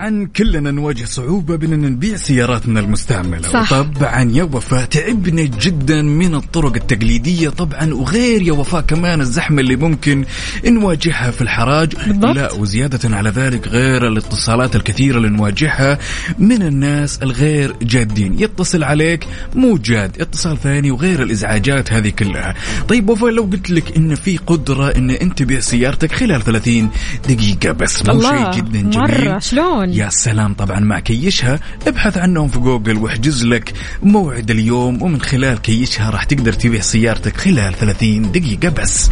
طبعا 0.00 0.28
كلنا 0.36 0.70
نواجه 0.70 1.04
صعوبة 1.04 1.56
بأننا 1.56 1.88
نبيع 1.88 2.16
سياراتنا 2.16 2.80
المستعملة. 2.80 3.48
صح. 3.48 3.70
طبعا 3.70 4.30
يا 4.32 4.42
وفاء 4.42 4.84
تعبنا 4.84 5.42
جدا 5.42 6.02
من 6.02 6.34
الطرق 6.34 6.74
التقليدية 6.74 7.48
طبعا 7.48 7.94
وغير 7.94 8.42
يا 8.42 8.52
وفاء 8.52 8.80
كمان 8.80 9.20
الزحمة 9.20 9.60
اللي 9.60 9.76
ممكن 9.76 10.24
نواجهها 10.66 11.30
في 11.30 11.42
الحراج. 11.42 11.94
بالضبط. 12.06 12.36
لا 12.36 12.52
وزيادة 12.52 13.16
على 13.16 13.30
ذلك 13.30 13.68
غير 13.68 14.08
الاتصالات 14.08 14.76
الكثيرة 14.76 15.16
اللي 15.16 15.28
نواجهها 15.28 15.98
من 16.38 16.62
الناس 16.62 17.22
الغير 17.22 17.74
جادين. 17.82 18.40
يتصل 18.40 18.84
عليك 18.84 19.26
مو 19.54 19.76
جاد 19.76 20.20
اتصال 20.20 20.58
ثاني 20.60 20.90
وغير 20.90 21.22
الإزعاجات 21.22 21.92
هذه 21.92 22.08
كلها. 22.08 22.54
طيب 22.88 23.08
وفاء 23.08 23.30
لو 23.30 23.42
قلت 23.42 23.70
لك 23.70 23.96
إن 23.96 24.14
في 24.14 24.36
قدرة 24.36 24.96
إن 24.96 25.10
أنت 25.10 25.38
تبيع 25.38 25.60
سيارتك 25.60 26.12
خلال 26.12 26.42
30 26.42 26.90
دقيقة 27.28 27.72
بس 27.72 28.06
مو 28.08 28.22
شيء 28.22 28.50
جدا 28.52 28.80
جميل. 28.80 28.94
مرة 28.98 29.38
شلون؟ 29.38 29.89
يا 29.92 30.08
سلام 30.08 30.54
طبعا 30.54 30.80
مع 30.80 31.00
كاشها. 31.00 31.60
ابحث 31.86 32.18
عنهم 32.18 32.48
في 32.48 32.58
جوجل 32.58 32.96
واحجز 32.98 33.44
لك 33.44 33.72
موعد 34.02 34.50
اليوم 34.50 35.02
ومن 35.02 35.20
خلال 35.20 35.58
كاشها 35.58 36.10
راح 36.10 36.24
تقدر 36.24 36.52
تبيع 36.52 36.80
سيارتك 36.80 37.36
خلال 37.36 37.74
30 37.74 38.32
دقيقة 38.32 38.68
بس. 38.68 39.10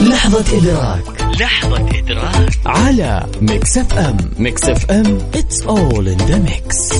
لحظة 0.00 0.58
إدراك. 0.58 1.02
لحظة 1.40 1.88
إدراك. 1.98 2.58
على 2.66 3.26
Mix 3.40 3.78
FM. 3.78 4.16
Mix 4.38 4.64
FM 4.64 5.18
it's 5.34 5.60
all 5.66 6.06
in 6.06 6.18
the 6.30 6.38
mix. 6.50 6.94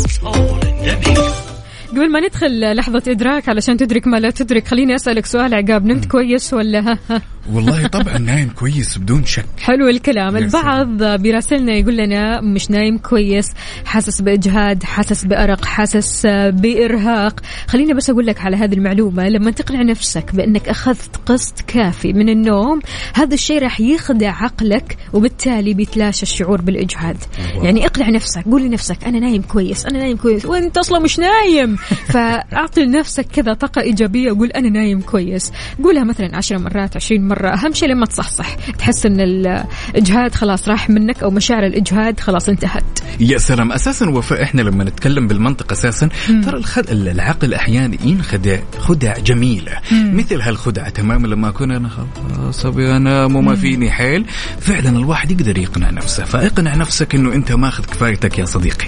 قبل 1.95 2.11
ما 2.11 2.21
ندخل 2.21 2.77
لحظة 2.77 3.03
إدراك 3.09 3.49
علشان 3.49 3.77
تدرك 3.77 4.07
ما 4.07 4.17
لا 4.17 4.31
تدرك 4.31 4.69
خليني 4.69 4.95
أسألك 4.95 5.27
سؤال 5.27 5.55
عقاب 5.55 5.87
نمت 5.87 6.05
كويس 6.05 6.55
ولا؟ 6.55 6.81
ها 6.81 6.99
ها 7.11 7.23
والله 7.53 7.87
طبعا 7.87 8.19
نايم 8.19 8.49
كويس 8.49 8.99
بدون 8.99 9.25
شك. 9.25 9.45
حلو 9.59 9.89
الكلام. 9.89 10.37
البعض 10.37 11.03
بيراسلنا 11.03 11.73
يقول 11.73 11.97
لنا 11.97 12.41
مش 12.41 12.71
نايم 12.71 12.99
كويس 12.99 13.47
حاسس 13.85 14.21
بإجهاد 14.21 14.83
حاسس 14.83 15.25
بأرق 15.25 15.65
حاسس 15.65 16.27
بإرهاق. 16.51 17.41
خليني 17.67 17.95
بس 17.95 18.11
أقول 18.11 18.27
لك 18.27 18.41
على 18.41 18.57
هذه 18.57 18.75
المعلومة. 18.75 19.29
لما 19.29 19.51
تقنع 19.51 19.83
نفسك 19.83 20.35
بأنك 20.35 20.69
أخذت 20.69 21.17
قسط 21.27 21.61
كافي 21.61 22.13
من 22.13 22.29
النوم 22.29 22.81
هذا 23.15 23.35
الشيء 23.35 23.63
راح 23.63 23.81
يخدع 23.81 24.31
عقلك 24.31 24.97
وبالتالي 25.13 25.75
بيتلاشى 25.75 26.23
الشعور 26.23 26.61
بالإجهاد. 26.61 27.17
يعني 27.63 27.87
اقنع 27.87 28.09
نفسك 28.09 28.45
قول 28.45 28.63
لنفسك 28.63 29.05
أنا 29.05 29.19
نايم 29.19 29.43
كويس 29.43 29.87
أنا 29.87 29.99
نايم 29.99 30.17
كويس 30.17 30.47
وأنت 30.47 30.79
أصلا 30.79 30.99
مش 30.99 31.19
نايم. 31.19 31.77
فأعطي 32.07 32.85
لنفسك 32.85 33.27
كذا 33.27 33.55
طاقة 33.55 33.81
إيجابية 33.81 34.33
وقول 34.33 34.51
أنا 34.51 34.69
نايم 34.69 35.01
كويس. 35.01 35.53
قولها 35.85 36.05
مثلا 36.05 36.37
عشر 36.37 36.59
مرات 36.59 36.97
عشرين 36.97 37.29
مرة. 37.29 37.49
أهم 37.49 37.73
شيء 37.73 37.89
لما 37.89 38.07
تصحصح. 38.07 38.55
تحس 38.55 39.07
أن 39.07 39.21
الإجهاد 39.21 40.35
خلاص 40.35 40.69
راح 40.69 40.91
منك 40.91 41.23
أو 41.23 41.31
مشاعر 41.31 41.67
الإجهاد 41.67 42.21
خلاص 42.21 42.49
انتهت. 42.49 42.85
يا 43.21 43.39
سلام. 43.39 43.73
أساسا 43.73 44.11
وفاء 44.11 44.43
إحنا 44.43 44.63
لما 44.63 44.85
نتكلم 44.85 45.29
بالمنطق 45.29 45.73
أساسا 45.73 46.09
ترى 46.45 46.57
الخد... 46.57 46.91
العقل 46.91 47.55
أحيانا 47.55 47.97
ينخدع 48.05 48.59
خدع 48.79 49.19
جميلة. 49.19 49.73
مثل 49.93 50.41
هالخدعه 50.41 50.89
تماما 50.89 51.27
لما 51.27 51.49
أكون 51.49 51.71
أنا 51.71 51.89
خلاص 51.89 52.67
أبي 52.67 52.97
انام 52.97 53.37
وما 53.37 53.55
فيني 53.55 53.91
حيل. 53.91 54.25
فعلا 54.61 54.89
الواحد 54.89 55.31
يقدر 55.31 55.59
يقنع 55.59 55.91
نفسه. 55.91 56.25
فاقنع 56.25 56.75
نفسك 56.75 57.15
إنه 57.15 57.35
أنت 57.35 57.53
ماخذ 57.53 57.85
كفايتك 57.85 58.39
يا 58.39 58.45
صديقي. 58.45 58.87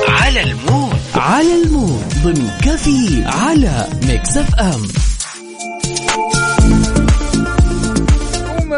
على 0.00 0.42
المود. 0.42 0.96
على 1.14 1.62
المود. 1.62 2.04
ضمن 2.24 2.50
كفي 2.62 3.24
على 3.24 3.88
Mix 4.08 4.36
FM. 4.36 4.82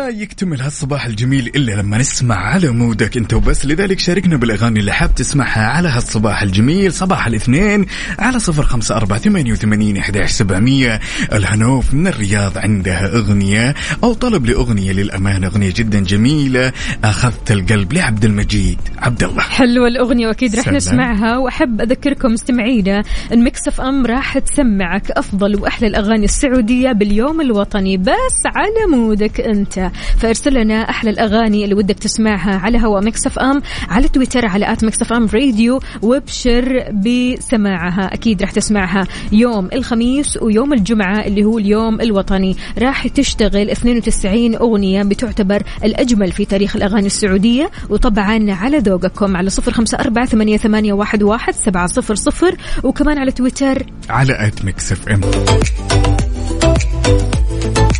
وما 0.04 0.12
يكتمل 0.12 0.60
هالصباح 0.60 1.06
الجميل 1.06 1.46
إلا 1.46 1.72
لما 1.72 1.98
نسمع 1.98 2.36
على 2.36 2.68
مودك 2.68 3.16
أنت 3.16 3.34
وبس. 3.34 3.66
لذلك 3.66 3.98
شاركنا 3.98 4.36
بالأغاني 4.36 4.80
اللي 4.80 4.92
حاب 4.92 5.14
تسمعها 5.14 5.66
على 5.66 5.88
هالصباح 5.88 6.42
الجميل. 6.42 6.92
صباح 6.92 7.26
الاثنين 7.26 7.86
على 8.18 8.38
صفر 8.38 8.62
خمسة 8.62 8.96
أربعة 8.96 9.18
ثمانية 9.18 9.52
وثمانين 9.52 10.02
سبعمية. 10.26 11.00
الهنوف 11.32 11.94
من 11.94 12.06
الرياض 12.06 12.58
عندها 12.58 13.16
أغنية 13.16 13.74
أو 14.04 14.14
طلب 14.14 14.46
لأغنية 14.46 14.92
للأمانة 14.92 15.46
أغنية 15.46 15.72
جدا 15.76 16.00
جميلة. 16.00 16.72
أخذت 17.04 17.50
القلب 17.50 17.92
لعبد 17.92 18.24
المجيد. 18.24 18.78
عبد 18.98 19.24
الله. 19.24 19.42
حلوة 19.42 19.88
الأغنية 19.88 20.26
وأكيد 20.26 20.56
راح 20.56 20.64
سلام. 20.64 20.76
نسمعها. 20.76 21.38
وأحب 21.38 21.80
أذكركم 21.80 22.32
مستمعينا 22.32 23.02
أن 23.32 23.44
Mix 23.44 23.80
FM 23.80 24.06
راح 24.06 24.38
تسمعك 24.38 25.10
أفضل 25.10 25.56
وأحلى 25.56 25.86
الأغاني 25.86 26.24
السعودية 26.24 26.92
باليوم 26.92 27.40
الوطني. 27.40 27.96
بس 27.96 28.40
على 28.46 28.96
مودك 28.96 29.40
أنت. 29.40 29.90
فارسل 30.18 30.54
لنا 30.54 30.90
أحلى 30.90 31.10
الأغاني 31.10 31.64
اللي 31.64 31.74
ودك 31.74 31.98
تسمعها 31.98 32.56
على 32.56 32.78
هوا 32.78 33.00
Mix 33.00 33.38
FM 33.38 33.62
على 33.88 34.08
تويتر 34.08 34.46
على 34.46 34.72
at 34.72 34.84
Mix 34.84 35.12
FM 35.12 35.26
Radio 35.34 35.80
وابشر 36.02 36.92
بسماعها. 36.92 38.14
أكيد 38.14 38.42
راح 38.42 38.50
تسمعها 38.50 39.06
يوم 39.32 39.68
الخميس 39.72 40.38
ويوم 40.42 40.72
الجمعة 40.72 41.26
اللي 41.26 41.44
هو 41.44 41.58
اليوم 41.58 42.00
الوطني. 42.00 42.56
راح 42.78 43.08
تشتغل 43.08 43.70
92 43.70 44.54
أغنية 44.54 45.02
بتعتبر 45.02 45.62
الأجمل 45.84 46.32
في 46.32 46.44
تاريخ 46.44 46.76
الأغاني 46.76 47.06
السعودية. 47.06 47.70
وطبعا 47.90 48.46
على 48.52 48.78
ذوقكم 48.78 49.36
على 49.36 49.50
صفر 49.50 49.72
خمسة 49.72 49.98
أربعة 49.98 50.26
ثمانية, 50.26 50.56
ثمانية 50.56 50.92
واحد, 50.92 51.22
واحد 51.22 51.54
سبعة 51.54 51.86
صفر 51.86 52.14
صفر 52.14 52.56
وكمان 52.82 53.18
على 53.18 53.32
تويتر 53.32 53.86
على 54.10 54.46
at 54.46 54.64
Mix 54.64 54.92
FM 54.92 55.20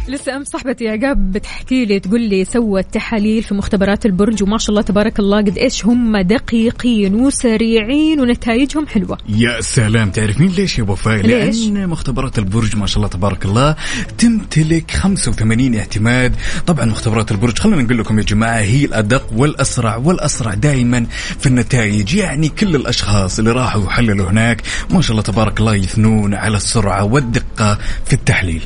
لسه 0.09 0.37
أم 0.37 0.45
صاحبتي 0.45 0.89
عقاب 0.89 1.33
بتحكي 1.33 1.85
لي 1.85 2.01
تقول 2.01 2.21
لي 2.21 2.45
سوت 2.45 2.85
تحاليل 2.93 3.43
في 3.43 3.55
مختبرات 3.55 4.07
البرج 4.07 4.43
وما 4.43 4.59
شاء 4.59 4.71
الله 4.71 4.83
تبارك 4.83 5.19
الله 5.19 5.39
قد 5.39 5.59
إيش 5.59 5.87
هم 5.87 6.17
دقيقين 6.17 7.15
وسريعين 7.15 8.21
ونتائجهم 8.21 8.87
حلوة. 8.87 9.19
يا 9.29 9.61
سلام 9.61 10.11
تعرفين 10.11 10.49
ليش 10.49 10.79
يا 10.79 10.85
وفاء؟ 10.85 11.23
لأن 11.23 11.89
مختبرات 11.89 12.39
البرج 12.39 12.77
ما 12.77 12.87
شاء 12.87 12.97
الله 12.97 13.09
تبارك 13.09 13.45
الله 13.45 13.77
تمتلك 14.19 14.91
85 14.91 15.75
اعتماد. 15.77 16.37
طبعا 16.67 16.85
مختبرات 16.85 17.33
البرج 17.33 17.59
خلينا 17.59 17.83
نقول 17.83 17.99
لكم 17.99 18.19
يا 18.19 18.25
جماعة 18.25 18.61
هي 18.61 18.85
الأدق 18.85 19.27
والأسرع 19.37 19.97
والأسرع 19.97 20.55
دائما 20.55 21.07
في 21.39 21.47
النتائج. 21.47 22.15
يعني 22.15 22.49
كل 22.49 22.75
الأشخاص 22.75 23.39
اللي 23.39 23.53
راحوا 23.53 23.83
وحللوا 23.83 24.31
هناك 24.31 24.63
ما 24.91 25.01
شاء 25.01 25.11
الله 25.11 25.23
تبارك 25.23 25.61
الله 25.61 25.75
يثنون 25.75 26.35
على 26.35 26.57
السرعة 26.57 27.05
والدقة 27.05 27.79
في 28.05 28.13
التحليل. 28.13 28.63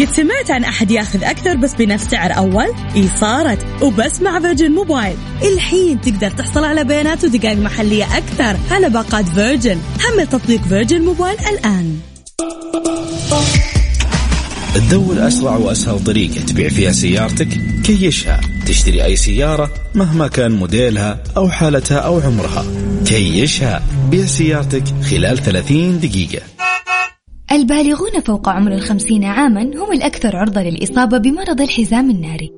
قد 0.00 0.08
سمعت 0.16 0.50
عن 0.50 0.64
أحد 0.64 0.90
ياخذ 0.90 1.24
أكثر 1.24 1.56
بس 1.56 1.74
بنفس 1.74 2.04
سعر 2.10 2.36
أول؟ 2.36 2.72
إي 2.96 3.08
صارت. 3.20 3.82
وبس 3.82 4.20
مع 4.20 4.40
Virgin 4.40 4.70
Mobile 4.70 5.16
الحين 5.42 6.00
تقدر 6.00 6.30
تحصل 6.30 6.64
على 6.64 6.84
بيانات 6.84 7.24
ودقائق 7.24 7.58
محلية 7.58 8.04
أكثر 8.04 8.56
على 8.70 8.88
باقات 8.88 9.28
Virgin 9.28 9.78
حمل 10.00 10.26
تطبيق 10.26 10.60
Virgin 10.68 11.00
Mobile 11.00 11.38
الآن. 11.38 12.00
تدور 14.74 15.26
أسرع 15.26 15.56
وأسهل 15.56 16.04
طريقة 16.04 16.40
تبيع 16.40 16.68
فيها 16.68 16.92
سيارتك 16.92 17.48
كيشها. 17.84 18.40
تشتري 18.66 19.04
أي 19.04 19.16
سيارة 19.16 19.70
مهما 19.94 20.28
كان 20.28 20.52
موديلها 20.52 21.22
أو 21.36 21.48
حالتها 21.48 21.98
أو 21.98 22.20
عمرها. 22.20 22.64
كيشها. 23.06 23.82
بيع 24.10 24.24
سيارتك 24.24 24.84
خلال 25.10 25.38
30 25.38 26.00
دقيقة. 26.00 26.42
البالغون 27.52 28.20
فوق 28.26 28.48
عمر 28.48 28.72
الخمسين 28.72 29.24
عاما 29.24 29.62
هم 29.62 29.92
الأكثر 29.92 30.36
عرضة 30.36 30.62
للإصابة 30.62 31.18
بمرض 31.18 31.60
الحزام 31.60 32.10
الناري. 32.10 32.50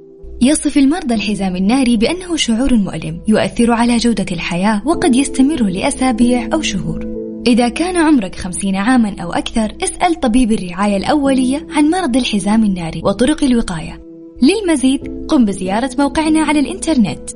يصف 0.42 0.78
المرضى 0.78 1.14
الحزام 1.14 1.56
الناري 1.56 1.96
بأنه 1.96 2.36
شعور 2.36 2.74
مؤلم 2.74 3.22
يؤثر 3.28 3.72
على 3.72 3.96
جودة 3.96 4.26
الحياة 4.32 4.82
وقد 4.86 5.14
يستمر 5.14 5.62
لأسابيع 5.62 6.48
أو 6.54 6.62
شهور. 6.62 7.15
إذا 7.46 7.68
كان 7.68 7.96
عمرك 7.96 8.34
خمسين 8.34 8.76
عاما 8.76 9.16
أو 9.22 9.32
أكثر 9.32 9.72
اسأل 9.82 10.20
طبيب 10.20 10.52
الرعاية 10.52 10.96
الأولية 10.96 11.66
عن 11.70 11.90
مرض 11.90 12.16
الحزام 12.16 12.64
الناري 12.64 13.00
وطرق 13.04 13.44
الوقاية. 13.44 14.02
للمزيد 14.42 15.26
قم 15.28 15.44
بزيارة 15.44 15.90
موقعنا 15.98 16.40
على 16.40 16.60
الإنترنت 16.60 17.30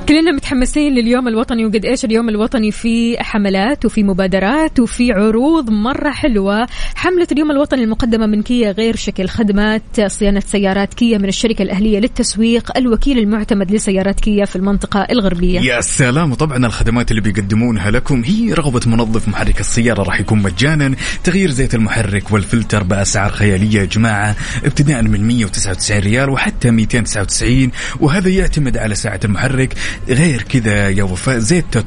كلنا 0.08 0.32
متحمسين 0.32 0.94
لليوم 0.94 1.28
الوطني 1.28 1.66
وقد 1.66 1.84
إيش 1.84 2.04
اليوم 2.04 2.28
الوطني 2.28 2.70
في 2.70 3.16
حملات 3.22 3.84
وفي 3.84 4.02
مبادرات 4.02 4.80
وفي 4.80 5.12
عروض 5.12 5.70
مرة 5.70 6.10
حلوة. 6.10 6.66
حملة 6.94 7.26
اليوم 7.32 7.50
الوطني 7.50 7.84
المقدمة 7.84 8.26
من 8.26 8.42
كيا 8.42 8.70
غير 8.70 8.96
شكل 8.96 9.28
خدمات 9.28 9.82
صيانة 10.06 10.40
سيارات 10.40 10.94
كيا 10.94 11.18
من 11.18 11.28
الشركة 11.28 11.62
الأهلية 11.62 11.98
للتسويق 11.98 12.76
الوكيل 12.76 13.18
المعتمد 13.18 13.70
لسيارات 13.70 14.20
كيا 14.20 14.44
في 14.44 14.56
المنطقة 14.56 15.06
الغربية. 15.10 15.60
يا 15.60 15.80
سلام. 15.80 16.32
وطبعا 16.32 16.66
الخدمات 16.66 17.10
اللي 17.10 17.22
بيقدمونها 17.22 17.90
لكم 17.90 18.22
هي 18.24 18.52
رغبة 18.52 18.80
منظف 18.86 19.28
محرك 19.28 19.60
السيارة 19.60 20.02
راح 20.02 20.20
يكون 20.20 20.42
مجانا. 20.42 20.94
تغيير 21.24 21.50
زيت 21.50 21.74
المحرك 21.74 22.32
والفلتر 22.32 22.82
بأسعار 22.82 23.30
خيالية 23.30 23.80
يا 23.80 23.84
جماعة 23.84 24.36
ابتداء 24.64 25.02
من 25.02 25.26
199 25.26 26.00
ريال 26.00 26.30
وحتى 26.30 26.70
299 26.70 27.70
وهذا 28.00 28.28
يعتمد 28.28 28.76
على 28.76 28.94
ساعة 28.94 29.20
المحرك. 29.24 29.74
غير 30.08 30.42
كذا 30.42 30.88
يا 30.88 31.02
وفاء 31.02 31.38
زيت 31.38 31.78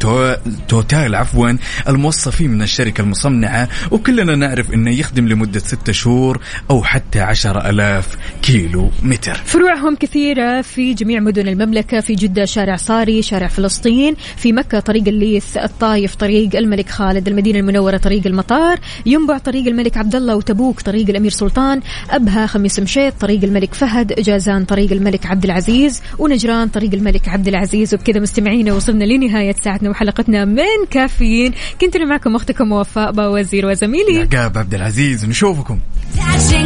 توتال 0.67 1.15
عفوا 1.15 1.51
الموصى 1.89 2.31
فيه 2.31 2.47
من 2.47 2.61
الشركة 2.61 3.01
المصنعة 3.01 3.69
وكلنا 3.91 4.35
نعرف 4.35 4.73
إنه 4.73 4.91
يخدم 4.91 5.27
لمدة 5.27 5.59
ستة 5.59 5.91
شهور 5.91 6.41
أو 6.71 6.83
حتى 6.83 7.19
عشر 7.19 7.69
ألاف 7.69 8.17
كيلو 8.41 8.89
متر. 9.03 9.33
فروعهم 9.45 9.95
كثيرة 9.95 10.61
في 10.61 10.93
جميع 10.93 11.19
مدن 11.19 11.47
المملكة 11.47 11.99
في 11.99 12.15
جدة 12.15 12.45
شارع 12.45 12.75
صاري 12.75 13.21
شارع 13.21 13.47
فلسطين 13.47 14.15
في 14.37 14.51
مكة 14.53 14.79
طريق 14.79 15.07
الليث 15.07 15.57
الطايف 15.57 16.15
طريق 16.15 16.55
الملك 16.55 16.89
خالد 16.89 17.27
المدينة 17.27 17.59
المنورة 17.59 17.97
طريق 17.97 18.27
المطار 18.27 18.79
ينبع 19.05 19.37
طريق 19.37 19.67
الملك 19.67 19.97
عبد 19.97 20.15
الله 20.15 20.35
وتبوك 20.35 20.81
طريق 20.81 21.09
الأمير 21.09 21.31
سلطان 21.31 21.81
أبها 22.09 22.45
خميس 22.45 22.79
مشيط 22.79 23.13
طريق 23.19 23.43
الملك 23.43 23.73
فهد 23.73 24.13
جازان 24.13 24.65
طريق 24.65 24.91
الملك 24.91 25.25
عبد 25.25 25.43
العزيز 25.43 26.01
ونجران 26.19 26.67
طريق 26.67 26.93
الملك 26.93 27.27
عبد 27.27 27.47
العزيز 27.47 27.93
وبكذا 27.99 28.19
مستمعينا 28.19 28.73
وصلنا 28.73 29.03
لنهاية 29.03 29.55
ساعتنا 29.63 29.89
وحلقتنا 29.89 30.45
من 30.45 30.85
كافيين. 30.91 31.53
كنت 31.81 31.95
أنا 31.95 32.05
معكم 32.05 32.35
أختكم 32.35 32.71
وفاء 32.71 33.11
باوزير 33.11 33.65
وزميلي. 33.65 34.21
عقاب 34.21 34.57
عبد 34.57 34.73
العزيز 34.73 35.25
نشوفكم. 35.25 35.79